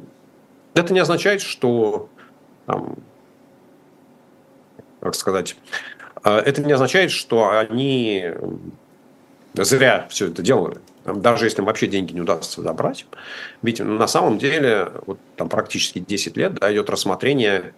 это 0.74 0.94
не 0.94 1.00
означает, 1.00 1.42
что, 1.42 2.10
там, 2.66 2.96
как 5.00 5.16
сказать, 5.16 5.56
а, 6.24 6.40
это 6.40 6.62
не 6.62 6.74
означает, 6.74 7.12
что 7.12 7.58
они 7.58 8.26
зря 9.54 10.08
все 10.10 10.28
это 10.28 10.42
делали. 10.42 10.78
Даже 11.06 11.46
если 11.46 11.60
им 11.60 11.66
вообще 11.66 11.88
деньги 11.88 12.14
не 12.14 12.22
удастся 12.22 12.62
забрать. 12.62 13.06
Ведь 13.62 13.80
на 13.80 14.08
самом 14.08 14.38
деле 14.38 14.92
вот, 15.06 15.20
там 15.36 15.50
практически 15.50 16.00
10 16.00 16.38
лет 16.38 16.54
да, 16.56 16.72
идет 16.72 16.90
рассмотрение 16.90 17.74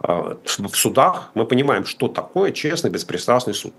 в 0.00 0.74
судах. 0.74 1.30
Мы 1.34 1.46
понимаем, 1.46 1.84
что 1.84 2.08
такое 2.08 2.50
честный, 2.50 2.90
беспристрастный 2.90 3.54
суд 3.54 3.74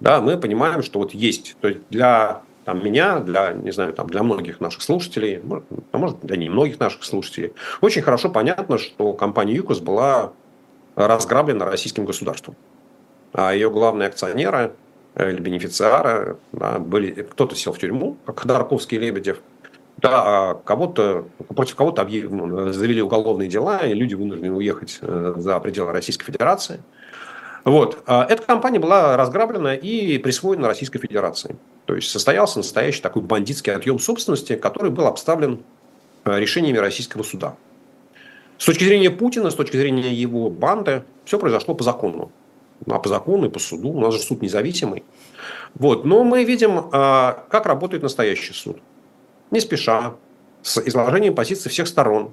да, 0.00 0.20
мы 0.20 0.36
понимаем, 0.38 0.82
что 0.82 0.98
вот 0.98 1.12
есть, 1.12 1.56
то 1.60 1.68
есть 1.68 1.80
для 1.90 2.42
там, 2.64 2.84
меня, 2.84 3.20
для, 3.20 3.52
не 3.52 3.70
знаю, 3.70 3.92
там, 3.92 4.08
для 4.08 4.22
многих 4.22 4.60
наших 4.60 4.82
слушателей, 4.82 5.42
а 5.92 5.98
может, 5.98 6.20
для 6.20 6.36
не 6.36 6.48
многих 6.48 6.78
наших 6.78 7.04
слушателей, 7.04 7.52
очень 7.80 8.02
хорошо 8.02 8.30
понятно, 8.30 8.78
что 8.78 9.12
компания 9.12 9.54
ЮКОС 9.54 9.80
была 9.80 10.32
разграблена 10.96 11.64
российским 11.64 12.04
государством. 12.04 12.56
А 13.32 13.54
ее 13.54 13.70
главные 13.70 14.08
акционеры 14.08 14.72
э, 15.14 15.30
или 15.32 15.40
бенефициары 15.40 16.36
да, 16.52 16.78
были, 16.78 17.22
кто-то 17.22 17.54
сел 17.54 17.72
в 17.72 17.78
тюрьму, 17.78 18.16
как 18.26 18.40
Ходорковский 18.40 18.98
и 18.98 19.00
Лебедев, 19.00 19.40
да, 19.98 20.22
а 20.50 20.54
кого-то, 20.54 21.26
против 21.54 21.76
кого-то 21.76 22.04
ну, 22.04 22.72
завели 22.72 23.02
уголовные 23.02 23.48
дела, 23.48 23.78
и 23.78 23.94
люди 23.94 24.14
вынуждены 24.14 24.52
уехать 24.52 24.98
э, 25.00 25.34
за 25.36 25.60
пределы 25.60 25.92
Российской 25.92 26.24
Федерации– 26.24 26.80
вот. 27.64 28.02
А 28.06 28.26
эта 28.28 28.42
компания 28.42 28.78
была 28.78 29.16
разграблена 29.16 29.74
и 29.74 30.18
присвоена 30.18 30.68
Российской 30.68 30.98
Федерации. 30.98 31.56
То 31.86 31.94
есть 31.94 32.10
состоялся 32.10 32.58
настоящий 32.58 33.02
такой 33.02 33.22
бандитский 33.22 33.72
отъем 33.72 33.98
собственности, 33.98 34.56
который 34.56 34.90
был 34.90 35.06
обставлен 35.06 35.62
э, 36.24 36.38
решениями 36.38 36.78
российского 36.78 37.22
суда. 37.22 37.56
С 38.58 38.66
точки 38.66 38.84
зрения 38.84 39.10
Путина, 39.10 39.50
с 39.50 39.54
точки 39.54 39.76
зрения 39.76 40.12
его 40.12 40.50
банды, 40.50 41.04
все 41.24 41.38
произошло 41.38 41.74
по 41.74 41.82
закону. 41.82 42.30
А 42.86 42.98
по 42.98 43.08
закону 43.08 43.46
и 43.46 43.50
по 43.50 43.58
суду. 43.58 43.88
У 43.90 44.00
нас 44.00 44.14
же 44.14 44.20
суд 44.20 44.42
независимый. 44.42 45.04
Вот. 45.74 46.04
Но 46.04 46.24
мы 46.24 46.44
видим, 46.44 46.88
а, 46.92 47.44
как 47.50 47.66
работает 47.66 48.02
настоящий 48.02 48.52
суд. 48.52 48.78
Не 49.50 49.60
спеша, 49.60 50.14
с 50.62 50.78
изложением 50.78 51.34
позиций 51.34 51.70
всех 51.70 51.88
сторон, 51.88 52.32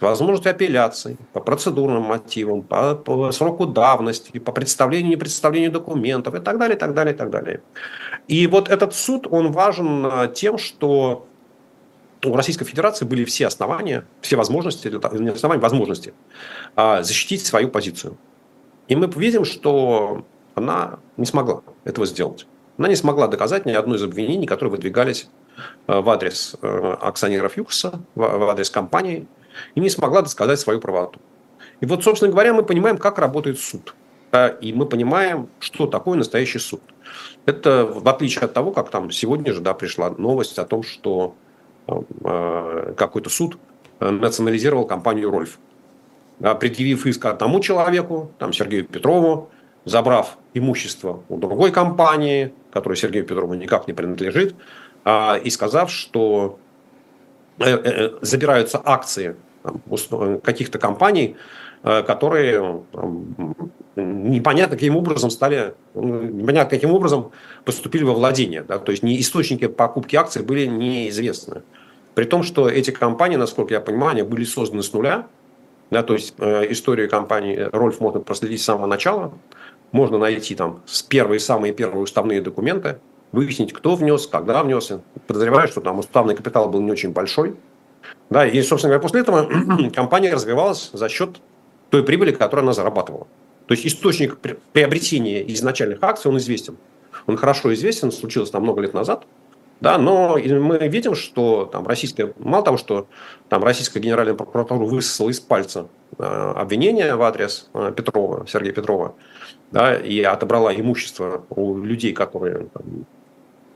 возможность 0.00 0.46
апелляции 0.46 1.18
по 1.32 1.40
процедурным 1.40 2.02
мотивам, 2.02 2.62
по, 2.62 2.94
по 2.94 3.30
сроку 3.32 3.66
давности, 3.66 4.38
по 4.38 4.52
представлению 4.52 5.12
и 5.12 5.14
непредставлению 5.16 5.70
документов 5.70 6.34
и 6.34 6.40
так 6.40 6.58
далее, 6.58 6.76
и 6.76 6.78
так 6.78 6.94
далее, 6.94 7.14
и 7.14 7.16
так 7.16 7.30
далее. 7.30 7.62
И 8.28 8.46
вот 8.46 8.68
этот 8.68 8.94
суд, 8.94 9.26
он 9.30 9.52
важен 9.52 10.06
а, 10.06 10.26
тем, 10.28 10.58
что 10.58 11.26
у 12.24 12.36
Российской 12.36 12.64
Федерации 12.64 13.04
были 13.04 13.24
все 13.24 13.46
основания, 13.46 14.04
все 14.20 14.36
возможности, 14.36 14.88
не 14.88 15.30
основания, 15.30 15.60
возможности 15.60 16.14
а, 16.76 17.02
защитить 17.02 17.44
свою 17.44 17.68
позицию. 17.68 18.16
И 18.88 18.96
мы 18.96 19.06
видим, 19.06 19.44
что 19.44 20.24
она 20.54 20.98
не 21.16 21.26
смогла 21.26 21.62
этого 21.84 22.06
сделать. 22.06 22.46
Она 22.78 22.88
не 22.88 22.96
смогла 22.96 23.28
доказать 23.28 23.66
ни 23.66 23.72
одно 23.72 23.94
из 23.96 24.02
обвинений, 24.02 24.46
которые 24.46 24.72
выдвигались 24.72 25.28
а, 25.86 26.00
в 26.00 26.08
адрес 26.08 26.56
акционеров 26.62 27.58
ЮКСа, 27.58 28.00
в 28.14 28.48
адрес 28.48 28.70
компании– 28.70 29.26
и 29.74 29.80
не 29.80 29.90
смогла 29.90 30.22
досказать 30.22 30.60
свою 30.60 30.80
правоту. 30.80 31.20
И 31.80 31.86
вот, 31.86 32.04
собственно 32.04 32.30
говоря, 32.30 32.52
мы 32.52 32.62
понимаем, 32.62 32.98
как 32.98 33.18
работает 33.18 33.58
суд. 33.58 33.94
И 34.60 34.72
мы 34.72 34.86
понимаем, 34.86 35.48
что 35.58 35.86
такое 35.86 36.16
настоящий 36.16 36.60
суд. 36.60 36.82
Это 37.46 37.84
в 37.84 38.08
отличие 38.08 38.44
от 38.44 38.52
того, 38.52 38.70
как 38.70 38.90
там 38.90 39.10
сегодня 39.10 39.52
же 39.52 39.60
да, 39.60 39.74
пришла 39.74 40.10
новость 40.10 40.58
о 40.58 40.64
том, 40.64 40.84
что 40.84 41.34
э, 41.88 42.94
какой-то 42.96 43.28
суд 43.28 43.58
национализировал 43.98 44.86
компанию 44.86 45.30
«Рольф». 45.30 45.58
Да, 46.38 46.54
предъявив 46.54 47.06
иск 47.06 47.24
одному 47.26 47.60
человеку, 47.60 48.30
там, 48.38 48.52
Сергею 48.52 48.86
Петрову, 48.86 49.50
забрав 49.84 50.38
имущество 50.54 51.22
у 51.28 51.36
другой 51.36 51.72
компании, 51.72 52.54
которой 52.72 52.94
Сергею 52.94 53.26
Петрову 53.26 53.54
никак 53.54 53.88
не 53.88 53.94
принадлежит, 53.94 54.54
а, 55.04 55.36
и 55.42 55.50
сказав, 55.50 55.90
что 55.90 56.20
Э, 56.20 56.28
э, 56.28 56.56
э, 56.56 56.59
забираются 57.58 58.80
акции 58.84 59.36
каких-то 60.42 60.78
компаний, 60.78 61.36
которые 61.82 62.82
непонятно 63.96 64.76
каким 64.76 64.96
образом 64.96 65.30
стали, 65.30 65.74
ну, 65.94 66.22
непонятно 66.22 66.70
каким 66.70 66.92
образом 66.92 67.32
поступили 67.64 68.04
во 68.04 68.14
владение. 68.14 68.62
Да? 68.62 68.78
То 68.78 68.92
есть 68.92 69.02
не 69.02 69.20
источники 69.20 69.66
покупки 69.66 70.16
акций 70.16 70.42
были 70.42 70.66
неизвестны. 70.66 71.62
При 72.14 72.24
том, 72.24 72.42
что 72.42 72.68
эти 72.68 72.90
компании, 72.90 73.36
насколько 73.36 73.74
я 73.74 73.80
понимаю, 73.80 74.12
они 74.12 74.22
были 74.22 74.44
созданы 74.44 74.82
с 74.82 74.92
нуля. 74.92 75.26
Да, 75.90 76.04
то 76.04 76.14
есть 76.14 76.34
э, 76.38 76.70
историю 76.70 77.10
компании 77.10 77.68
Рольф 77.72 77.98
можно 77.98 78.20
проследить 78.20 78.60
с 78.60 78.64
самого 78.64 78.86
начала. 78.86 79.32
Можно 79.90 80.18
найти 80.18 80.54
там 80.54 80.82
с 80.86 81.02
первые, 81.02 81.40
самые 81.40 81.72
первые 81.72 82.02
уставные 82.02 82.40
документы 82.40 83.00
выяснить, 83.32 83.72
кто 83.72 83.94
внес, 83.96 84.26
когда 84.26 84.62
внес. 84.62 84.92
Подозреваю, 85.26 85.68
что 85.68 85.80
там 85.80 85.98
уставный 85.98 86.34
капитал 86.34 86.68
был 86.68 86.80
не 86.80 86.90
очень 86.90 87.10
большой. 87.10 87.56
Да, 88.28 88.46
и, 88.46 88.62
собственно 88.62 88.94
говоря, 88.94 89.02
после 89.02 89.20
этого 89.20 89.90
компания 89.94 90.32
развивалась 90.32 90.90
за 90.92 91.08
счет 91.08 91.40
той 91.90 92.04
прибыли, 92.04 92.32
которую 92.32 92.64
она 92.64 92.72
зарабатывала. 92.72 93.26
То 93.66 93.74
есть 93.74 93.86
источник 93.86 94.38
приобретения 94.72 95.42
изначальных 95.52 96.02
акций, 96.02 96.28
он 96.28 96.38
известен. 96.38 96.76
Он 97.26 97.36
хорошо 97.36 97.72
известен, 97.74 98.10
случилось 98.10 98.50
там 98.50 98.62
много 98.62 98.80
лет 98.80 98.94
назад. 98.94 99.26
Да, 99.80 99.96
но 99.96 100.36
мы 100.36 100.76
видим, 100.88 101.14
что 101.14 101.64
там 101.64 101.86
российская, 101.86 102.34
мало 102.38 102.62
того, 102.62 102.76
что 102.76 103.08
там 103.48 103.64
российская 103.64 104.00
генеральная 104.00 104.34
прокуратура 104.34 104.78
высосала 104.80 105.30
из 105.30 105.40
пальца 105.40 105.88
э, 106.18 106.22
обвинения 106.22 107.16
в 107.16 107.22
адрес 107.22 107.70
э, 107.72 107.90
Петрова, 107.96 108.46
Сергея 108.46 108.74
Петрова, 108.74 109.14
да, 109.70 109.94
и 109.96 110.20
отобрала 110.20 110.74
имущество 110.74 111.46
у 111.48 111.78
людей, 111.78 112.12
которые 112.12 112.66
там, 112.74 113.06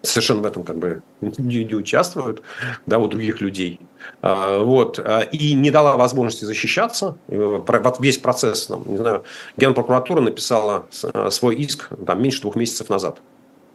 совершенно 0.07 0.43
в 0.43 0.47
этом 0.47 0.65
как 0.65 0.79
бы 0.79 1.03
не, 1.21 1.65
не 1.65 1.75
участвуют, 1.75 2.43
да, 2.87 2.99
у 2.99 3.09
других 3.09 3.41
людей. 3.41 3.81
А, 4.23 4.59
вот, 4.59 4.99
а, 4.99 5.21
и 5.21 5.55
не 5.55 5.71
дала 5.71 5.97
возможности 5.97 6.45
защищаться. 6.45 7.17
Весь 7.29 8.19
процесс, 8.19 8.67
там, 8.67 8.85
не 8.87 8.97
знаю, 8.97 9.25
Генпрокуратура 9.57 10.21
написала 10.21 10.87
а, 11.03 11.31
свой 11.31 11.57
иск 11.57 11.89
там, 12.07 12.23
меньше 12.23 12.43
двух 12.43 12.57
месяцев 12.57 12.89
назад. 12.89 13.19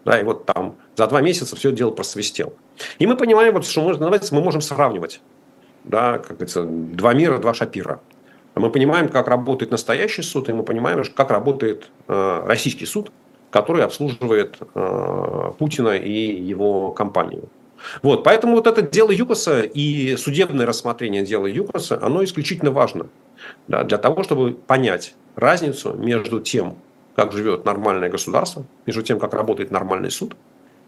Да, 0.06 0.20
и 0.20 0.24
вот 0.24 0.46
там 0.46 0.76
за 0.96 1.08
два 1.08 1.22
месяца 1.22 1.56
все 1.56 1.72
дело 1.72 1.92
просвистело. 1.92 2.54
И 3.00 3.06
мы 3.06 3.18
понимаем, 3.18 3.54
вот, 3.54 3.66
что 3.66 3.82
можно, 3.82 4.10
мы 4.10 4.42
можем 4.42 4.62
сравнивать. 4.62 5.22
Да, 5.84 6.20
как 6.20 6.38
говорится, 6.38 6.64
два 6.64 7.14
мира, 7.14 7.38
два 7.38 7.54
шапира. 7.54 8.00
Мы 8.56 8.70
понимаем, 8.72 9.10
как 9.10 9.28
работает 9.28 9.72
настоящий 9.72 10.22
суд, 10.22 10.50
и 10.50 10.54
мы 10.54 10.64
понимаем, 10.64 11.04
как 11.16 11.32
работает 11.32 11.90
э, 12.08 12.44
российский 12.46 12.86
суд, 12.86 13.12
который 13.50 13.84
обслуживает 13.84 14.58
э, 14.76 15.52
Путина 15.58 15.98
и 15.98 16.42
его 16.42 16.92
компанию. 16.92 17.50
Вот, 18.02 18.24
поэтому 18.24 18.56
вот 18.56 18.68
это 18.68 18.82
дело 18.82 19.12
ЮКОСа 19.12 19.62
и 19.62 20.16
судебное 20.18 20.66
рассмотрение 20.66 21.24
дела 21.24 21.48
ЮКОСа, 21.48 22.00
оно 22.02 22.24
исключительно 22.24 22.72
важно 22.72 23.08
да, 23.68 23.84
для 23.84 23.98
того, 23.98 24.24
чтобы 24.24 24.52
понять 24.54 25.16
разницу 25.36 25.94
между 25.94 26.42
тем, 26.42 26.76
как 27.16 27.32
живет 27.32 27.66
нормальное 27.66 28.10
государство, 28.10 28.66
между 28.86 29.02
тем, 29.02 29.20
как 29.20 29.34
работает 29.34 29.72
нормальный 29.72 30.12
суд, 30.12 30.36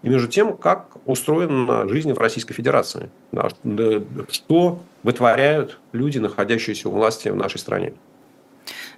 и 0.04 0.10
между 0.10 0.28
тем, 0.28 0.58
как 0.58 0.98
устроена 1.06 1.88
жизнь 1.88 2.12
в 2.14 2.18
Российской 2.18 2.54
Федерации. 2.54 3.10
Да, 3.32 3.50
что 4.30 4.80
вытворяют 5.04 5.80
люди, 5.92 6.18
находящиеся 6.18 6.90
у 6.90 6.92
власти 6.92 7.30
в 7.30 7.36
нашей 7.36 7.60
стране. 7.60 7.94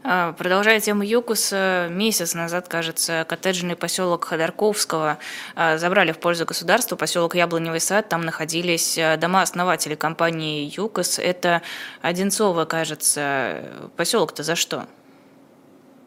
А, 0.06 0.34
продолжая 0.34 0.82
тему 0.82 1.04
ЮКУСа, 1.04 1.88
месяц 1.90 2.34
назад, 2.34 2.68
кажется, 2.68 3.26
коттеджный 3.28 3.78
поселок 3.78 4.26
Ходорковского 4.26 5.18
а, 5.56 5.78
забрали 5.78 6.12
в 6.12 6.20
пользу 6.20 6.46
государства, 6.46 6.98
поселок 6.98 7.36
Яблоневый 7.36 7.80
сад, 7.80 8.10
там 8.10 8.26
находились 8.26 8.98
а, 8.98 9.16
дома 9.16 9.42
основателей 9.42 9.96
компании 9.96 10.70
ЮКОС. 10.76 11.20
Это 11.20 11.62
Одинцово, 12.02 12.66
кажется. 12.66 13.64
Поселок-то 13.96 14.44
за 14.44 14.56
что? 14.56 14.88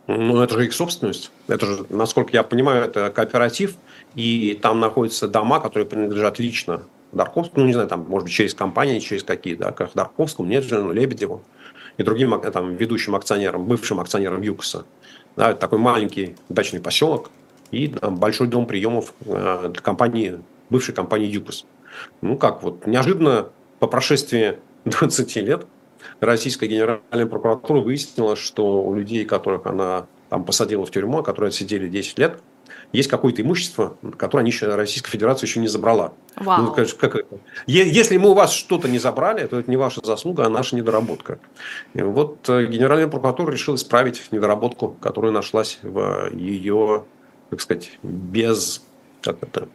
Ну, 0.08 0.42
это 0.42 0.54
же 0.54 0.66
их 0.66 0.74
собственность. 0.74 1.30
Это 1.48 1.64
же, 1.64 1.86
насколько 1.88 2.32
я 2.34 2.42
понимаю, 2.42 2.84
это 2.84 3.10
кооператив, 3.10 3.76
и 4.14 4.58
там 4.60 4.78
находятся 4.78 5.26
дома, 5.26 5.58
которые 5.58 5.88
принадлежат 5.88 6.38
лично 6.38 6.82
Дарковскому, 7.12 7.62
ну, 7.62 7.66
не 7.66 7.72
знаю, 7.72 7.88
там, 7.88 8.04
может 8.06 8.24
быть, 8.24 8.34
через 8.34 8.54
компании, 8.54 8.98
через 8.98 9.24
какие, 9.24 9.54
да, 9.54 9.72
как 9.72 9.92
Дарковскому, 9.94 10.48
Неджину, 10.48 10.92
Лебедеву 10.92 11.42
и 11.96 12.02
другим 12.02 12.40
там, 12.52 12.76
ведущим 12.76 13.14
акционерам, 13.14 13.64
бывшим 13.64 14.00
акционерам 14.00 14.42
ЮКСа. 14.42 14.84
Да, 15.36 15.54
такой 15.54 15.78
маленький 15.78 16.36
дачный 16.48 16.80
поселок 16.80 17.30
и 17.70 17.88
там, 17.88 18.16
большой 18.16 18.48
дом 18.48 18.66
приемов 18.66 19.12
э, 19.24 19.72
компании, 19.82 20.40
бывшей 20.70 20.94
компании 20.94 21.28
ЮКС. 21.28 21.64
Ну 22.20 22.36
как, 22.36 22.62
вот 22.62 22.86
неожиданно 22.86 23.48
по 23.78 23.86
прошествии 23.86 24.58
20 24.84 25.36
лет 25.36 25.66
российская 26.20 26.66
генеральная 26.66 27.26
прокуратура 27.26 27.80
выяснила, 27.80 28.36
что 28.36 28.82
у 28.82 28.94
людей, 28.94 29.24
которых 29.24 29.66
она 29.66 30.06
там 30.28 30.44
посадила 30.44 30.84
в 30.86 30.90
тюрьму, 30.90 31.22
которые 31.22 31.48
отсидели 31.48 31.88
10 31.88 32.18
лет, 32.18 32.40
есть 32.92 33.08
какое-то 33.08 33.42
имущество, 33.42 33.96
которое 34.16 34.42
они 34.42 34.50
еще, 34.50 34.74
Российская 34.74 35.10
Федерация 35.10 35.46
еще 35.46 35.60
не 35.60 35.68
забрала. 35.68 36.12
Вау. 36.36 36.62
Ну, 36.62 36.72
как, 36.72 36.88
как? 36.96 37.24
Если 37.66 38.16
мы 38.16 38.30
у 38.30 38.34
вас 38.34 38.52
что-то 38.52 38.88
не 38.88 38.98
забрали, 38.98 39.46
то 39.46 39.58
это 39.58 39.70
не 39.70 39.76
ваша 39.76 40.00
заслуга, 40.04 40.46
а 40.46 40.48
наша 40.48 40.76
недоработка. 40.76 41.38
И 41.94 42.02
вот 42.02 42.48
э, 42.48 42.66
Генеральная 42.66 43.08
прокуратура 43.08 43.50
решила 43.52 43.76
исправить 43.76 44.22
недоработку, 44.30 44.96
которая 45.00 45.32
нашлась 45.32 45.78
в 45.82 46.30
ее, 46.32 47.04
как 47.50 47.60
сказать, 47.60 47.98
без... 48.02 48.82
Как 49.22 49.42
это? 49.42 49.68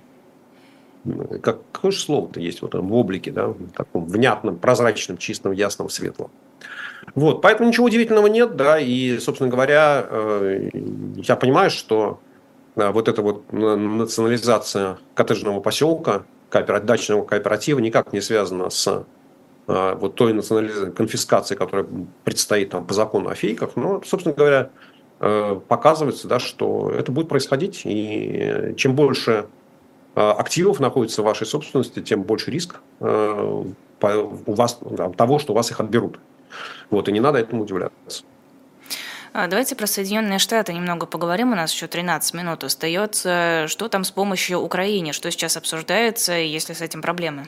Как, 1.41 1.59
какое 1.71 1.91
же 1.91 1.99
слово-то 1.99 2.39
есть 2.39 2.61
вот, 2.61 2.75
в 2.75 2.93
облике, 2.93 3.31
да, 3.31 3.47
в 3.47 3.71
таком 3.71 4.05
внятном, 4.05 4.57
прозрачном, 4.57 5.17
чистом, 5.17 5.51
ясном, 5.51 5.89
светлом. 5.89 6.29
Вот, 7.15 7.41
поэтому 7.41 7.69
ничего 7.69 7.87
удивительного 7.87 8.27
нет, 8.27 8.55
да, 8.55 8.79
и, 8.79 9.17
собственно 9.17 9.49
говоря, 9.49 10.05
э, 10.07 10.69
я 11.17 11.35
понимаю, 11.35 11.71
что 11.71 12.19
вот 12.75 13.07
эта 13.07 13.21
вот 13.21 13.51
национализация 13.51 14.97
коттеджного 15.13 15.59
поселка, 15.59 16.23
кооператив, 16.49 16.87
дачного 16.87 17.25
кооператива 17.25 17.79
никак 17.79 18.13
не 18.13 18.21
связана 18.21 18.69
с 18.69 19.05
а, 19.67 19.95
вот 19.95 20.15
той 20.15 20.33
национализацией, 20.33 20.91
конфискацией, 20.93 21.57
которая 21.57 21.85
предстоит 22.23 22.69
там 22.71 22.85
по 22.85 22.93
закону 22.93 23.29
о 23.29 23.35
фейках. 23.35 23.75
Но, 23.75 24.01
собственно 24.05 24.35
говоря, 24.35 24.69
э, 25.19 25.59
показывается, 25.67 26.27
да, 26.27 26.39
что 26.39 26.91
это 26.91 27.11
будет 27.11 27.29
происходить. 27.29 27.81
И 27.85 28.73
чем 28.77 28.95
больше 28.95 29.47
активов 30.13 30.81
находится 30.81 31.21
в 31.21 31.25
вашей 31.25 31.47
собственности, 31.47 32.01
тем 32.01 32.23
больше 32.23 32.51
риск 32.51 32.81
э, 32.99 33.63
у 34.01 34.53
вас, 34.53 34.79
того, 35.15 35.39
что 35.39 35.53
у 35.53 35.55
вас 35.55 35.71
их 35.71 35.79
отберут. 35.79 36.19
Вот, 36.89 37.07
и 37.07 37.11
не 37.11 37.19
надо 37.19 37.39
этому 37.39 37.63
удивляться. 37.63 38.23
А, 39.33 39.47
давайте 39.47 39.75
про 39.77 39.87
Соединенные 39.87 40.39
Штаты 40.39 40.73
немного 40.73 41.05
поговорим. 41.05 41.53
У 41.53 41.55
нас 41.55 41.73
еще 41.73 41.87
13 41.87 42.33
минут 42.33 42.65
остается. 42.65 43.65
Что 43.67 43.87
там 43.87 44.03
с 44.03 44.11
помощью 44.11 44.59
Украине? 44.59 45.13
Что 45.13 45.31
сейчас 45.31 45.55
обсуждается, 45.55 46.37
и 46.37 46.47
есть 46.47 46.67
ли 46.67 46.75
с 46.75 46.81
этим 46.81 47.01
проблемы? 47.01 47.47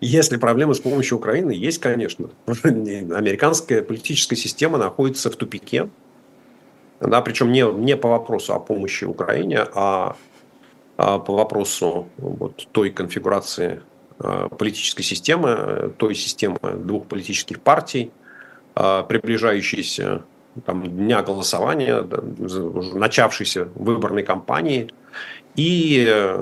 Если 0.00 0.36
проблемы 0.36 0.74
с 0.76 0.80
помощью 0.80 1.18
Украины, 1.18 1.50
есть, 1.50 1.80
конечно. 1.80 2.30
Американская 2.62 3.82
политическая 3.82 4.36
система 4.36 4.78
находится 4.78 5.28
в 5.28 5.34
тупике. 5.34 5.88
Да, 7.00 7.20
причем 7.22 7.50
не, 7.50 7.62
не 7.62 7.96
по 7.96 8.08
вопросу 8.08 8.54
о 8.54 8.60
помощи 8.60 9.04
Украине, 9.04 9.66
а, 9.74 10.16
а 10.96 11.18
по 11.18 11.34
вопросу 11.34 12.08
вот, 12.18 12.68
той 12.70 12.90
конфигурации 12.90 13.82
политической 14.18 15.02
системы, 15.02 15.50
э, 15.50 15.90
той 15.96 16.14
системы 16.14 16.58
двух 16.62 17.06
политических 17.06 17.60
партий, 17.60 18.10
э, 18.74 19.04
приближающейся 19.08 20.22
там, 20.64 20.86
дня 20.86 21.22
голосования, 21.22 22.02
начавшейся 22.94 23.68
выборной 23.74 24.22
кампании 24.22 24.90
и 25.54 26.34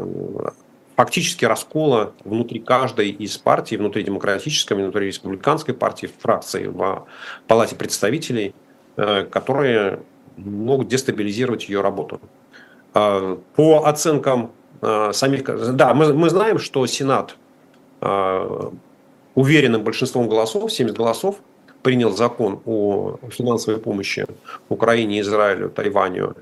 фактически 0.95 1.45
раскола 1.45 2.13
внутри 2.25 2.61
каждой 2.61 3.11
из 3.11 3.37
партий, 3.39 3.77
внутри 3.77 4.05
демократической, 4.05 4.75
внутри 4.75 5.09
республиканской 5.09 5.75
партии, 5.75 6.09
фракции 6.21 6.67
в 6.69 7.09
Палате 7.49 7.75
представителей, 7.75 8.55
которые 8.95 9.99
могут 10.37 10.87
дестабилизировать 10.87 11.69
ее 11.69 11.81
работу. 11.81 12.21
По 12.93 13.83
оценкам 13.85 14.53
самих... 14.81 15.75
Да, 15.75 15.93
мы, 15.93 16.15
мы 16.15 16.31
знаем, 16.31 16.61
что 16.61 16.87
Сенат 16.87 17.35
уверенным 19.35 19.83
большинством 19.83 20.29
голосов, 20.29 20.73
70 20.73 20.97
голосов, 20.97 21.37
принял 21.83 22.17
закон 22.17 22.61
о 22.65 23.19
финансовой 23.31 23.81
помощи 23.81 24.27
Украине, 24.69 25.21
Израилю, 25.21 25.69
Тайваню. 25.69 26.35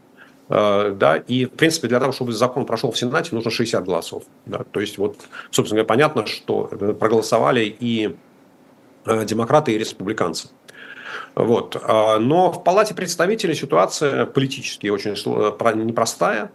А, 0.49 0.91
да, 0.91 1.17
и, 1.17 1.47
в 1.47 1.51
принципе, 1.51 1.89
для 1.89 1.99
того, 1.99 2.13
чтобы 2.13 2.33
закон 2.33 2.65
прошел 2.65 2.93
в 2.93 2.99
Сенате, 2.99 3.35
нужно 3.35 3.51
60 3.51 3.85
голосов. 3.85 4.23
Да, 4.47 4.65
то 4.71 4.81
есть, 4.81 4.99
вот, 4.99 5.17
собственно 5.51 5.83
говоря, 5.83 5.89
понятно, 5.89 6.27
что 6.27 6.65
проголосовали 6.99 7.77
и 7.81 8.17
а, 9.05 9.25
демократы, 9.25 9.73
и 9.73 9.79
республиканцы. 9.79 10.49
Вот. 11.35 11.83
Но 11.89 12.53
в 12.53 12.63
Палате 12.63 12.95
представителей 12.95 13.55
ситуация 13.55 14.27
политически 14.27 14.89
очень 14.89 15.13
непростая. 15.85 16.51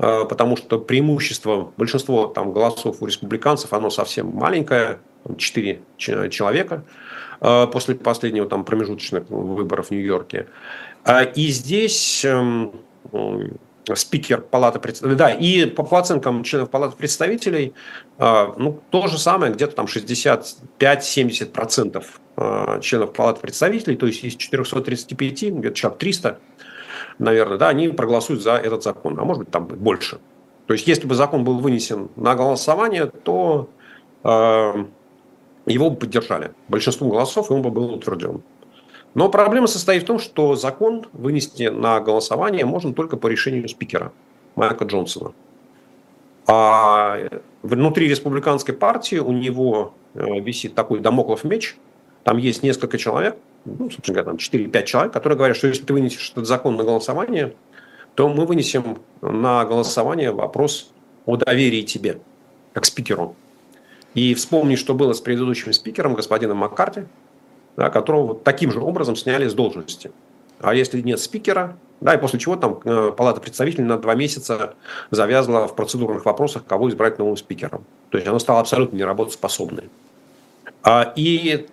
Э, 0.00 0.24
потому 0.24 0.56
что 0.56 0.78
преимущество, 0.78 1.72
большинство 1.76 2.26
там, 2.26 2.54
голосов 2.54 3.02
у 3.02 3.06
республиканцев, 3.06 3.74
оно 3.74 3.90
совсем 3.90 4.28
маленькое, 4.28 5.00
4 5.36 5.82
человека 5.96 6.84
э, 7.42 7.66
после 7.66 7.96
последнего 7.96 8.48
там, 8.48 8.64
промежуточных 8.64 9.28
выборов 9.28 9.88
в 9.88 9.90
Нью-Йорке. 9.90 10.46
А, 11.04 11.22
и 11.22 11.48
здесь 11.48 12.24
эм, 12.24 12.72
спикер 13.94 14.40
Палаты 14.40 14.78
представителей, 14.78 15.18
да, 15.18 15.30
и 15.30 15.66
по, 15.66 15.82
по 15.82 15.98
оценкам 15.98 16.44
членов 16.44 16.70
Палаты 16.70 16.96
представителей, 16.96 17.74
ну, 18.18 18.80
то 18.90 19.06
же 19.06 19.18
самое, 19.18 19.52
где-то 19.52 19.74
там 19.74 19.86
65-70% 19.86 22.80
членов 22.80 23.12
Палаты 23.12 23.40
представителей, 23.40 23.96
то 23.96 24.06
есть 24.06 24.24
из 24.24 24.36
435, 24.36 25.42
где-то 25.42 25.74
человек 25.74 25.98
300, 25.98 26.38
наверное, 27.18 27.58
да, 27.58 27.68
они 27.68 27.88
проголосуют 27.88 28.42
за 28.42 28.52
этот 28.52 28.82
закон, 28.82 29.18
а 29.18 29.24
может 29.24 29.44
быть 29.44 29.50
там 29.50 29.66
больше. 29.66 30.18
То 30.66 30.74
есть, 30.74 30.86
если 30.86 31.06
бы 31.06 31.14
закон 31.14 31.44
был 31.44 31.58
вынесен 31.58 32.10
на 32.16 32.34
голосование, 32.34 33.06
то 33.06 33.68
э, 34.22 34.84
его 35.66 35.90
бы 35.90 35.96
поддержали. 35.96 36.52
Большинством 36.68 37.10
голосов 37.10 37.50
ему 37.50 37.62
бы 37.62 37.70
был 37.70 37.92
утвержден. 37.92 38.42
Но 39.14 39.28
проблема 39.28 39.66
состоит 39.66 40.04
в 40.04 40.06
том, 40.06 40.18
что 40.18 40.54
закон 40.54 41.06
вынести 41.12 41.64
на 41.64 42.00
голосование 42.00 42.64
можно 42.64 42.94
только 42.94 43.16
по 43.16 43.26
решению 43.26 43.68
спикера 43.68 44.12
Майка 44.54 44.84
Джонсона. 44.84 45.32
А 46.46 47.18
внутри 47.62 48.08
республиканской 48.08 48.74
партии 48.74 49.16
у 49.16 49.32
него 49.32 49.94
э, 50.14 50.40
висит 50.40 50.74
такой 50.74 51.00
домоклов 51.00 51.44
меч. 51.44 51.76
Там 52.24 52.38
есть 52.38 52.62
несколько 52.62 52.98
человек, 52.98 53.36
ну, 53.64 53.90
собственно 53.90 54.22
говоря, 54.22 54.36
там 54.36 54.36
4-5 54.36 54.84
человек, 54.84 55.12
которые 55.12 55.36
говорят, 55.36 55.56
что 55.56 55.68
если 55.68 55.84
ты 55.84 55.92
вынесешь 55.92 56.30
этот 56.30 56.46
закон 56.46 56.76
на 56.76 56.84
голосование, 56.84 57.54
то 58.14 58.28
мы 58.28 58.46
вынесем 58.46 58.98
на 59.20 59.64
голосование 59.64 60.32
вопрос 60.32 60.90
о 61.26 61.36
доверии 61.36 61.82
тебе, 61.82 62.20
как 62.72 62.84
спикеру. 62.84 63.36
И 64.14 64.34
вспомни, 64.34 64.74
что 64.74 64.94
было 64.94 65.12
с 65.12 65.20
предыдущим 65.20 65.72
спикером, 65.72 66.14
господином 66.14 66.58
Маккарти, 66.58 67.04
да, 67.76 67.90
которого 67.90 68.28
вот 68.28 68.44
таким 68.44 68.72
же 68.72 68.80
образом 68.80 69.14
сняли 69.14 69.46
с 69.46 69.54
должности. 69.54 70.10
А 70.60 70.74
если 70.74 71.00
нет 71.00 71.20
спикера, 71.20 71.76
да, 72.00 72.14
и 72.14 72.18
после 72.18 72.38
чего 72.38 72.56
там 72.56 72.80
э, 72.84 73.12
Палата 73.16 73.40
представителей 73.40 73.84
на 73.84 73.98
два 73.98 74.14
месяца 74.14 74.74
завязла 75.10 75.68
в 75.68 75.76
процедурных 75.76 76.24
вопросах, 76.24 76.64
кого 76.66 76.88
избрать 76.88 77.18
новым 77.18 77.36
спикером. 77.36 77.84
То 78.10 78.18
есть 78.18 78.26
она 78.26 78.38
стала 78.38 78.60
абсолютно 78.60 78.96
неработоспособной. 78.96 79.88
А, 80.82 81.12
и 81.14 81.66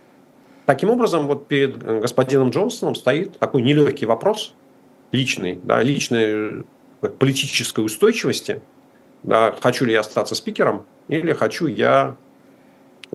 Таким 0.67 0.89
образом, 0.89 1.27
вот 1.27 1.47
перед 1.47 1.81
э, 1.81 2.01
господином 2.01 2.49
Джонсоном 2.49 2.93
стоит 2.93 3.39
такой 3.39 3.61
нелегкий 3.61 4.05
вопрос, 4.05 4.53
личный, 5.13 5.57
да, 5.63 5.81
личной 5.81 6.63
э, 7.01 7.07
политической 7.17 7.85
устойчивости 7.85 8.61
да, 9.23 9.55
хочу 9.61 9.85
ли 9.85 9.93
я 9.93 10.01
остаться 10.01 10.35
спикером 10.35 10.85
или 11.07 11.31
хочу 11.31 11.67
я 11.67 12.17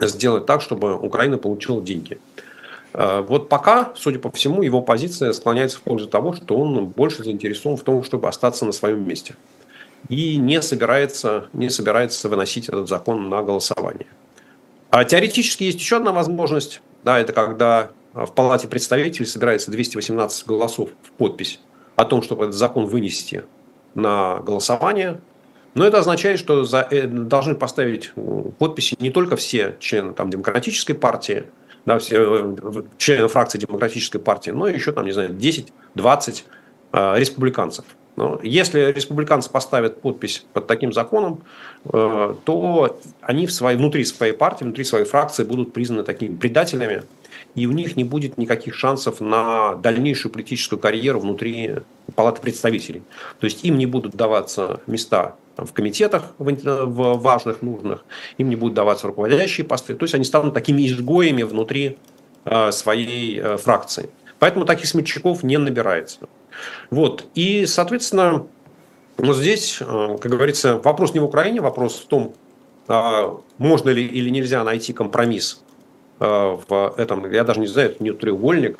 сделать 0.00 0.46
так, 0.46 0.62
чтобы 0.62 0.96
Украина 0.96 1.36
получила 1.36 1.82
деньги. 1.82 2.18
Э, 2.94 3.20
вот 3.20 3.50
пока, 3.50 3.92
судя 3.96 4.18
по 4.18 4.30
всему, 4.30 4.62
его 4.62 4.80
позиция 4.80 5.34
склоняется 5.34 5.76
в 5.76 5.82
пользу 5.82 6.08
того, 6.08 6.32
что 6.32 6.56
он 6.56 6.86
больше 6.86 7.22
заинтересован 7.22 7.76
в 7.76 7.82
том, 7.82 8.02
чтобы 8.02 8.28
остаться 8.28 8.64
на 8.64 8.72
своем 8.72 9.06
месте. 9.06 9.36
И 10.08 10.38
не 10.38 10.62
собирается, 10.62 11.48
не 11.52 11.68
собирается 11.68 12.30
выносить 12.30 12.70
этот 12.70 12.88
закон 12.88 13.28
на 13.28 13.42
голосование. 13.42 14.06
А 14.88 15.04
теоретически 15.04 15.64
есть 15.64 15.80
еще 15.80 15.98
одна 15.98 16.12
возможность. 16.12 16.80
Да, 17.04 17.18
это 17.18 17.32
когда 17.32 17.90
в 18.12 18.32
Палате 18.32 18.68
представителей 18.68 19.26
собирается 19.26 19.70
218 19.70 20.46
голосов 20.46 20.90
в 21.02 21.10
подпись 21.12 21.60
о 21.96 22.04
том, 22.04 22.22
чтобы 22.22 22.44
этот 22.44 22.56
закон 22.56 22.86
вынести 22.86 23.44
на 23.94 24.38
голосование. 24.38 25.20
Но 25.74 25.86
это 25.86 25.98
означает, 25.98 26.38
что 26.38 26.64
за, 26.64 26.86
э, 26.90 27.06
должны 27.06 27.54
поставить 27.54 28.12
подписи 28.58 28.94
не 28.98 29.10
только 29.10 29.36
все 29.36 29.76
члены 29.80 30.12
там, 30.12 30.28
демократической 30.28 30.92
партии, 30.92 31.44
да, 31.86 31.98
все 31.98 32.16
э, 32.20 32.82
члены 32.98 33.28
фракции 33.28 33.58
демократической 33.58 34.18
партии, 34.18 34.50
но 34.50 34.68
еще 34.68 34.92
там, 34.92 35.06
не 35.06 35.12
знаю, 35.12 35.30
10-20 35.30 35.70
э, 35.96 36.32
республиканцев. 36.92 37.84
Но 38.16 38.38
если 38.42 38.92
республиканцы 38.92 39.50
поставят 39.50 40.02
подпись 40.02 40.44
под 40.52 40.66
таким 40.66 40.92
законом, 40.92 41.42
э, 41.84 42.34
то 42.44 43.00
они 43.22 43.46
в 43.46 43.52
своей, 43.52 43.78
внутри 43.78 44.04
своей 44.04 44.34
партии, 44.34 44.64
внутри 44.64 44.84
своей 44.84 45.06
фракции 45.06 45.44
будут 45.44 45.72
признаны 45.72 46.02
такими 46.02 46.36
предателями, 46.36 47.04
и 47.54 47.66
у 47.66 47.72
них 47.72 47.96
не 47.96 48.04
будет 48.04 48.36
никаких 48.36 48.74
шансов 48.74 49.20
на 49.20 49.76
дальнейшую 49.76 50.30
политическую 50.30 50.78
карьеру 50.78 51.20
внутри 51.20 51.76
Палаты 52.14 52.42
представителей. 52.42 53.02
То 53.38 53.46
есть 53.46 53.64
им 53.64 53.78
не 53.78 53.86
будут 53.86 54.14
даваться 54.14 54.80
места 54.86 55.36
в 55.56 55.72
комитетах 55.72 56.34
в 56.38 57.14
важных, 57.18 57.62
нужных, 57.62 58.04
им 58.36 58.50
не 58.50 58.56
будут 58.56 58.74
даваться 58.74 59.06
руководящие 59.06 59.66
посты, 59.66 59.94
то 59.94 60.04
есть 60.04 60.14
они 60.14 60.24
станут 60.24 60.52
такими 60.52 60.86
изгоями 60.86 61.44
внутри 61.44 61.98
э, 62.44 62.72
своей 62.72 63.38
э, 63.38 63.56
фракции. 63.56 64.10
Поэтому 64.38 64.66
таких 64.66 64.86
смельчаков 64.86 65.42
не 65.42 65.56
набирается. 65.56 66.28
Вот. 66.90 67.26
И, 67.34 67.66
соответственно, 67.66 68.46
вот 69.16 69.36
здесь, 69.36 69.78
э, 69.80 70.18
как 70.20 70.30
говорится, 70.30 70.78
вопрос 70.78 71.14
не 71.14 71.20
в 71.20 71.24
Украине, 71.24 71.60
вопрос 71.60 72.00
в 72.00 72.06
том, 72.06 72.34
а, 72.88 73.38
можно 73.58 73.90
ли 73.90 74.04
или 74.04 74.30
нельзя 74.30 74.64
найти 74.64 74.92
компромисс 74.92 75.62
в 76.18 76.94
этом, 76.98 77.28
я 77.32 77.42
даже 77.42 77.58
не 77.58 77.66
знаю, 77.66 77.90
это 77.90 78.04
не 78.04 78.12
треугольник, 78.12 78.78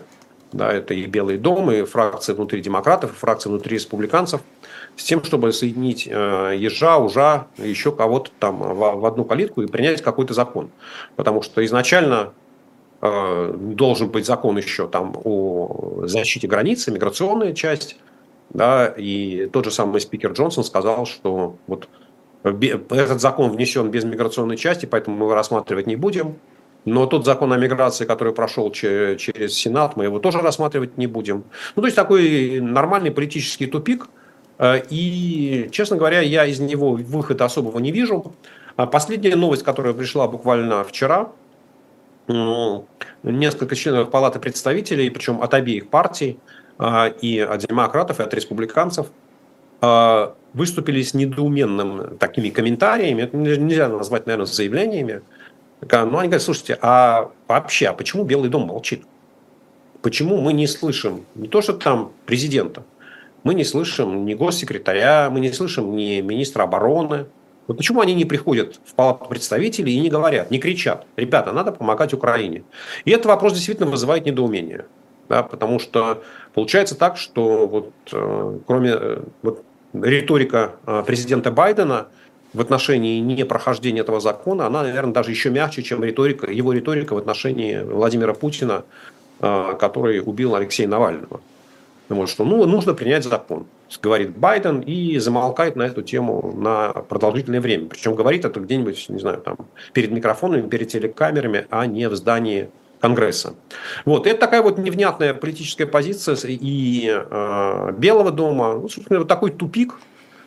да, 0.52 0.72
это 0.72 0.94
и 0.94 1.06
Белый 1.06 1.38
дом, 1.38 1.70
и 1.70 1.82
фракции 1.84 2.32
внутри 2.34 2.60
демократов, 2.60 3.12
и 3.12 3.14
фракции 3.14 3.48
внутри 3.48 3.76
республиканцев, 3.76 4.42
с 4.96 5.04
тем, 5.04 5.24
чтобы 5.24 5.52
соединить 5.52 6.06
э, 6.06 6.54
ежа, 6.58 6.98
ужа, 6.98 7.46
еще 7.56 7.92
кого-то 7.92 8.30
там 8.38 8.58
в, 8.58 9.06
одну 9.06 9.24
калитку 9.24 9.62
и 9.62 9.66
принять 9.66 10.02
какой-то 10.02 10.34
закон. 10.34 10.70
Потому 11.16 11.42
что 11.42 11.64
изначально 11.64 12.14
э, 12.14 12.41
должен 13.02 14.10
быть 14.10 14.26
закон 14.26 14.56
еще 14.56 14.86
там 14.86 15.16
о 15.24 16.04
защите 16.06 16.46
границы, 16.46 16.92
миграционная 16.92 17.52
часть, 17.52 17.96
да, 18.50 18.86
и 18.86 19.48
тот 19.52 19.64
же 19.64 19.70
самый 19.72 20.00
спикер 20.00 20.32
Джонсон 20.32 20.62
сказал, 20.62 21.04
что 21.04 21.56
вот 21.66 21.88
этот 22.44 23.20
закон 23.20 23.50
внесен 23.50 23.90
без 23.90 24.04
миграционной 24.04 24.56
части, 24.56 24.86
поэтому 24.86 25.16
мы 25.16 25.24
его 25.24 25.34
рассматривать 25.34 25.86
не 25.86 25.96
будем. 25.96 26.36
Но 26.84 27.06
тот 27.06 27.24
закон 27.24 27.52
о 27.52 27.56
миграции, 27.56 28.04
который 28.04 28.32
прошел 28.32 28.70
через 28.72 29.54
Сенат, 29.54 29.96
мы 29.96 30.04
его 30.04 30.18
тоже 30.18 30.40
рассматривать 30.40 30.98
не 30.98 31.06
будем. 31.06 31.44
Ну, 31.76 31.82
то 31.82 31.86
есть 31.86 31.96
такой 31.96 32.60
нормальный 32.60 33.12
политический 33.12 33.66
тупик. 33.66 34.08
Э, 34.58 34.82
и, 34.90 35.68
честно 35.70 35.96
говоря, 35.96 36.20
я 36.20 36.44
из 36.44 36.58
него 36.58 36.92
выхода 36.94 37.44
особого 37.44 37.78
не 37.78 37.92
вижу. 37.92 38.34
А 38.74 38.86
последняя 38.86 39.36
новость, 39.36 39.62
которая 39.62 39.92
пришла 39.92 40.26
буквально 40.26 40.82
вчера, 40.82 41.30
несколько 43.22 43.74
членов 43.76 44.10
Палаты 44.10 44.38
представителей, 44.38 45.10
причем 45.10 45.42
от 45.42 45.54
обеих 45.54 45.88
партий, 45.88 46.38
э, 46.78 47.12
и 47.20 47.38
от 47.38 47.60
демократов, 47.60 48.20
и 48.20 48.22
от 48.22 48.34
республиканцев, 48.34 49.06
э, 49.80 50.32
выступили 50.52 51.02
с 51.02 51.14
недоуменным 51.14 52.18
такими 52.18 52.50
комментариями. 52.50 53.22
Это 53.22 53.36
нельзя 53.36 53.88
назвать, 53.88 54.26
наверное, 54.26 54.46
заявлениями 54.46 55.22
ну, 55.90 56.18
они 56.18 56.28
говорят, 56.28 56.42
слушайте, 56.42 56.78
а 56.80 57.30
вообще, 57.48 57.88
а 57.88 57.92
почему 57.92 58.24
Белый 58.24 58.50
дом 58.50 58.66
молчит? 58.66 59.04
Почему 60.00 60.40
мы 60.40 60.52
не 60.52 60.66
слышим 60.66 61.24
не 61.34 61.48
то, 61.48 61.60
что 61.60 61.72
там 61.72 62.12
президента, 62.26 62.84
мы 63.44 63.54
не 63.54 63.64
слышим 63.64 64.24
ни 64.24 64.34
госсекретаря, 64.34 65.28
мы 65.30 65.40
не 65.40 65.52
слышим 65.52 65.96
ни 65.96 66.20
министра 66.20 66.62
обороны. 66.62 67.26
Вот 67.66 67.76
почему 67.76 68.00
они 68.00 68.14
не 68.14 68.24
приходят 68.24 68.80
в 68.84 68.94
палату 68.94 69.26
представителей 69.26 69.94
и 69.94 70.00
не 70.00 70.10
говорят, 70.10 70.50
не 70.50 70.58
кричат, 70.58 71.06
ребята, 71.16 71.52
надо 71.52 71.72
помогать 71.72 72.12
Украине. 72.12 72.64
И 73.04 73.10
этот 73.10 73.26
вопрос 73.26 73.52
действительно 73.54 73.90
вызывает 73.90 74.26
недоумение. 74.26 74.86
Да, 75.28 75.42
потому 75.42 75.78
что 75.78 76.22
получается 76.52 76.94
так, 76.96 77.16
что 77.16 77.66
вот, 77.66 77.92
э, 78.12 78.58
кроме 78.66 78.90
э, 78.90 79.22
вот, 79.42 79.64
риторика 79.94 80.72
э, 80.86 81.02
президента 81.06 81.50
Байдена– 81.50 82.08
в 82.52 82.60
отношении 82.60 83.18
непрохождения 83.20 84.00
этого 84.00 84.20
закона, 84.20 84.66
она, 84.66 84.82
наверное, 84.82 85.12
даже 85.12 85.30
еще 85.30 85.50
мягче, 85.50 85.82
чем 85.82 86.04
риторика, 86.04 86.50
его 86.50 86.72
риторика 86.72 87.14
в 87.14 87.18
отношении 87.18 87.80
Владимира 87.80 88.34
Путина, 88.34 88.84
а, 89.40 89.74
который 89.74 90.20
убил 90.20 90.54
Алексея 90.54 90.88
Навального. 90.88 91.40
Вот, 92.08 92.28
что 92.28 92.44
ну, 92.44 92.64
нужно 92.66 92.92
принять 92.92 93.24
закон, 93.24 93.66
говорит 94.00 94.36
Байден, 94.36 94.80
и 94.80 95.18
замолкает 95.18 95.76
на 95.76 95.82
эту 95.82 96.02
тему 96.02 96.52
на 96.56 96.92
продолжительное 96.92 97.60
время. 97.60 97.88
Причем 97.88 98.14
говорит 98.14 98.44
это 98.44 98.60
где-нибудь, 98.60 99.08
не 99.08 99.18
знаю, 99.18 99.40
там, 99.40 99.56
перед 99.92 100.10
микрофонами, 100.10 100.68
перед 100.68 100.88
телекамерами, 100.88 101.66
а 101.70 101.86
не 101.86 102.08
в 102.08 102.14
здании 102.14 102.70
Конгресса. 103.00 103.54
Вот, 104.04 104.26
это 104.26 104.38
такая 104.38 104.62
вот 104.62 104.78
невнятная 104.78 105.34
политическая 105.34 105.86
позиция 105.86 106.36
и 106.44 107.08
э, 107.08 107.92
Белого 107.98 108.30
дома, 108.30 108.74
ну, 108.74 108.88
собственно, 108.88 109.18
вот 109.18 109.28
такой 109.28 109.50
тупик, 109.50 109.94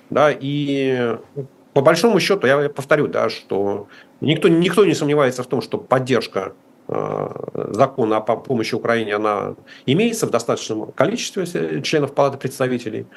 да, 0.09 0.31
и 0.31 1.17
по 1.73 1.81
большому 1.81 2.21
счету, 2.21 2.47
я 2.47 2.69
повторю, 2.69 3.07
да, 3.07 3.29
что 3.29 3.89
никто, 4.21 4.47
никто 4.47 4.85
не 4.85 4.93
сомневается 4.93 5.43
в 5.43 5.47
том, 5.47 5.61
что 5.61 5.77
поддержка 5.77 6.53
закона 6.87 8.17
о 8.17 8.21
помощи 8.21 8.75
Украине, 8.75 9.15
она 9.15 9.55
имеется 9.85 10.27
в 10.27 10.29
достаточном 10.29 10.91
количестве 10.91 11.81
членов 11.81 12.13
Палаты 12.13 12.37
представителей. 12.37 13.07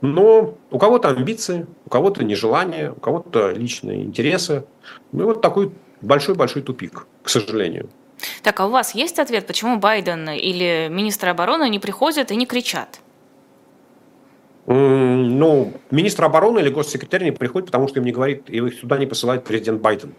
Но 0.00 0.54
у 0.70 0.78
кого-то 0.78 1.08
амбиции, 1.08 1.66
у 1.84 1.90
кого-то 1.90 2.24
нежелание, 2.24 2.92
у 2.92 3.00
кого-то 3.00 3.50
личные 3.50 4.04
интересы. 4.04 4.64
Ну, 5.12 5.26
вот 5.26 5.42
такой 5.42 5.70
большой-большой 6.00 6.62
тупик, 6.62 7.06
к 7.22 7.28
сожалению. 7.28 7.90
Так, 8.42 8.60
а 8.60 8.66
у 8.66 8.70
вас 8.70 8.94
есть 8.94 9.18
ответ, 9.18 9.46
почему 9.46 9.78
Байден 9.78 10.28
или 10.30 10.88
министр 10.90 11.28
обороны 11.28 11.68
не 11.68 11.78
приходят 11.78 12.30
и 12.30 12.36
не 12.36 12.46
кричат? 12.46 13.00
Ну, 14.66 15.72
министр 15.90 16.24
обороны 16.24 16.60
или 16.60 16.70
госсекретарь 16.70 17.24
не 17.24 17.32
приходит, 17.32 17.66
потому 17.66 17.88
что 17.88 17.98
им 17.98 18.04
не 18.04 18.12
говорит, 18.12 18.48
и 18.48 18.58
их 18.58 18.74
сюда 18.74 18.98
не 18.98 19.06
посылает 19.06 19.44
президент 19.44 19.80
Байден. 19.82 20.14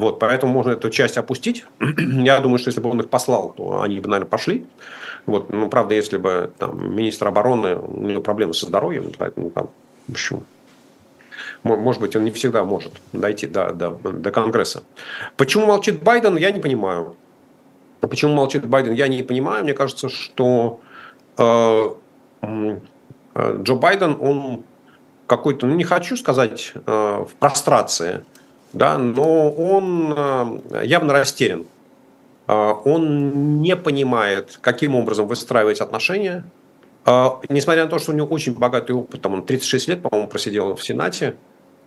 Вот, 0.00 0.18
поэтому 0.18 0.52
можно 0.52 0.72
эту 0.72 0.90
часть 0.90 1.16
опустить. 1.18 1.64
Я 1.98 2.40
думаю, 2.40 2.58
что 2.58 2.68
если 2.68 2.80
бы 2.80 2.90
он 2.90 3.00
их 3.00 3.08
послал, 3.08 3.52
то 3.56 3.82
они 3.82 4.00
бы, 4.00 4.08
наверное, 4.08 4.28
пошли. 4.28 4.66
Вот, 5.26 5.50
ну, 5.50 5.68
правда, 5.68 5.94
если 5.94 6.16
бы 6.16 6.50
там 6.58 6.94
министр 6.94 7.28
обороны, 7.28 7.76
у 7.76 8.06
него 8.06 8.22
проблемы 8.22 8.54
со 8.54 8.66
здоровьем, 8.66 9.12
поэтому 9.18 9.50
там, 9.50 9.70
в 10.08 10.12
общем, 10.12 10.44
может 11.62 12.00
быть, 12.00 12.16
он 12.16 12.24
не 12.24 12.30
всегда 12.30 12.64
может 12.64 12.92
дойти 13.12 13.46
до, 13.46 13.72
до, 13.72 13.90
до 13.90 14.30
Конгресса. 14.30 14.82
Почему 15.36 15.66
молчит 15.66 16.02
Байден, 16.02 16.36
я 16.36 16.50
не 16.50 16.60
понимаю. 16.60 17.16
Почему 18.00 18.34
молчит 18.34 18.66
Байден, 18.66 18.94
я 18.94 19.08
не 19.08 19.22
понимаю. 19.22 19.64
Мне 19.64 19.74
кажется, 19.74 20.08
что 20.08 20.80
э, 21.36 21.90
Э, 23.34 23.58
Джо 23.62 23.74
Байден, 23.74 24.16
он 24.20 24.64
какой-то, 25.26 25.66
ну 25.66 25.74
не 25.74 25.84
хочу 25.84 26.16
сказать 26.16 26.72
э, 26.74 27.24
в 27.28 27.30
прострации, 27.38 28.24
да, 28.72 28.98
но 28.98 29.50
он 29.50 30.14
э, 30.16 30.82
явно 30.84 31.12
растерян. 31.12 31.66
Он 32.46 33.62
не 33.62 33.76
понимает, 33.76 34.58
каким 34.60 34.96
образом 34.96 35.28
выстраивать 35.28 35.80
отношения. 35.80 36.42
Несмотря 37.48 37.84
на 37.84 37.88
то, 37.88 38.00
что 38.00 38.10
у 38.10 38.14
него 38.16 38.26
очень 38.26 38.54
богатый 38.54 38.90
опыт, 38.90 39.22
там 39.22 39.34
он 39.34 39.44
36 39.44 39.86
лет, 39.86 40.02
по-моему, 40.02 40.28
просидел 40.28 40.74
в 40.74 40.82
Сенате, 40.82 41.36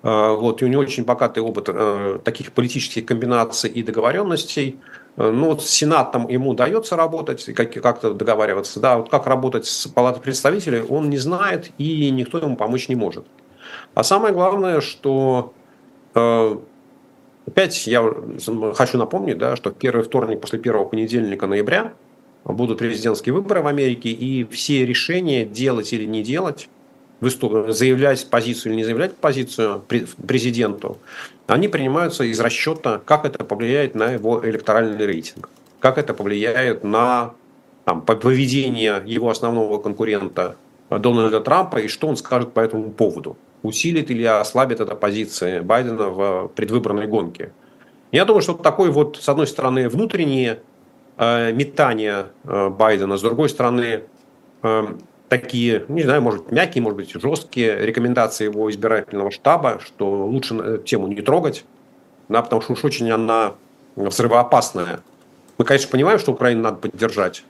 вот, 0.03 0.61
и 0.61 0.65
у 0.65 0.69
него 0.69 0.81
очень 0.81 1.03
богатый 1.03 1.39
опыт 1.39 2.23
таких 2.23 2.53
политических 2.53 3.05
комбинаций 3.05 3.69
и 3.69 3.83
договоренностей– 3.83 4.79
Э, 5.17 5.29
ну, 5.29 5.47
вот 5.47 5.63
Сенат 5.63 6.11
там 6.11 6.27
ему 6.27 6.51
удается 6.51 6.95
работать, 6.95 7.45
как-то 7.53 8.13
договариваться, 8.13 8.79
да, 8.79 8.97
вот 8.97 9.09
как 9.09 9.27
работать 9.27 9.65
с 9.65 9.87
Палатой 9.87 10.21
представителей, 10.21 10.81
он 10.81 11.09
не 11.09 11.17
знает, 11.17 11.71
и 11.77 12.09
никто 12.09 12.39
ему 12.39 12.55
помочь 12.55 12.89
не 12.89 12.95
может. 12.95 13.25
А 13.93 14.03
самое 14.03 14.33
главное, 14.33 14.81
что 14.81 15.53
э, 16.15 16.57
опять 17.47 17.87
я 17.87 18.03
хочу 18.75 18.97
напомнить, 18.97 19.37
да, 19.37 19.55
что 19.55 19.71
первый 19.71 20.03
вторник 20.03 20.41
после 20.41 20.59
первого 20.59 20.85
понедельника 20.85 21.47
ноября 21.47 21.93
будут 22.45 22.79
президентские 22.79 23.33
выборы 23.33 23.61
в 23.61 23.67
Америке, 23.67 24.09
и 24.09 24.43
все 24.45 24.85
решения 24.85 25.45
делать 25.45 25.93
или 25.93 26.05
не 26.05 26.23
делать 26.23 26.69
заявлять 27.21 28.29
позицию 28.29 28.73
или 28.73 28.77
не 28.79 28.83
заявлять 28.83 29.15
позицию 29.15 29.83
президенту, 30.27 30.97
они 31.47 31.67
принимаются 31.67 32.23
из 32.23 32.39
расчета, 32.39 33.01
как 33.05 33.25
это 33.25 33.43
повлияет 33.45 33.95
на 33.95 34.11
его 34.11 34.45
электоральный 34.45 35.05
рейтинг, 35.05 35.49
как 35.79 35.97
это 35.97 36.13
повлияет 36.13 36.83
на 36.83 37.33
там, 37.85 38.01
поведение 38.01 39.01
его 39.05 39.29
основного 39.29 39.81
конкурента 39.81 40.55
Дональда 40.89 41.39
Трампа 41.41 41.77
и 41.77 41.87
что 41.87 42.07
он 42.07 42.17
скажет 42.17 42.53
по 42.53 42.59
этому 42.59 42.91
поводу. 42.91 43.37
Усилит 43.63 44.11
или 44.11 44.23
ослабит 44.23 44.81
эта 44.81 44.93
позиция 44.93 45.63
Байдена 45.63 46.09
в 46.09 46.47
предвыборной 46.49 47.07
гонке. 47.07 47.51
Я 48.11 48.25
думаю, 48.25 48.41
что 48.41 48.53
такой 48.53 48.91
вот, 48.91 49.17
с 49.17 49.27
одной 49.27 49.47
стороны, 49.47 49.89
внутреннее 49.89 50.59
э, 51.17 51.51
метание 51.51 52.27
э, 52.43 52.69
Байдена, 52.69 53.17
с 53.17 53.21
другой 53.21 53.49
стороны, 53.49 54.03
э, 54.61 54.87
такие, 55.29 55.85
не 55.87 56.03
знаю, 56.03 56.21
может 56.21 56.51
мягкие, 56.51 56.83
может 56.83 56.97
быть, 56.97 57.11
жесткие 57.13 57.85
рекомендации 57.85 58.43
его 58.43 58.69
избирательного 58.69 59.31
штаба, 59.31 59.79
что 59.83 60.25
лучше 60.25 60.81
тему 60.85 61.07
не 61.07 61.21
трогать, 61.21 61.65
да, 62.29 62.43
потому 62.43 62.61
что 62.61 62.73
уж 62.73 62.83
очень 62.83 63.09
она 63.09 63.53
взрывоопасная. 63.95 64.99
Мы, 65.57 65.65
конечно, 65.65 65.89
понимаем, 65.89 66.19
что 66.19 66.33
Украину 66.33 66.61
надо 66.61 66.77
поддержать, 66.77 67.43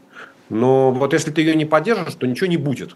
но 0.50 0.92
вот 0.92 1.12
если 1.12 1.32
ты 1.32 1.42
ее 1.42 1.56
не 1.56 1.66
поддержишь, 1.66 2.14
то 2.14 2.28
ничего 2.28 2.48
не 2.48 2.58
будет. 2.58 2.96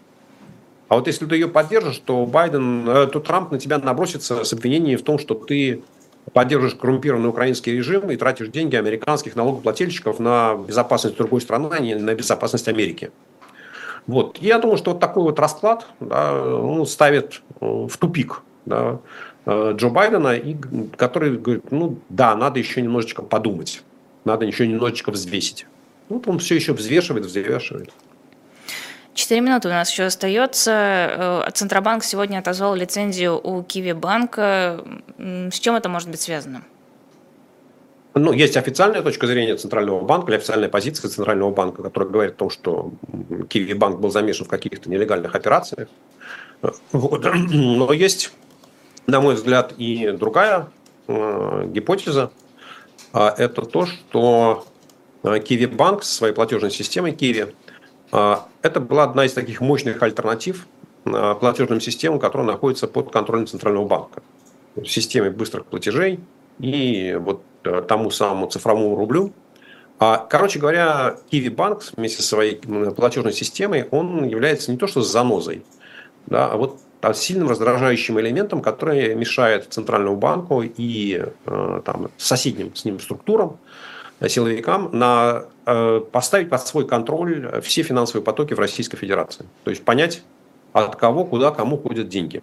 А 0.88 0.94
вот 0.94 1.06
если 1.06 1.26
ты 1.26 1.34
ее 1.34 1.48
поддержишь, 1.48 1.98
то 1.98 2.24
Байден, 2.24 2.88
э, 2.88 3.06
то 3.08 3.20
Трамп 3.20 3.52
на 3.52 3.58
тебя 3.58 3.78
набросится 3.78 4.44
с 4.44 4.52
обвинением 4.52 4.98
в 4.98 5.02
том, 5.02 5.18
что 5.18 5.34
ты 5.34 5.82
поддерживаешь 6.32 6.74
коррумпированный 6.74 7.28
украинский 7.28 7.72
режим 7.72 8.10
и 8.10 8.16
тратишь 8.16 8.48
деньги 8.48 8.76
американских 8.76 9.36
налогоплательщиков 9.36 10.18
на 10.18 10.54
безопасность 10.56 11.16
другой 11.16 11.40
страны, 11.40 11.68
а 11.70 11.78
не 11.78 11.94
на 11.94 12.14
безопасность 12.14 12.68
Америки. 12.68 13.10
Вот. 14.06 14.38
Я 14.38 14.58
думаю, 14.58 14.78
что 14.78 14.92
вот 14.92 15.00
такой 15.00 15.22
вот 15.22 15.38
расклад 15.38 15.86
да, 16.00 16.42
он 16.42 16.86
ставит 16.86 17.42
э, 17.60 17.66
в 17.66 17.94
тупик 17.98 18.40
да, 18.64 19.00
э, 19.44 19.74
Джо 19.76 19.90
Байдена, 19.90 20.34
и, 20.34 20.56
который 20.96 21.36
говорит, 21.36 21.70
ну 21.70 21.98
да, 22.08 22.34
надо 22.34 22.58
еще 22.58 22.80
немножечко 22.80 23.22
подумать, 23.22 23.82
надо 24.24 24.46
еще 24.46 24.66
немножечко 24.66 25.10
взвесить. 25.10 25.66
Вот 26.08 26.26
он 26.26 26.38
все 26.38 26.54
еще 26.54 26.72
взвешивает, 26.72 27.26
взвешивает. 27.26 27.90
Четыре 29.18 29.40
минуты 29.40 29.66
у 29.66 29.72
нас 29.72 29.90
еще 29.90 30.04
остается. 30.04 31.42
Э, 31.44 31.50
Центробанк 31.52 32.04
сегодня 32.04 32.38
отозвал 32.38 32.76
лицензию 32.76 33.40
у 33.42 33.64
Киви 33.64 33.90
банка. 33.90 34.84
С 35.18 35.58
чем 35.58 35.74
это 35.74 35.88
может 35.88 36.08
быть 36.08 36.20
связано? 36.20 36.62
Ну, 38.14 38.32
есть 38.32 38.56
официальная 38.56 39.02
точка 39.02 39.26
зрения 39.26 39.56
Центрального 39.56 40.02
банка 40.02 40.30
или 40.30 40.36
официальная 40.36 40.68
позиция 40.68 41.10
Центрального 41.10 41.50
банка, 41.50 41.82
которая 41.82 42.08
говорит 42.08 42.34
о 42.34 42.36
том, 42.36 42.50
что 42.50 42.92
Киви 43.48 43.72
банк 43.72 43.98
был 43.98 44.12
замешан 44.12 44.46
в 44.46 44.48
каких-то 44.48 44.88
нелегальных 44.88 45.34
операциях. 45.34 45.88
Вот. 46.92 47.24
Но 47.50 47.92
есть, 47.92 48.32
на 49.08 49.20
мой 49.20 49.34
взгляд, 49.34 49.74
и 49.78 50.12
другая 50.12 50.68
э, 51.08 51.64
гипотеза. 51.66 52.30
А 53.12 53.34
это 53.36 53.62
то, 53.62 53.84
что 53.84 54.64
э, 55.24 55.40
Киви 55.40 55.66
банк 55.66 56.04
со 56.04 56.14
своей 56.14 56.34
платежной 56.34 56.70
системой 56.70 57.10
Киви 57.10 57.48
это 58.10 58.80
была 58.80 59.04
одна 59.04 59.24
из 59.24 59.32
таких 59.32 59.60
мощных 59.60 60.02
альтернатив 60.02 60.66
э, 61.04 61.34
платежным 61.38 61.80
системам, 61.80 62.18
которая 62.18 62.46
находится 62.46 62.86
под 62.86 63.12
контролем 63.12 63.46
Центрального 63.46 63.86
банка. 63.86 64.22
В 64.76 64.86
системе 64.86 65.30
быстрых 65.30 65.66
платежей 65.66 66.20
и 66.58 67.18
вот 67.20 67.42
Э, 67.64 67.82
тому 67.86 68.10
самому 68.10 68.46
цифровому 68.46 68.94
рублю. 68.94 69.32
А, 69.98 70.18
короче 70.18 70.60
говоря, 70.60 71.16
Kiwi 71.30 71.54
Bank 71.54 71.82
вместе 71.96 72.22
со 72.22 72.28
своей 72.28 72.56
платежной 72.56 73.32
системой, 73.32 73.88
он 73.90 74.24
является 74.24 74.70
не 74.70 74.78
то 74.78 74.86
что 74.86 75.02
занозой, 75.02 75.64
да, 76.26 76.52
а 76.52 76.56
вот 76.56 76.78
сильным 77.14 77.48
раздражающим 77.48 78.18
элементом, 78.20 78.62
который 78.62 79.14
мешает 79.16 79.66
Центральному 79.70 80.16
банку 80.16 80.62
и 80.62 81.24
э, 81.46 81.80
там, 81.84 82.10
соседним 82.16 82.74
с 82.76 82.84
ним 82.84 83.00
структурам, 83.00 83.58
силовикам 84.26 84.90
на, 84.92 85.44
поставить 86.10 86.50
под 86.50 86.66
свой 86.66 86.86
контроль 86.86 87.60
все 87.62 87.82
финансовые 87.82 88.24
потоки 88.24 88.54
в 88.54 88.58
Российской 88.58 88.96
Федерации. 88.96 89.46
То 89.64 89.70
есть 89.70 89.84
понять, 89.84 90.22
от 90.72 90.96
кого, 90.96 91.24
куда, 91.24 91.50
кому 91.50 91.78
ходят 91.78 92.08
деньги. 92.08 92.42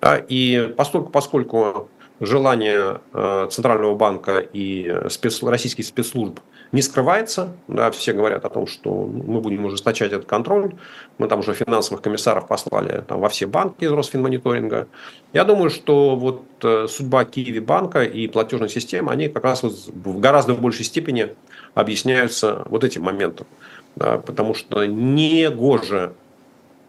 Да, 0.00 0.18
и 0.18 0.74
поскольку, 0.76 1.10
поскольку 1.10 1.88
желание 2.20 3.00
э, 3.12 3.48
Центрального 3.50 3.94
банка 3.94 4.38
и 4.38 4.94
спец, 5.08 5.42
российских 5.42 5.84
спецслужб 5.84 6.40
не 6.74 6.82
скрывается. 6.82 7.56
Да, 7.68 7.92
все 7.92 8.12
говорят 8.12 8.44
о 8.44 8.50
том, 8.50 8.66
что 8.66 8.90
мы 8.90 9.40
будем 9.40 9.64
ужесточать 9.64 10.10
этот 10.10 10.26
контроль. 10.26 10.74
Мы 11.18 11.28
там 11.28 11.38
уже 11.38 11.54
финансовых 11.54 12.02
комиссаров 12.02 12.48
послали 12.48 13.04
там, 13.06 13.20
во 13.20 13.28
все 13.28 13.46
банки 13.46 13.84
из 13.84 13.92
Росфинмониторинга. 13.92 14.88
Я 15.32 15.44
думаю, 15.44 15.70
что 15.70 16.16
вот 16.16 16.42
э, 16.64 16.88
судьба 16.88 17.26
Киеви 17.26 17.60
банка 17.60 18.02
и 18.02 18.26
платежной 18.26 18.68
системы, 18.68 19.12
они 19.12 19.28
как 19.28 19.44
раз 19.44 19.62
вот 19.62 19.72
в 19.86 20.18
гораздо 20.18 20.54
большей 20.54 20.84
степени 20.84 21.28
объясняются 21.74 22.64
вот 22.66 22.82
этим 22.82 23.02
моментом. 23.02 23.46
Да, 23.94 24.18
потому 24.18 24.54
что 24.54 24.84
не 24.84 25.48
гоже 25.50 26.14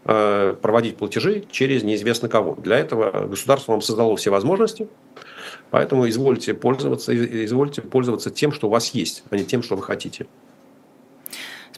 э, 0.05 0.55
проводить 0.59 0.97
платежи 0.97 1.45
через 1.51 1.83
неизвестно 1.83 2.27
кого. 2.27 2.55
Для 2.55 2.79
этого 2.79 3.27
государство 3.27 3.73
вам 3.73 3.81
создало 3.81 4.17
все 4.17 4.31
возможности, 4.31 4.88
Поэтому 5.72 6.07
извольте 6.07 6.53
пользоваться, 6.53 7.13
извольте 7.45 7.82
пользоваться 7.82 8.32
тем, 8.32 8.51
что 8.51 8.68
у 8.68 8.70
вас 8.70 8.89
есть, 8.89 9.24
а 9.30 9.36
не 9.36 9.45
тем, 9.45 9.63
что 9.63 9.76
вы 9.76 9.84
хотите. 9.84 10.28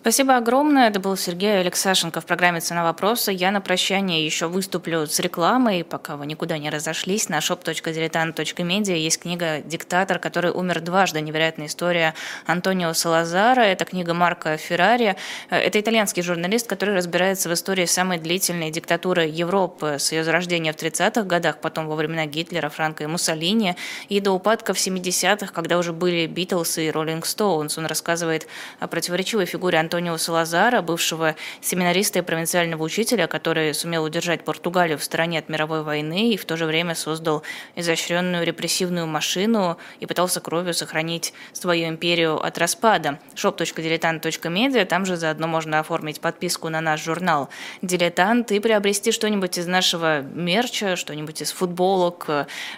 Спасибо 0.08 0.38
огромное. 0.38 0.88
Это 0.88 1.01
был 1.01 1.18
Сергей 1.18 1.60
Алексашенко 1.60 2.22
в 2.22 2.26
программе 2.26 2.62
«Цена 2.62 2.86
вопроса». 2.86 3.30
Я 3.30 3.51
на 3.51 3.60
прощание 3.60 4.26
еще 4.26 4.47
выступлю 4.47 5.05
с 5.05 5.20
рекламой, 5.20 5.84
пока 5.84 6.16
вы 6.16 6.26
никуда 6.28 6.58
не 6.58 6.70
разошлись. 6.70 7.28
На 7.28 7.39
shop.diletant.media 7.39 8.95
есть 8.95 9.20
книга 9.20 9.60
«Диктатор», 9.60 10.18
который 10.20 10.51
умер 10.51 10.80
дважды. 10.80 11.20
Невероятная 11.20 11.68
история 11.68 12.14
Антонио 12.45 12.93
Салазара. 12.93 13.60
Это 13.60 13.84
книга 13.84 14.14
Марка 14.14 14.55
Феррари. 14.55 15.18
Это 15.49 15.78
итальянский 15.78 16.24
журналист, 16.24 16.68
который 16.68 16.95
разбирается 16.95 17.49
в 17.49 17.53
истории 17.53 17.84
самой 17.84 18.18
длительной 18.18 18.72
диктатуры 18.72 19.26
Европы 19.26 19.97
с 19.99 20.14
ее 20.14 20.24
зарождения 20.24 20.72
в 20.72 20.78
30-х 20.78 21.24
годах, 21.24 21.60
потом 21.60 21.88
во 21.88 21.97
времена 21.97 22.28
Гитлера, 22.28 22.70
Франка 22.70 23.03
и 23.03 23.08
Муссолини, 23.08 23.76
и 24.08 24.22
до 24.22 24.32
упадка 24.32 24.74
в 24.74 24.78
70-х, 24.78 25.51
когда 25.51 25.78
уже 25.78 25.91
были 25.91 26.28
Битлз 26.28 26.78
и 26.78 26.91
Роллинг 26.91 27.26
Стоунс. 27.26 27.78
Он 27.78 27.88
рассказывает 27.88 28.47
о 28.80 28.88
противоречивой 28.88 29.45
фигуре 29.45 29.78
Антонио 29.78 29.97
Антонио 29.98 30.18
Салазара, 30.18 30.84
бывшего 30.84 31.36
семинариста 31.60 32.20
и 32.20 32.22
провинциального 32.22 32.84
учителя, 32.84 33.26
который 33.26 33.74
сумел 33.74 34.04
удержать 34.04 34.43
Португалию 34.43 35.00
в 35.00 35.04
стороне 35.04 35.39
от 35.39 35.50
мировой 35.50 35.82
войны 35.82 36.34
и 36.34 36.38
в 36.38 36.45
то 36.45 36.56
же 36.56 36.66
время 36.66 36.93
создал 36.93 37.41
изощренную 37.76 38.45
репрессивную 38.45 39.08
машину 39.08 39.80
и 40.00 40.06
пытался 40.06 40.39
кровью 40.39 40.76
сохранить 40.76 41.34
свою 41.52 41.88
империю 41.88 42.39
от 42.39 42.60
распада. 42.60 43.18
shop.diletant.media, 43.34 44.86
там 44.86 45.08
же 45.08 45.18
заодно 45.18 45.48
можно 45.48 45.80
оформить 45.80 46.22
подписку 46.22 46.70
на 46.70 46.80
наш 46.80 47.04
журнал 47.04 47.50
«Дилетант» 47.82 48.52
и 48.52 48.60
приобрести 48.60 49.12
что-нибудь 49.12 49.58
из 49.58 49.66
нашего 49.66 50.22
мерча, 50.22 50.95
что-нибудь 50.95 51.41
из 51.41 51.52
футболок, 51.52 52.28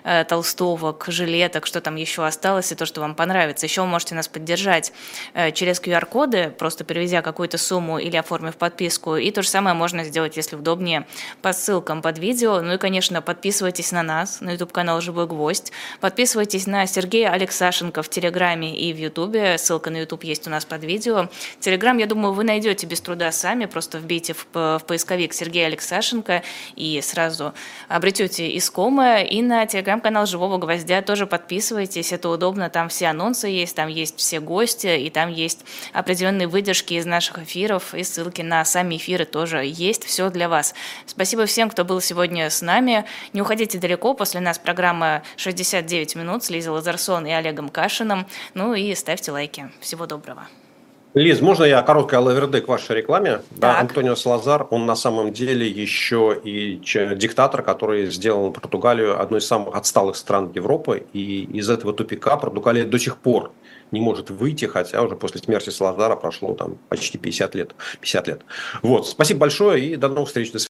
э, 0.06 0.24
толстовок, 0.24 1.04
жилеток, 1.10 1.66
что 1.66 1.82
там 1.82 1.98
еще 1.98 2.26
осталось 2.26 2.72
и 2.72 2.76
то, 2.76 2.86
что 2.86 3.02
вам 3.02 3.14
понравится. 3.14 3.66
Еще 3.66 3.82
вы 3.82 3.88
можете 3.88 4.16
нас 4.16 4.30
поддержать 4.30 4.94
э, 5.34 5.52
через 5.52 5.82
QR-коды, 5.82 6.54
просто 6.58 6.86
переведите 6.86 6.99
переведя 7.00 7.22
какую-то 7.22 7.58
сумму 7.58 7.98
или 7.98 8.18
оформив 8.18 8.58
подписку. 8.58 9.16
И 9.16 9.32
то 9.32 9.42
же 9.42 9.48
самое 9.48 9.74
можно 9.74 10.04
сделать, 10.04 10.36
если 10.36 10.58
удобнее, 10.58 11.08
по 11.42 11.54
ссылкам 11.54 12.02
под 12.02 12.20
видео. 12.20 12.60
Ну 12.60 12.74
и, 12.74 12.78
конечно, 12.78 13.22
подписывайтесь 13.22 13.94
на 13.94 14.04
нас, 14.04 14.42
на 14.42 14.52
YouTube-канал 14.52 15.00
«Живой 15.00 15.26
гвоздь». 15.26 15.72
Подписывайтесь 16.02 16.68
на 16.68 16.86
Сергея 16.88 17.30
Алексашенко 17.30 18.04
в 18.04 18.10
Телеграме 18.10 18.78
и 18.78 18.92
в 18.92 18.98
Ютубе. 18.98 19.58
Ссылка 19.58 19.90
на 19.92 20.02
YouTube 20.02 20.26
есть 20.26 20.46
у 20.48 20.50
нас 20.50 20.66
под 20.66 20.84
видео. 20.84 21.30
Телеграм, 21.62 21.98
я 21.98 22.06
думаю, 22.06 22.34
вы 22.34 22.44
найдете 22.44 22.86
без 22.86 23.00
труда 23.00 23.32
сами. 23.32 23.66
Просто 23.66 24.00
вбейте 24.00 24.34
в, 24.34 24.46
в 24.54 24.82
поисковик 24.86 25.34
Сергей 25.34 25.66
Алексашенко 25.66 26.44
и 26.76 27.00
сразу 27.02 27.54
обретете 27.88 28.58
искомое. 28.58 29.24
И 29.24 29.42
на 29.42 29.66
Телеграм-канал 29.66 30.26
«Живого 30.26 30.58
гвоздя» 30.58 31.02
тоже 31.02 31.28
подписывайтесь. 31.28 32.12
Это 32.12 32.28
удобно. 32.28 32.70
Там 32.70 32.90
все 32.90 33.08
анонсы 33.08 33.48
есть, 33.48 33.74
там 33.78 33.88
есть 33.88 34.18
все 34.18 34.42
гости, 34.42 35.00
и 35.00 35.10
там 35.10 35.32
есть 35.32 35.64
определенные 35.94 36.50
выдержки 36.50 36.89
из 36.94 37.06
наших 37.06 37.40
эфиров 37.40 37.94
и 37.94 38.04
ссылки 38.04 38.42
на 38.42 38.64
сами 38.66 38.98
эфиры 38.98 39.26
тоже 39.26 39.64
есть. 39.66 40.04
Все 40.04 40.30
для 40.30 40.50
вас. 40.50 40.74
Спасибо 41.06 41.46
всем, 41.46 41.70
кто 41.70 41.86
был 41.86 42.02
сегодня 42.02 42.50
с 42.50 42.62
нами. 42.62 43.06
Не 43.34 43.42
уходите 43.42 43.78
далеко. 43.78 44.14
После 44.14 44.40
нас 44.40 44.60
программа 44.60 45.24
«69 45.38 46.18
минут» 46.18 46.44
с 46.44 46.50
Лизой 46.50 46.74
Лазарсон 46.74 47.26
и 47.26 47.32
Олегом 47.32 47.70
Кашиным. 47.70 48.26
Ну 48.54 48.74
и 48.74 48.94
ставьте 48.96 49.32
лайки. 49.32 49.70
Всего 49.80 50.06
доброго. 50.06 50.48
Лиз, 51.16 51.42
можно 51.42 51.64
я 51.64 51.82
короткое 51.82 52.20
лаверды 52.20 52.62
к 52.62 52.68
вашей 52.68 52.98
рекламе? 52.98 53.42
Да, 53.50 53.80
Антонио 53.80 54.16
Салазар, 54.16 54.68
он 54.70 54.86
на 54.86 54.96
самом 54.96 55.34
деле 55.34 55.68
еще 55.68 56.40
и 56.44 56.76
диктатор, 57.16 57.64
который 57.64 58.06
сделал 58.12 58.52
Португалию 58.52 59.20
одной 59.20 59.40
из 59.40 59.48
самых 59.48 59.76
отсталых 59.76 60.16
стран 60.16 60.52
Европы. 60.54 61.08
И 61.14 61.46
из 61.46 61.68
этого 61.68 61.94
тупика 61.94 62.38
Португалия 62.38 62.86
до 62.86 63.00
сих 63.00 63.18
пор 63.18 63.52
не 63.92 64.00
может 64.00 64.30
выйти, 64.30 64.66
хотя 64.66 65.02
уже 65.02 65.16
после 65.16 65.40
смерти 65.42 65.70
Салазара 65.70 66.16
прошло 66.16 66.54
там 66.54 66.78
почти 66.90 67.18
50 67.18 67.56
лет. 67.56 67.76
50 68.02 68.28
лет. 68.28 68.42
Вот. 68.82 69.08
Спасибо 69.08 69.42
большое 69.42 69.94
и 69.94 69.96
до 69.96 70.10
новых 70.10 70.28
встреч. 70.28 70.52
До 70.52 70.58
свидания. 70.58 70.58